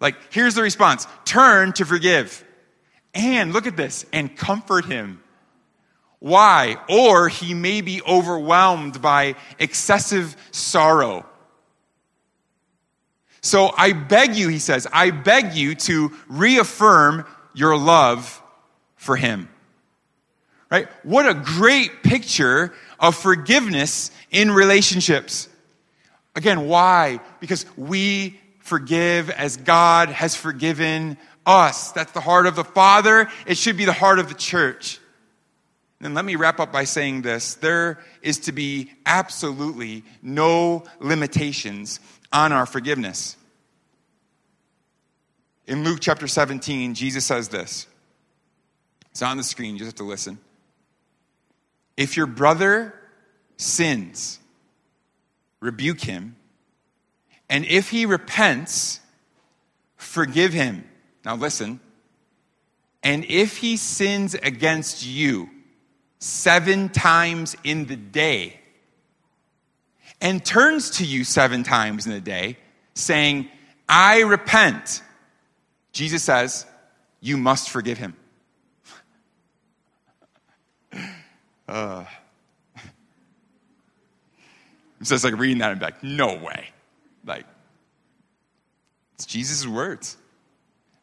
Like, 0.00 0.14
here's 0.32 0.54
the 0.54 0.62
response 0.62 1.06
turn 1.24 1.72
to 1.74 1.84
forgive. 1.84 2.44
And 3.14 3.52
look 3.52 3.66
at 3.66 3.76
this, 3.76 4.04
and 4.12 4.36
comfort 4.36 4.84
him. 4.84 5.22
Why? 6.20 6.76
Or 6.88 7.28
he 7.28 7.54
may 7.54 7.80
be 7.80 8.02
overwhelmed 8.02 9.00
by 9.00 9.36
excessive 9.58 10.36
sorrow. 10.50 11.24
So 13.40 13.70
I 13.76 13.92
beg 13.92 14.34
you, 14.34 14.48
he 14.48 14.58
says, 14.58 14.86
I 14.92 15.10
beg 15.10 15.54
you 15.54 15.74
to 15.76 16.12
reaffirm 16.28 17.24
your 17.54 17.78
love 17.78 18.42
for 18.96 19.16
him. 19.16 19.48
Right? 20.70 20.88
What 21.02 21.26
a 21.26 21.34
great 21.34 22.02
picture 22.02 22.74
of 23.00 23.16
forgiveness 23.16 24.10
in 24.30 24.50
relationships. 24.50 25.48
Again, 26.34 26.68
why? 26.68 27.20
Because 27.40 27.64
we 27.76 28.38
forgive 28.58 29.30
as 29.30 29.56
God 29.56 30.10
has 30.10 30.36
forgiven 30.36 31.16
us. 31.46 31.92
That's 31.92 32.12
the 32.12 32.20
heart 32.20 32.46
of 32.46 32.54
the 32.54 32.64
Father. 32.64 33.30
It 33.46 33.56
should 33.56 33.76
be 33.76 33.86
the 33.86 33.92
heart 33.92 34.18
of 34.18 34.28
the 34.28 34.34
church. 34.34 35.00
And 36.00 36.14
let 36.14 36.24
me 36.24 36.36
wrap 36.36 36.60
up 36.60 36.72
by 36.72 36.84
saying 36.84 37.22
this 37.22 37.54
there 37.54 37.98
is 38.22 38.38
to 38.40 38.52
be 38.52 38.92
absolutely 39.04 40.04
no 40.22 40.84
limitations 41.00 42.00
on 42.32 42.52
our 42.52 42.66
forgiveness. 42.66 43.36
In 45.66 45.84
Luke 45.84 45.98
chapter 46.00 46.26
17, 46.26 46.94
Jesus 46.94 47.24
says 47.26 47.48
this. 47.48 47.86
It's 49.10 49.22
on 49.22 49.36
the 49.36 49.42
screen, 49.42 49.74
you 49.74 49.80
just 49.80 49.90
have 49.90 49.94
to 49.96 50.04
listen. 50.04 50.38
If 51.96 52.16
your 52.16 52.26
brother 52.26 52.94
sins, 53.56 54.38
rebuke 55.60 56.00
him, 56.00 56.36
and 57.50 57.64
if 57.64 57.90
he 57.90 58.06
repents, 58.06 59.00
forgive 59.96 60.52
him. 60.52 60.88
Now 61.24 61.34
listen. 61.34 61.80
And 63.02 63.24
if 63.24 63.56
he 63.56 63.76
sins 63.76 64.34
against 64.34 65.04
you 65.04 65.50
seven 66.18 66.88
times 66.88 67.56
in 67.64 67.86
the 67.86 67.96
day, 67.96 68.58
and 70.20 70.44
turns 70.44 70.90
to 70.98 71.04
you 71.04 71.24
seven 71.24 71.62
times 71.62 72.06
in 72.06 72.12
the 72.12 72.20
day, 72.20 72.58
saying, 72.94 73.48
I 73.88 74.20
repent, 74.20 75.02
Jesus 75.92 76.22
says, 76.22 76.66
you 77.20 77.36
must 77.36 77.70
forgive 77.70 77.98
him. 77.98 78.16
Uh, 81.68 82.02
it's 85.02 85.10
just 85.10 85.22
like 85.22 85.36
reading 85.36 85.58
that 85.58 85.70
and 85.70 85.78
be 85.78 85.84
like, 85.84 86.02
no 86.02 86.34
way. 86.34 86.70
Like, 87.26 87.44
it's 89.16 89.26
Jesus' 89.26 89.66
words. 89.66 90.16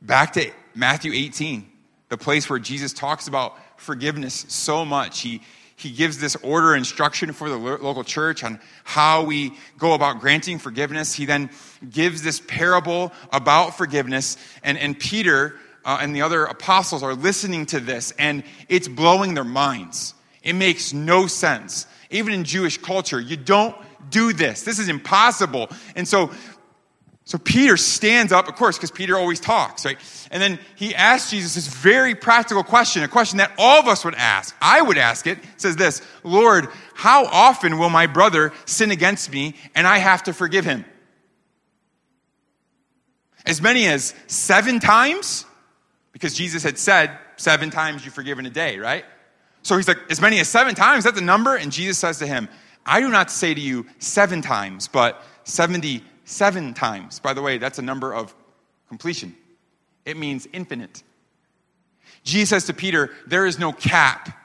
Back 0.01 0.33
to 0.33 0.49
Matthew 0.73 1.13
18, 1.13 1.69
the 2.09 2.17
place 2.17 2.49
where 2.49 2.59
Jesus 2.59 2.93
talks 2.93 3.27
about 3.27 3.57
forgiveness 3.79 4.45
so 4.47 4.85
much. 4.85 5.21
He, 5.21 5.41
he 5.75 5.91
gives 5.91 6.19
this 6.19 6.35
order 6.37 6.75
instruction 6.75 7.33
for 7.33 7.49
the 7.49 7.57
local 7.57 8.03
church 8.03 8.43
on 8.43 8.59
how 8.83 9.23
we 9.23 9.53
go 9.77 9.93
about 9.93 10.19
granting 10.19 10.59
forgiveness. 10.59 11.13
He 11.13 11.25
then 11.25 11.49
gives 11.89 12.21
this 12.21 12.39
parable 12.39 13.11
about 13.31 13.77
forgiveness, 13.77 14.37
and, 14.63 14.77
and 14.77 14.97
Peter 14.97 15.55
uh, 15.83 15.99
and 16.01 16.15
the 16.15 16.21
other 16.21 16.45
apostles 16.45 17.03
are 17.03 17.13
listening 17.13 17.65
to 17.67 17.79
this, 17.79 18.11
and 18.17 18.43
it's 18.69 18.87
blowing 18.87 19.33
their 19.33 19.43
minds. 19.43 20.13
It 20.41 20.53
makes 20.53 20.93
no 20.93 21.27
sense. 21.27 21.87
Even 22.09 22.33
in 22.33 22.43
Jewish 22.43 22.77
culture, 22.77 23.19
you 23.19 23.35
don't 23.35 23.75
do 24.09 24.33
this. 24.33 24.61
This 24.61 24.79
is 24.79 24.89
impossible. 24.89 25.69
And 25.95 26.07
so 26.07 26.31
so 27.27 27.39
Peter 27.39 27.75
stands 27.75 28.31
up, 28.31 28.47
of 28.47 28.55
course, 28.55 28.77
because 28.77 28.91
Peter 28.91 29.17
always 29.17 29.39
talks, 29.39 29.83
right? 29.83 29.97
And 30.29 30.41
then 30.41 30.59
he 30.75 30.93
asks 30.93 31.31
Jesus 31.31 31.55
this 31.55 31.67
very 31.67 32.13
practical 32.13 32.63
question, 32.63 33.01
a 33.01 33.07
question 33.07 33.39
that 33.39 33.51
all 33.57 33.79
of 33.79 33.87
us 33.87 34.05
would 34.05 34.13
ask. 34.13 34.55
I 34.61 34.79
would 34.79 34.99
ask 34.99 35.25
it. 35.25 35.39
it 35.39 35.43
says 35.57 35.75
this 35.75 36.03
Lord, 36.23 36.67
how 36.93 37.25
often 37.25 37.79
will 37.79 37.89
my 37.89 38.05
brother 38.05 38.53
sin 38.65 38.91
against 38.91 39.31
me 39.31 39.55
and 39.73 39.87
I 39.87 39.97
have 39.97 40.21
to 40.23 40.33
forgive 40.33 40.65
him? 40.65 40.85
As 43.43 43.59
many 43.59 43.87
as 43.87 44.13
seven 44.27 44.79
times? 44.79 45.45
Because 46.11 46.35
Jesus 46.35 46.61
had 46.61 46.77
said, 46.77 47.17
seven 47.37 47.71
times 47.71 48.05
you 48.05 48.11
forgive 48.11 48.37
in 48.37 48.45
a 48.45 48.51
day, 48.51 48.77
right? 48.77 49.03
So 49.63 49.77
he's 49.77 49.87
like, 49.87 49.97
as 50.11 50.21
many 50.21 50.39
as 50.39 50.47
seven 50.47 50.75
times, 50.75 51.05
that's 51.05 51.19
the 51.19 51.25
number? 51.25 51.55
And 51.55 51.71
Jesus 51.71 51.97
says 51.97 52.19
to 52.19 52.27
him, 52.27 52.49
I 52.85 53.01
do 53.01 53.09
not 53.09 53.31
say 53.31 53.53
to 53.53 53.59
you 53.59 53.87
seven 53.97 54.43
times, 54.43 54.87
but 54.87 55.23
70 55.43 56.03
seven 56.25 56.73
times. 56.73 57.19
By 57.19 57.33
the 57.33 57.41
way, 57.41 57.57
that's 57.57 57.79
a 57.79 57.83
number 57.83 58.13
of 58.13 58.35
completion, 58.89 59.35
it 60.03 60.17
means 60.17 60.47
infinite. 60.51 61.03
Jesus 62.23 62.49
says 62.49 62.65
to 62.65 62.73
Peter, 62.73 63.11
There 63.27 63.45
is 63.45 63.57
no 63.57 63.71
cap, 63.71 64.37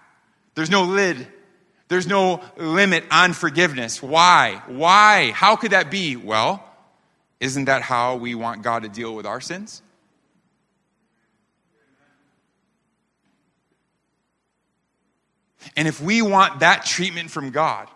there's 0.54 0.70
no 0.70 0.84
lid, 0.84 1.26
there's 1.88 2.06
no 2.06 2.40
limit 2.56 3.04
on 3.10 3.32
forgiveness. 3.32 4.02
Why? 4.02 4.62
Why? 4.68 5.32
How 5.32 5.56
could 5.56 5.72
that 5.72 5.90
be? 5.90 6.16
Well, 6.16 6.64
isn't 7.40 7.64
that 7.64 7.82
how 7.82 8.16
we 8.16 8.34
want 8.34 8.62
God 8.62 8.82
to 8.84 8.88
deal 8.88 9.14
with 9.14 9.26
our 9.26 9.40
sins? 9.40 9.82
And 15.76 15.86
if 15.88 16.00
we 16.00 16.22
want 16.22 16.60
that 16.60 16.84
treatment 16.84 17.30
from 17.30 17.50
God, 17.50 17.88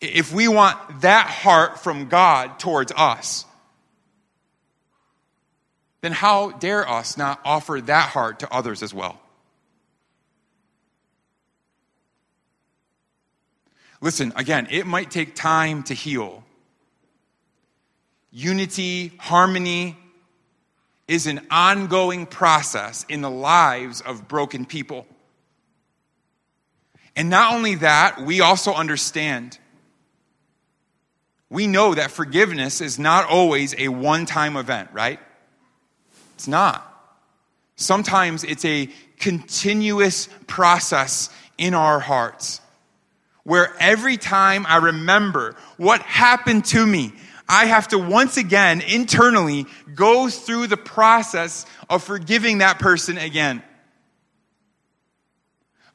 if 0.00 0.32
we 0.32 0.48
want 0.48 1.02
that 1.02 1.26
heart 1.26 1.80
from 1.80 2.08
God 2.08 2.58
towards 2.58 2.92
us, 2.96 3.44
then 6.00 6.12
how 6.12 6.50
dare 6.52 6.88
us 6.88 7.18
not 7.18 7.40
offer 7.44 7.80
that 7.82 8.08
heart 8.08 8.40
to 8.40 8.52
others 8.52 8.82
as 8.82 8.94
well? 8.94 9.20
Listen, 14.00 14.32
again, 14.36 14.66
it 14.70 14.86
might 14.86 15.10
take 15.10 15.34
time 15.34 15.82
to 15.84 15.94
heal. 15.94 16.42
Unity, 18.30 19.12
harmony 19.18 19.96
is 21.06 21.26
an 21.26 21.46
ongoing 21.50 22.24
process 22.24 23.04
in 23.08 23.20
the 23.20 23.30
lives 23.30 24.00
of 24.00 24.26
broken 24.28 24.64
people. 24.64 25.06
And 27.14 27.28
not 27.28 27.52
only 27.52 27.74
that, 27.74 28.22
we 28.22 28.40
also 28.40 28.72
understand 28.72 29.58
we 31.50 31.66
know 31.66 31.94
that 31.94 32.12
forgiveness 32.12 32.80
is 32.80 32.98
not 32.98 33.28
always 33.28 33.74
a 33.76 33.88
one 33.88 34.24
time 34.24 34.56
event, 34.56 34.90
right? 34.92 35.18
It's 36.36 36.48
not. 36.48 36.86
Sometimes 37.76 38.44
it's 38.44 38.64
a 38.64 38.88
continuous 39.18 40.28
process 40.46 41.28
in 41.58 41.74
our 41.74 41.98
hearts 41.98 42.60
where 43.42 43.74
every 43.80 44.16
time 44.16 44.64
I 44.66 44.76
remember 44.76 45.56
what 45.76 46.00
happened 46.02 46.64
to 46.66 46.86
me, 46.86 47.12
I 47.48 47.66
have 47.66 47.88
to 47.88 47.98
once 47.98 48.36
again 48.36 48.80
internally 48.80 49.66
go 49.94 50.28
through 50.28 50.68
the 50.68 50.76
process 50.76 51.66
of 51.88 52.04
forgiving 52.04 52.58
that 52.58 52.78
person 52.78 53.18
again. 53.18 53.62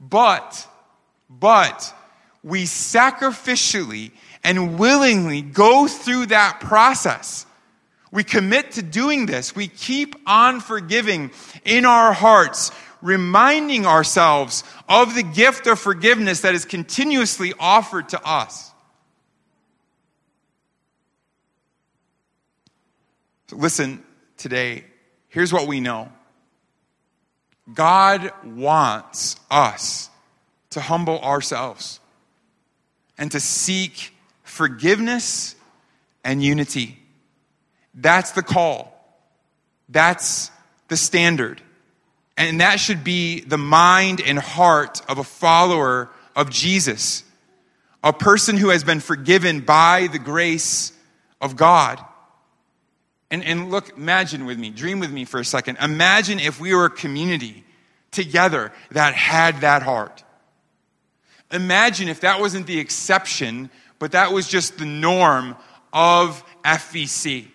But, 0.02 0.68
but, 1.30 1.94
we 2.44 2.66
sacrificially 2.66 4.12
and 4.46 4.78
willingly 4.78 5.42
go 5.42 5.88
through 5.88 6.28
that 6.28 6.60
process. 6.60 7.48
We 8.12 8.24
commit 8.24 8.74
to 8.74 8.84
doing 8.84 9.26
this. 9.26 9.56
We 9.56 9.68
keep 9.68 10.16
on 10.28 10.62
forgiving 10.62 11.32
in 11.66 11.84
our 11.84 12.14
hearts, 12.14 12.72
reminding 13.02 13.88
ourselves 13.88 14.64
of 14.88 15.16
the 15.16 15.24
gift 15.24 15.66
of 15.66 15.80
forgiveness 15.80 16.42
that 16.42 16.54
is 16.54 16.64
continuously 16.64 17.54
offered 17.60 18.10
to 18.10 18.24
us. 18.24 18.72
So 23.48 23.58
listen 23.58 24.04
today. 24.38 24.86
Here's 25.28 25.52
what 25.52 25.68
we 25.68 25.80
know 25.80 26.12
God 27.74 28.32
wants 28.44 29.38
us 29.50 30.12
to 30.70 30.82
humble 30.82 31.20
ourselves 31.22 32.00
and 33.18 33.32
to 33.32 33.40
seek 33.40 34.15
forgiveness 34.56 35.56
and 36.24 36.42
unity. 36.42 36.98
That's 37.94 38.32
the 38.32 38.42
call. 38.42 38.92
That's 39.90 40.50
the 40.88 40.96
standard. 40.96 41.62
And 42.38 42.62
that 42.62 42.80
should 42.80 43.04
be 43.04 43.42
the 43.42 43.58
mind 43.58 44.22
and 44.26 44.40
heart 44.40 45.02
of 45.10 45.18
a 45.18 45.24
follower 45.24 46.10
of 46.36 46.50
Jesus, 46.50 47.24
a 48.04 48.14
person 48.14 48.56
who 48.56 48.70
has 48.70 48.84
been 48.84 49.02
forgiven 49.02 49.60
by 49.60 50.08
the 50.12 50.20
grace 50.20 50.94
of 51.42 51.56
God. 51.58 52.04
And, 53.30 53.44
and 53.44 53.72
look, 53.72 53.98
imagine 53.98 54.46
with 54.46 54.58
me, 54.58 54.70
dream 54.70 55.00
with 55.00 55.12
me 55.12 55.26
for 55.26 55.40
a 55.40 55.46
second. 55.46 55.80
Imagine 55.82 56.40
if 56.40 56.62
we 56.62 56.74
were 56.74 56.86
a 56.86 56.90
community 56.90 57.66
together 58.12 58.72
that 58.92 59.16
had 59.16 59.62
that 59.62 59.84
heart. 59.84 60.24
Imagine 61.52 62.08
if 62.08 62.22
that 62.22 62.40
wasn't 62.40 62.68
the 62.68 62.80
exception, 62.80 63.70
but 64.00 64.12
that 64.14 64.32
was 64.32 64.48
just 64.48 64.78
the 64.78 64.86
norm 64.86 65.56
of 65.94 66.44
FVC. 66.64 67.48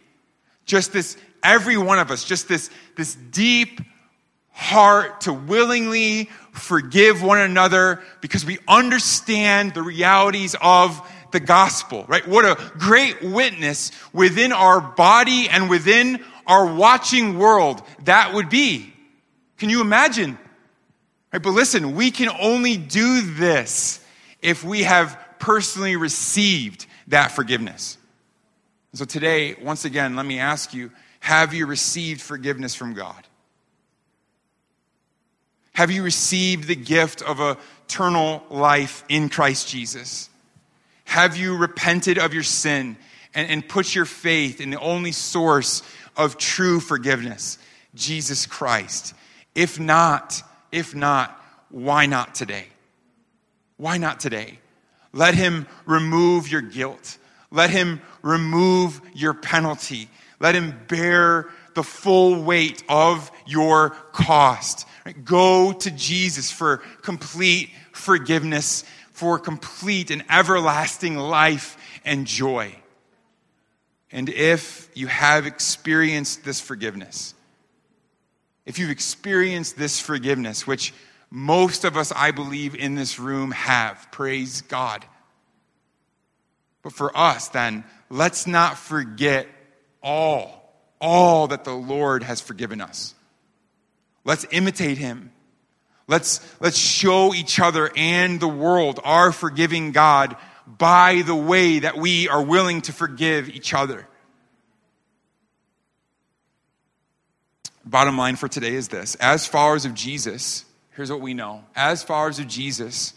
Just 0.64 0.93
this, 0.93 1.16
every 1.43 1.76
one 1.76 1.99
of 1.99 2.11
us, 2.11 2.24
just 2.24 2.49
this, 2.49 2.70
this 2.97 3.14
deep 3.14 3.80
heart 4.51 5.22
to 5.22 5.32
willingly 5.32 6.30
forgive 6.53 7.22
one 7.22 7.38
another 7.38 8.03
because 8.20 8.45
we 8.45 8.59
understand 8.68 9.74
the 9.74 9.82
realities 9.82 10.55
of 10.61 11.01
the 11.32 11.41
gospel, 11.41 12.05
right? 12.09 12.26
What 12.26 12.45
a 12.45 12.72
great 12.78 13.22
witness 13.22 13.93
within 14.12 14.53
our 14.53 14.80
body 14.80 15.49
and 15.49 15.70
within 15.70 16.24
our 16.47 16.66
watching 16.74 17.38
world 17.38 17.82
that 18.05 18.34
would 18.34 18.49
be. 18.49 18.93
Can 19.59 19.70
you 19.70 19.80
imagine? 19.80 20.38
Right, 21.32 21.43
but 21.43 21.51
listen, 21.51 21.95
we 21.95 22.11
can 22.11 22.28
only 22.41 22.76
do 22.76 23.20
this 23.20 24.05
if 24.43 24.64
we 24.64 24.82
have 24.82 25.19
personally 25.41 25.97
received 25.97 26.86
that 27.09 27.32
forgiveness. 27.32 27.99
So 28.95 29.05
today, 29.05 29.55
once 29.61 29.84
again, 29.84 30.14
let 30.14 30.26
me 30.26 30.38
ask 30.38 30.72
you 30.72 30.93
have 31.20 31.53
you 31.53 31.66
received 31.66 32.20
forgiveness 32.20 32.74
from 32.74 32.95
God? 32.95 33.26
Have 35.74 35.91
you 35.91 36.03
received 36.03 36.66
the 36.66 36.76
gift 36.76 37.22
of 37.22 37.41
eternal 37.41 38.45
life 38.51 39.05
in 39.09 39.28
Christ 39.28 39.68
Jesus? 39.68 40.30
Have 41.05 41.36
you 41.36 41.57
repented 41.57 42.18
of 42.18 42.34
your 42.34 42.43
sin 42.43 42.97
and, 43.34 43.51
and 43.51 43.68
put 43.68 43.95
your 43.95 44.05
faith 44.05 44.61
in 44.61 44.70
the 44.70 44.78
only 44.80 45.12
source 45.12 45.82
of 46.16 46.36
true 46.36 46.80
forgiveness, 46.80 47.59
Jesus 47.95 48.47
Christ? 48.47 49.14
If 49.55 49.80
not, 49.80 50.43
if 50.70 50.95
not, 50.95 51.36
why 51.70 52.07
not 52.07 52.34
today? 52.34 52.66
Why 53.76 53.99
not 53.99 54.20
today? 54.20 54.59
Let 55.12 55.34
him 55.34 55.66
remove 55.86 56.50
your 56.50 56.61
guilt. 56.61 57.18
Let 57.50 57.70
him 57.70 58.00
remove 58.22 59.00
your 59.12 59.34
penalty. 59.34 60.08
Let 60.38 60.54
him 60.54 60.74
bear 60.88 61.48
the 61.74 61.82
full 61.82 62.42
weight 62.42 62.82
of 62.88 63.30
your 63.46 63.90
cost. 64.12 64.86
Go 65.24 65.72
to 65.72 65.90
Jesus 65.90 66.50
for 66.50 66.78
complete 67.02 67.70
forgiveness, 67.92 68.84
for 69.12 69.38
complete 69.38 70.11
and 70.11 70.24
everlasting 70.30 71.16
life 71.16 71.76
and 72.04 72.26
joy. 72.26 72.74
And 74.12 74.28
if 74.28 74.90
you 74.94 75.06
have 75.06 75.46
experienced 75.46 76.44
this 76.44 76.61
forgiveness, 76.61 77.34
if 78.66 78.78
you've 78.78 78.90
experienced 78.90 79.76
this 79.76 80.00
forgiveness, 80.00 80.66
which 80.66 80.92
most 81.31 81.85
of 81.85 81.97
us, 81.97 82.12
I 82.14 82.33
believe, 82.33 82.74
in 82.74 82.97
this 82.97 83.18
room 83.18 83.53
have, 83.53 84.09
praise 84.11 84.62
God. 84.62 85.05
But 86.83 86.93
for 86.93 87.16
us, 87.16 87.49
then, 87.49 87.85
let's 88.09 88.47
not 88.47 88.76
forget 88.76 89.47
all, 90.03 90.74
all 91.01 91.49
that 91.49 91.64
the 91.64 91.74
Lord 91.74 92.22
has 92.24 92.41
forgiven 92.41 92.81
us. 92.81 93.14
Let's 94.24 94.47
imitate 94.51 94.99
him. 94.99 95.33
Let's, 96.09 96.41
let's 96.61 96.76
show 96.76 97.33
each 97.33 97.61
other 97.61 97.91
and 97.95 98.41
the 98.41 98.49
world 98.49 98.99
our 99.05 99.31
forgiving 99.31 99.93
God 99.93 100.37
by 100.66 101.22
the 101.22 101.35
way 101.35 101.81
that 101.81 101.97
we 101.97 102.28
are 102.28 102.43
willing 102.43 102.83
to 102.83 102.93
forgive 102.93 103.49
each 103.49 103.72
other. 103.72 104.09
Bottom 107.85 108.18
line 108.18 108.37
for 108.37 108.49
today 108.49 108.74
is 108.74 108.89
this 108.89 109.14
as 109.16 109.47
followers 109.47 109.85
of 109.85 109.95
Jesus, 109.95 110.64
here's 111.01 111.11
what 111.11 111.22
we 111.22 111.32
know. 111.32 111.64
As 111.74 112.03
followers 112.03 112.38
of 112.40 112.46
Jesus, 112.46 113.14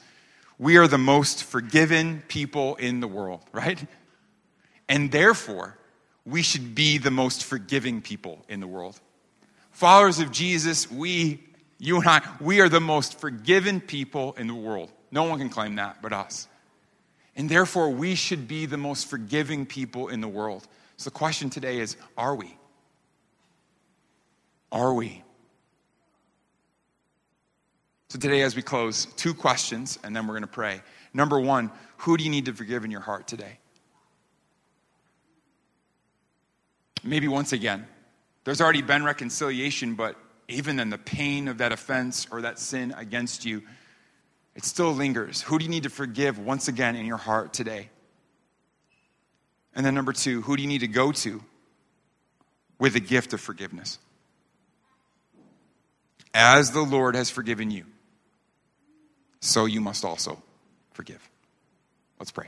we 0.58 0.78
are 0.78 0.88
the 0.88 0.98
most 0.98 1.44
forgiven 1.44 2.24
people 2.30 2.76
in 2.76 3.02
the 3.02 3.10
world, 3.10 3.42
right? 3.52 3.78
And 4.88 5.12
therefore, 5.12 5.78
we 6.26 6.44
should 6.44 6.76
be 6.76 6.98
the 6.98 7.12
most 7.12 7.44
forgiving 7.44 8.02
people 8.02 8.46
in 8.48 8.62
the 8.62 8.68
world. 8.68 9.02
Followers 9.72 10.20
of 10.20 10.32
Jesus, 10.32 10.90
we, 10.90 11.44
you 11.78 11.98
and 11.98 12.08
I, 12.08 12.22
we 12.40 12.62
are 12.62 12.70
the 12.70 12.80
most 12.80 13.20
forgiven 13.20 13.82
people 13.82 14.32
in 14.38 14.48
the 14.48 14.56
world. 14.56 14.90
No 15.12 15.24
one 15.24 15.40
can 15.40 15.50
claim 15.50 15.76
that 15.76 16.02
but 16.02 16.14
us. 16.14 16.48
And 17.36 17.50
therefore, 17.50 17.90
we 17.90 18.16
should 18.16 18.48
be 18.48 18.66
the 18.66 18.78
most 18.78 19.10
forgiving 19.10 19.66
people 19.66 20.08
in 20.08 20.22
the 20.22 20.30
world. 20.30 20.66
So 20.96 21.10
the 21.10 21.16
question 21.16 21.50
today 21.50 21.80
is 21.80 21.98
are 22.18 22.34
we? 22.34 22.56
Are 24.72 24.94
we? 24.94 25.22
So 28.14 28.20
today, 28.20 28.44
as 28.44 28.56
we 28.56 28.62
close, 28.62 29.06
two 29.16 29.34
questions, 29.34 29.98
and 30.04 30.16
then 30.16 30.28
we're 30.28 30.36
going 30.36 30.44
to 30.44 30.48
pray. 30.48 30.84
Number 31.16 31.40
one, 31.40 31.72
who 31.98 32.16
do 32.16 32.24
you 32.24 32.30
need 32.30 32.46
to 32.46 32.54
forgive 32.54 32.86
in 32.86 32.92
your 32.92 33.02
heart 33.02 33.28
today? 33.28 33.58
Maybe 37.04 37.28
once 37.28 37.54
again, 37.54 37.88
there's 38.44 38.62
already 38.62 38.84
been 38.84 39.04
reconciliation, 39.04 39.96
but 39.96 40.16
even 40.48 40.76
then, 40.76 40.92
the 40.92 41.00
pain 41.00 41.48
of 41.48 41.58
that 41.58 41.72
offense 41.72 42.28
or 42.30 42.42
that 42.42 42.60
sin 42.60 42.94
against 42.96 43.46
you 43.46 43.64
it 44.54 44.64
still 44.64 44.94
lingers. 44.94 45.42
Who 45.42 45.58
do 45.58 45.66
you 45.66 45.72
need 45.72 45.82
to 45.82 45.90
forgive 45.90 46.38
once 46.38 46.68
again 46.68 46.96
in 46.96 47.08
your 47.08 47.18
heart 47.18 47.52
today? 47.52 47.90
And 49.74 49.84
then, 49.84 49.96
number 49.96 50.14
two, 50.14 50.44
who 50.44 50.56
do 50.56 50.62
you 50.62 50.70
need 50.70 50.82
to 50.82 50.88
go 50.88 51.12
to 51.12 51.44
with 52.78 52.94
the 52.94 53.00
gift 53.00 53.34
of 53.34 53.42
forgiveness? 53.42 53.98
As 56.32 56.70
the 56.70 56.84
Lord 56.84 57.16
has 57.16 57.32
forgiven 57.32 57.72
you, 57.72 57.86
so 59.44 59.66
you 59.66 59.82
must 59.82 60.06
also 60.06 60.42
forgive. 60.94 61.30
Let's 62.18 62.32
pray. 62.32 62.48